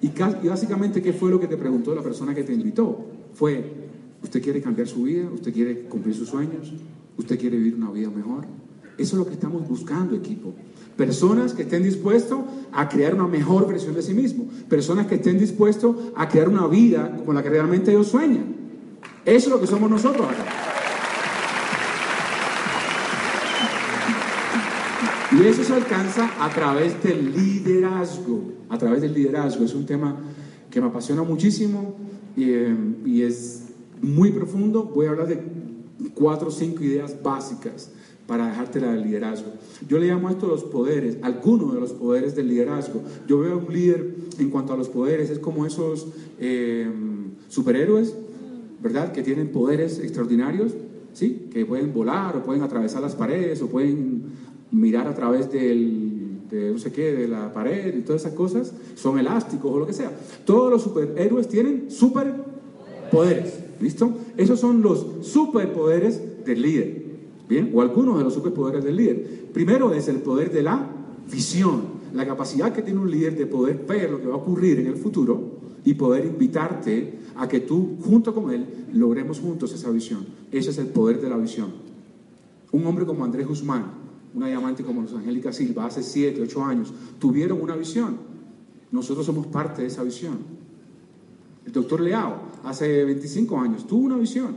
Y, 0.01 0.09
y 0.45 0.49
básicamente, 0.49 1.03
¿qué 1.03 1.13
fue 1.13 1.31
lo 1.31 1.41
que 1.41 1.49
te 1.49 1.57
preguntó 1.57 1.95
la 1.95 2.03
persona 2.03 2.35
que 2.35 2.45
te 2.45 2.53
invitó? 2.53 3.05
Fue, 3.35 3.73
¿usted 4.23 4.41
quiere 4.43 4.61
cambiar 4.63 4.87
su 4.87 5.03
vida? 5.03 5.29
¿Usted 5.35 5.53
quiere 5.53 5.81
cumplir 5.89 6.15
sus 6.15 6.29
sueños? 6.29 6.73
¿Usted 7.19 7.39
quiere 7.39 7.57
vivir 7.57 7.75
una 7.75 7.91
vida 7.91 8.11
mejor? 8.11 8.45
Eso 8.97 9.17
es 9.17 9.19
lo 9.19 9.27
que 9.27 9.33
estamos 9.35 9.67
buscando, 9.69 10.15
equipo. 10.15 10.55
Personas 10.97 11.53
que 11.53 11.63
estén 11.63 11.83
dispuestos 11.83 12.41
a 12.73 12.89
crear 12.89 13.15
una 13.15 13.27
mejor 13.27 13.69
versión 13.69 13.95
de 13.95 14.03
sí 14.03 14.15
mismo. 14.15 14.47
Personas 14.69 15.07
que 15.07 15.17
estén 15.17 15.39
dispuestos 15.39 15.95
a 16.17 16.27
crear 16.27 16.49
una 16.49 16.67
vida 16.67 17.15
como 17.19 17.35
la 17.35 17.43
que 17.43 17.51
realmente 17.51 17.91
ellos 17.91 18.09
sueñan. 18.09 18.57
Eso 19.27 19.49
es 19.49 19.53
lo 19.53 19.61
que 19.61 19.67
somos 19.67 19.91
nosotros 19.91 20.27
acá. 20.27 20.45
Y 25.33 25.47
eso 25.47 25.65
se 25.65 25.75
alcanza 25.75 26.31
a 26.41 26.49
través 26.49 27.03
del 27.03 27.31
liderazgo. 27.31 28.55
A 28.71 28.79
través 28.79 29.03
del 29.03 29.13
liderazgo. 29.13 29.67
Es 29.67 29.75
un 29.75 29.85
tema 29.85 30.17
que 30.71 30.81
me 30.81 30.87
apasiona 30.87 31.25
muchísimo 31.25 31.97
y, 32.35 32.51
eh, 32.51 32.77
y 33.05 33.23
es 33.23 33.65
muy 34.01 34.31
profundo. 34.31 34.85
Voy 34.85 35.07
a 35.07 35.11
hablar 35.11 35.27
de 35.27 35.43
cuatro 36.15 36.49
o 36.49 36.51
cinco 36.51 36.83
ideas 36.83 37.23
básicas 37.23 37.91
para 38.27 38.49
dejártela 38.49 38.93
del 38.93 39.03
liderazgo. 39.03 39.53
Yo 39.89 39.99
le 39.99 40.07
llamo 40.07 40.29
a 40.29 40.33
esto 40.33 40.47
los 40.47 40.65
poderes, 40.65 41.19
algunos 41.23 41.75
de 41.75 41.81
los 41.81 41.93
poderes 41.93 42.35
del 42.35 42.49
liderazgo. 42.49 43.03
Yo 43.27 43.41
veo 43.41 43.55
a 43.55 43.57
un 43.57 43.73
líder 43.73 44.15
en 44.39 44.51
cuanto 44.51 44.73
a 44.73 44.77
los 44.77 44.89
poderes, 44.89 45.31
es 45.31 45.39
como 45.39 45.67
esos 45.67 46.09
eh, 46.39 46.89
superhéroes, 47.49 48.15
¿verdad? 48.83 49.13
Que 49.13 49.23
tienen 49.23 49.49
poderes 49.49 49.99
extraordinarios, 49.99 50.73
¿sí? 51.13 51.49
Que 51.53 51.65
pueden 51.65 51.95
volar 51.95 52.37
o 52.37 52.43
pueden 52.43 52.63
atravesar 52.63 53.03
las 53.03 53.15
paredes 53.15 53.63
o 53.63 53.69
pueden 53.69 54.25
mirar 54.71 55.07
a 55.07 55.15
través 55.15 55.51
de 55.51 56.17
no 56.51 56.79
sé 56.79 56.93
qué, 56.93 57.13
de 57.13 57.29
la 57.29 57.53
pared 57.53 57.95
y 57.97 58.03
todas 58.03 58.23
esas 58.23 58.35
cosas, 58.35 58.73
son 58.95 59.19
elásticos 59.19 59.71
o 59.71 59.79
lo 59.79 59.87
que 59.87 59.93
sea. 59.93 60.13
Todos 60.45 60.71
los 60.71 60.83
superhéroes 60.83 61.49
tienen 61.49 61.91
superpoderes, 61.91 63.59
¿listo? 63.81 64.17
Esos 64.37 64.61
son 64.61 64.83
los 64.83 65.07
superpoderes 65.23 66.45
del 66.45 66.63
líder, 66.63 67.06
¿bien? 67.49 67.71
O 67.75 67.83
algunos 67.83 68.19
de 68.19 68.25
los 68.25 68.35
superpoderes 68.35 68.85
del 68.85 68.97
líder. 68.97 69.51
Primero 69.53 69.93
es 69.93 70.09
el 70.09 70.17
poder 70.17 70.53
de 70.53 70.63
la 70.63 70.89
visión, 71.31 71.83
la 72.15 72.27
capacidad 72.27 72.73
que 72.73 72.83
tiene 72.83 73.01
un 73.01 73.11
líder 73.11 73.37
de 73.37 73.47
poder 73.47 73.85
ver 73.87 74.11
lo 74.11 74.21
que 74.21 74.27
va 74.27 74.35
a 74.35 74.39
ocurrir 74.39 74.81
en 74.81 74.87
el 74.87 74.97
futuro 74.97 75.57
y 75.85 75.95
poder 75.95 76.25
invitarte 76.25 77.19
a 77.37 77.47
que 77.47 77.61
tú, 77.61 77.97
junto 78.03 78.35
con 78.35 78.51
él, 78.51 78.67
logremos 78.93 79.41
juntos 79.41 79.73
esa 79.73 79.91
visión. 79.91 80.27
Ese 80.51 80.71
es 80.71 80.79
el 80.79 80.89
poder 80.89 81.21
de 81.21 81.29
la 81.29 81.37
visión. 81.37 81.69
Un 82.73 82.87
hombre 82.87 83.07
como 83.07 83.25
Andrés 83.25 83.47
Guzmán, 83.47 83.85
una 84.35 84.49
diamante 84.49 84.83
como 84.83 85.03
Luz 85.03 85.15
Angélica 85.15 85.53
Silva, 85.53 85.87
hace 85.87 86.03
7, 86.03 86.41
8 86.43 86.65
años, 86.65 86.93
tuvieron 87.19 87.61
una 87.61 87.77
visión. 87.77 88.17
Nosotros 88.91 89.27
somos 89.27 89.47
parte 89.47 89.83
de 89.83 89.89
esa 89.89 90.03
visión. 90.03 90.39
El 91.65 91.73
doctor 91.73 92.01
Leao, 92.01 92.41
hace 92.65 93.05
25 93.05 93.59
años, 93.59 93.87
tuvo 93.87 94.05
una 94.05 94.17
visión. 94.17 94.57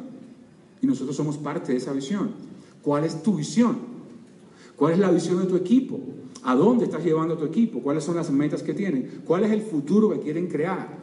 Y 0.82 0.88
nosotros 0.88 1.16
somos 1.16 1.38
parte 1.38 1.74
de 1.74 1.78
esa 1.78 1.94
visión. 1.94 2.30
¿Cuál 2.82 3.04
es 3.06 3.22
tu 3.22 3.36
visión? 3.36 3.78
¿Cuál 4.76 4.94
es 4.94 5.00
la 5.00 5.12
visión 5.12 5.40
de 5.40 5.46
tu 5.46 5.56
equipo? 5.56 6.00
¿A 6.44 6.56
dónde 6.56 6.86
estás 6.86 7.04
llevando 7.04 7.34
a 7.34 7.38
tu 7.38 7.46
equipo? 7.46 7.82
¿Cuáles 7.82 8.04
son 8.04 8.16
las 8.16 8.32
metas 8.32 8.64
que 8.64 8.74
tienen? 8.74 9.22
¿Cuál 9.26 9.44
es 9.44 9.52
el 9.52 9.62
futuro 9.62 10.10
que 10.10 10.20
quieren 10.20 10.48
crear? 10.48 10.98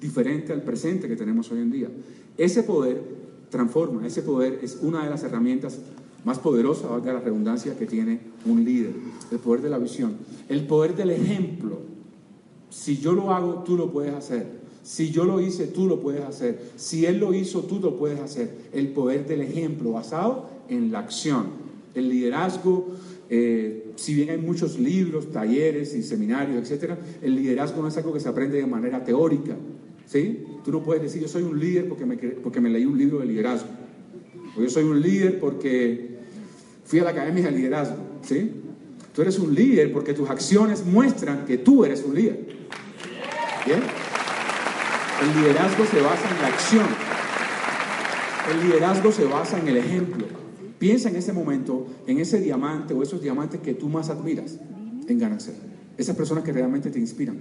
Diferente 0.00 0.52
al 0.52 0.62
presente 0.62 1.08
que 1.08 1.16
tenemos 1.16 1.50
hoy 1.50 1.58
en 1.58 1.70
día. 1.70 1.88
Ese 2.36 2.62
poder 2.62 3.02
transforma, 3.50 4.06
ese 4.06 4.22
poder 4.22 4.60
es 4.62 4.78
una 4.82 5.02
de 5.02 5.10
las 5.10 5.24
herramientas 5.24 5.80
más 6.24 6.38
poderosas, 6.38 6.90
valga 6.90 7.12
la 7.12 7.20
redundancia, 7.20 7.76
que 7.76 7.86
tiene 7.86 8.20
un 8.46 8.64
líder. 8.64 8.92
El 9.32 9.38
poder 9.38 9.62
de 9.62 9.70
la 9.70 9.78
visión. 9.78 10.16
El 10.48 10.66
poder 10.66 10.94
del 10.94 11.10
ejemplo. 11.10 11.78
Si 12.70 12.98
yo 12.98 13.12
lo 13.12 13.32
hago, 13.32 13.62
tú 13.64 13.76
lo 13.76 13.90
puedes 13.90 14.14
hacer. 14.14 14.58
Si 14.82 15.10
yo 15.10 15.24
lo 15.24 15.40
hice, 15.40 15.66
tú 15.66 15.86
lo 15.86 16.00
puedes 16.00 16.22
hacer. 16.22 16.70
Si 16.76 17.04
él 17.04 17.18
lo 17.18 17.34
hizo, 17.34 17.62
tú 17.62 17.80
lo 17.80 17.96
puedes 17.96 18.20
hacer. 18.20 18.68
El 18.72 18.88
poder 18.88 19.26
del 19.26 19.42
ejemplo 19.42 19.92
basado 19.92 20.50
en 20.68 20.92
la 20.92 21.00
acción. 21.00 21.46
El 21.94 22.08
liderazgo, 22.08 22.94
eh, 23.30 23.92
si 23.96 24.14
bien 24.14 24.30
hay 24.30 24.38
muchos 24.38 24.78
libros, 24.78 25.30
talleres 25.32 25.94
y 25.94 26.02
seminarios, 26.02 26.62
etcétera, 26.62 26.98
el 27.22 27.34
liderazgo 27.34 27.82
no 27.82 27.88
es 27.88 27.96
algo 27.96 28.12
que 28.12 28.20
se 28.20 28.28
aprende 28.28 28.58
de 28.58 28.66
manera 28.66 29.04
teórica. 29.04 29.56
¿sí? 30.06 30.44
Tú 30.64 30.72
no 30.72 30.82
puedes 30.82 31.02
decir, 31.02 31.22
yo 31.22 31.28
soy 31.28 31.42
un 31.42 31.58
líder 31.58 31.88
porque 31.88 32.06
me, 32.06 32.16
porque 32.16 32.60
me 32.60 32.70
leí 32.70 32.84
un 32.84 32.96
libro 32.96 33.18
de 33.18 33.26
liderazgo. 33.26 33.68
O 34.56 34.62
yo 34.62 34.70
soy 34.70 34.84
un 34.84 35.00
líder 35.00 35.40
porque 35.40 36.18
fui 36.84 37.00
a 37.00 37.04
la 37.04 37.10
academia 37.10 37.44
de 37.44 37.50
liderazgo. 37.52 37.96
¿sí? 38.22 38.50
Tú 39.14 39.22
eres 39.22 39.38
un 39.38 39.54
líder 39.54 39.92
porque 39.92 40.14
tus 40.14 40.30
acciones 40.30 40.84
muestran 40.84 41.44
que 41.44 41.58
tú 41.58 41.84
eres 41.84 42.04
un 42.04 42.14
líder. 42.14 42.58
El 45.20 45.40
liderazgo 45.40 45.84
se 45.84 46.00
basa 46.00 46.30
en 46.30 46.42
la 46.42 46.48
acción. 46.48 46.86
El 48.50 48.66
liderazgo 48.66 49.12
se 49.12 49.24
basa 49.24 49.58
en 49.58 49.68
el 49.68 49.76
ejemplo. 49.76 50.26
Piensa 50.78 51.08
en 51.08 51.16
ese 51.16 51.32
momento, 51.32 51.86
en 52.06 52.18
ese 52.18 52.40
diamante 52.40 52.94
o 52.94 53.02
esos 53.02 53.20
diamantes 53.20 53.60
que 53.60 53.74
tú 53.74 53.88
más 53.88 54.10
admiras 54.10 54.58
en 55.08 55.18
Ganacer. 55.18 55.54
Esas 55.96 56.16
personas 56.16 56.44
que 56.44 56.52
realmente 56.52 56.90
te 56.90 56.98
inspiran. 56.98 57.38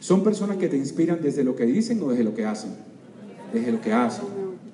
Son 0.00 0.22
personas 0.22 0.58
que 0.58 0.68
te 0.68 0.76
inspiran 0.76 1.20
desde 1.20 1.42
lo 1.42 1.56
que 1.56 1.66
dicen 1.66 2.00
o 2.02 2.10
desde 2.10 2.24
lo 2.24 2.34
que 2.34 2.44
hacen. 2.44 2.70
Desde 3.52 3.72
lo 3.72 3.80
que 3.80 3.92
hacen, 3.92 4.24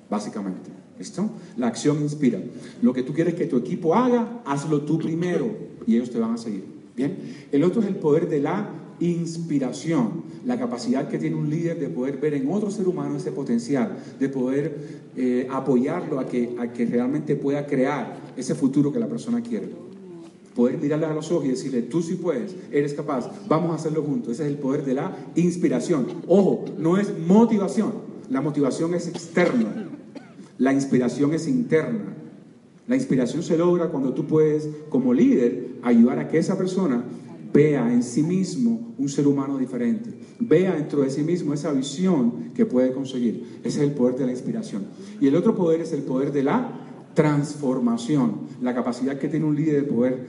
básicamente. 0.09 0.69
¿Listo? 0.99 1.29
La 1.57 1.67
acción 1.67 2.01
inspira. 2.01 2.39
Lo 2.81 2.93
que 2.93 3.03
tú 3.03 3.13
quieres 3.13 3.33
que 3.33 3.47
tu 3.47 3.57
equipo 3.57 3.95
haga, 3.95 4.41
hazlo 4.45 4.81
tú 4.81 4.99
primero 4.99 5.49
y 5.87 5.95
ellos 5.95 6.11
te 6.11 6.19
van 6.19 6.33
a 6.33 6.37
seguir. 6.37 6.63
Bien. 6.95 7.17
El 7.51 7.63
otro 7.63 7.81
es 7.81 7.87
el 7.87 7.95
poder 7.95 8.29
de 8.29 8.39
la 8.39 8.69
inspiración, 8.99 10.23
la 10.45 10.57
capacidad 10.57 11.07
que 11.07 11.17
tiene 11.17 11.35
un 11.35 11.49
líder 11.49 11.79
de 11.79 11.89
poder 11.89 12.17
ver 12.17 12.33
en 12.33 12.49
otro 12.49 12.71
ser 12.71 12.87
humano 12.87 13.17
ese 13.17 13.31
potencial, 13.31 13.97
de 14.19 14.29
poder 14.29 14.77
eh, 15.15 15.47
apoyarlo 15.51 16.19
a 16.19 16.27
que, 16.27 16.55
a 16.59 16.71
que 16.71 16.85
realmente 16.85 17.35
pueda 17.35 17.65
crear 17.65 18.17
ese 18.37 18.55
futuro 18.55 18.91
que 18.91 18.99
la 18.99 19.07
persona 19.07 19.41
quiere. 19.41 19.69
Poder 20.55 20.77
mirarle 20.77 21.07
a 21.07 21.13
los 21.13 21.31
ojos 21.31 21.45
y 21.45 21.49
decirle, 21.49 21.81
tú 21.81 22.01
sí 22.01 22.15
puedes, 22.15 22.55
eres 22.71 22.93
capaz, 22.93 23.29
vamos 23.47 23.71
a 23.71 23.75
hacerlo 23.75 24.03
juntos. 24.03 24.33
Ese 24.33 24.43
es 24.43 24.49
el 24.49 24.57
poder 24.57 24.85
de 24.85 24.93
la 24.93 25.15
inspiración. 25.35 26.07
Ojo, 26.27 26.65
no 26.77 26.97
es 26.97 27.11
motivación, 27.27 27.91
la 28.29 28.41
motivación 28.41 28.93
es 28.93 29.07
externa, 29.07 29.89
la 30.57 30.71
inspiración 30.71 31.33
es 31.33 31.47
interna. 31.47 32.15
La 32.87 32.95
inspiración 32.95 33.41
se 33.41 33.57
logra 33.57 33.87
cuando 33.87 34.13
tú 34.13 34.27
puedes, 34.27 34.69
como 34.89 35.11
líder, 35.13 35.69
ayudar 35.81 36.19
a 36.19 36.27
que 36.27 36.37
esa 36.37 36.55
persona 36.55 37.03
vea 37.55 37.89
en 37.89 38.03
sí 38.03 38.21
mismo 38.21 38.93
un 38.97 39.07
ser 39.07 39.25
humano 39.25 39.57
diferente, 39.57 40.09
vea 40.41 40.75
dentro 40.75 41.03
de 41.03 41.09
sí 41.09 41.23
mismo 41.23 41.53
esa 41.53 41.71
visión 41.71 42.51
que 42.53 42.65
puede 42.65 42.91
conseguir. 42.91 43.61
Ese 43.63 43.79
es 43.79 43.87
el 43.87 43.93
poder 43.93 44.17
de 44.17 44.25
la 44.25 44.33
inspiración. 44.33 44.83
Y 45.21 45.27
el 45.27 45.35
otro 45.37 45.55
poder 45.55 45.79
es 45.79 45.93
el 45.93 46.01
poder 46.01 46.33
de 46.33 46.43
la 46.43 46.69
transformación, 47.13 48.41
la 48.61 48.75
capacidad 48.75 49.17
que 49.17 49.29
tiene 49.29 49.45
un 49.45 49.55
líder 49.55 49.85
de 49.85 49.91
poder 49.93 50.27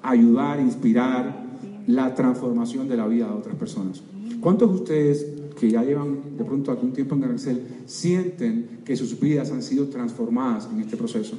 ayudar, 0.00 0.58
inspirar 0.58 1.44
la 1.86 2.14
transformación 2.14 2.88
de 2.88 2.96
la 2.96 3.06
vida 3.06 3.28
de 3.28 3.34
otras 3.34 3.56
personas. 3.56 4.02
¿Cuántos 4.40 4.70
de 4.70 4.74
ustedes 4.76 5.26
que 5.60 5.70
ya 5.70 5.84
llevan 5.84 6.36
de 6.38 6.44
pronto 6.44 6.70
algún 6.70 6.94
tiempo 6.94 7.14
en 7.14 7.20
Garcel 7.20 7.62
sienten 7.84 8.80
que 8.86 8.96
sus 8.96 9.20
vidas 9.20 9.50
han 9.50 9.62
sido 9.62 9.88
transformadas 9.88 10.66
en 10.72 10.80
este 10.80 10.96
proceso? 10.96 11.36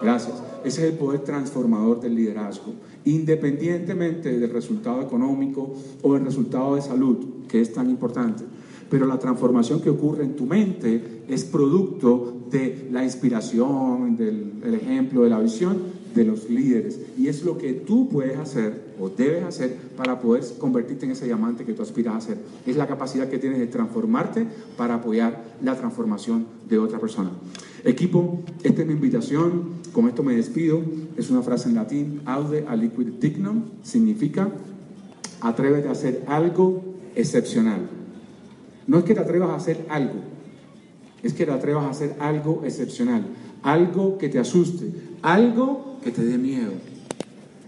Gracias. 0.00 0.42
Ese 0.64 0.86
es 0.86 0.92
el 0.92 0.98
poder 0.98 1.20
transformador 1.20 2.00
del 2.00 2.14
liderazgo, 2.14 2.72
independientemente 3.04 4.38
del 4.38 4.50
resultado 4.50 5.02
económico 5.02 5.74
o 6.02 6.14
del 6.14 6.24
resultado 6.24 6.76
de 6.76 6.82
salud, 6.82 7.18
que 7.48 7.60
es 7.60 7.72
tan 7.72 7.90
importante. 7.90 8.44
Pero 8.90 9.06
la 9.06 9.18
transformación 9.18 9.80
que 9.80 9.90
ocurre 9.90 10.24
en 10.24 10.36
tu 10.36 10.46
mente 10.46 11.22
es 11.28 11.44
producto 11.44 12.46
de 12.50 12.88
la 12.92 13.04
inspiración, 13.04 14.16
del 14.16 14.54
el 14.64 14.74
ejemplo, 14.74 15.22
de 15.22 15.30
la 15.30 15.38
visión 15.38 15.78
de 16.14 16.24
los 16.24 16.48
líderes. 16.48 17.00
Y 17.18 17.28
es 17.28 17.44
lo 17.44 17.58
que 17.58 17.72
tú 17.72 18.08
puedes 18.08 18.38
hacer 18.38 18.83
o 19.00 19.08
debes 19.08 19.44
hacer 19.44 19.76
para 19.96 20.20
poder 20.20 20.44
convertirte 20.58 21.06
en 21.06 21.12
ese 21.12 21.26
diamante 21.26 21.64
que 21.64 21.72
tú 21.72 21.82
aspiras 21.82 22.16
a 22.16 22.20
ser. 22.20 22.38
Es 22.66 22.76
la 22.76 22.86
capacidad 22.86 23.28
que 23.28 23.38
tienes 23.38 23.58
de 23.58 23.66
transformarte 23.66 24.46
para 24.76 24.94
apoyar 24.94 25.44
la 25.62 25.76
transformación 25.76 26.46
de 26.68 26.78
otra 26.78 26.98
persona. 26.98 27.30
Equipo, 27.84 28.42
esta 28.62 28.82
es 28.82 28.86
mi 28.86 28.94
invitación. 28.94 29.84
Con 29.92 30.08
esto 30.08 30.22
me 30.22 30.34
despido. 30.34 30.82
Es 31.16 31.30
una 31.30 31.42
frase 31.42 31.68
en 31.68 31.74
latín, 31.74 32.20
aude 32.24 32.64
a 32.66 32.74
liquid 32.74 33.14
dignum, 33.20 33.62
significa 33.82 34.50
atrévete 35.44 35.88
a 35.88 35.92
hacer 35.92 36.24
algo 36.26 36.82
excepcional. 37.14 37.88
No 38.86 38.98
es 38.98 39.04
que 39.04 39.14
te 39.14 39.20
atrevas 39.20 39.50
a 39.50 39.56
hacer 39.56 39.86
algo, 39.88 40.20
es 41.22 41.32
que 41.32 41.46
te 41.46 41.52
atrevas 41.52 41.84
a 41.84 41.90
hacer 41.90 42.16
algo 42.18 42.62
excepcional, 42.64 43.24
algo 43.62 44.18
que 44.18 44.28
te 44.28 44.38
asuste, 44.38 44.90
algo 45.22 45.98
que 46.02 46.10
te 46.10 46.24
dé 46.24 46.38
miedo, 46.38 46.72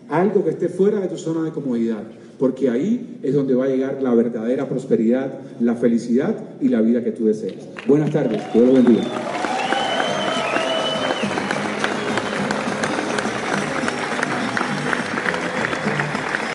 algo 0.08 0.44
que 0.44 0.50
esté 0.50 0.68
fuera 0.68 1.00
de 1.00 1.08
tu 1.08 1.16
zona 1.16 1.44
de 1.44 1.50
comodidad, 1.50 2.02
porque 2.38 2.70
ahí 2.70 3.18
es 3.22 3.34
donde 3.34 3.54
va 3.54 3.64
a 3.64 3.68
llegar 3.68 4.02
la 4.02 4.14
verdadera 4.14 4.68
prosperidad, 4.68 5.40
la 5.60 5.74
felicidad 5.74 6.36
y 6.60 6.68
la 6.68 6.80
vida 6.80 7.02
que 7.02 7.12
tú 7.12 7.26
deseas. 7.26 7.68
Buenas 7.86 8.10
tardes, 8.10 8.42
Dios 8.52 8.66
lo 8.66 8.72
bendiga. 8.74 9.35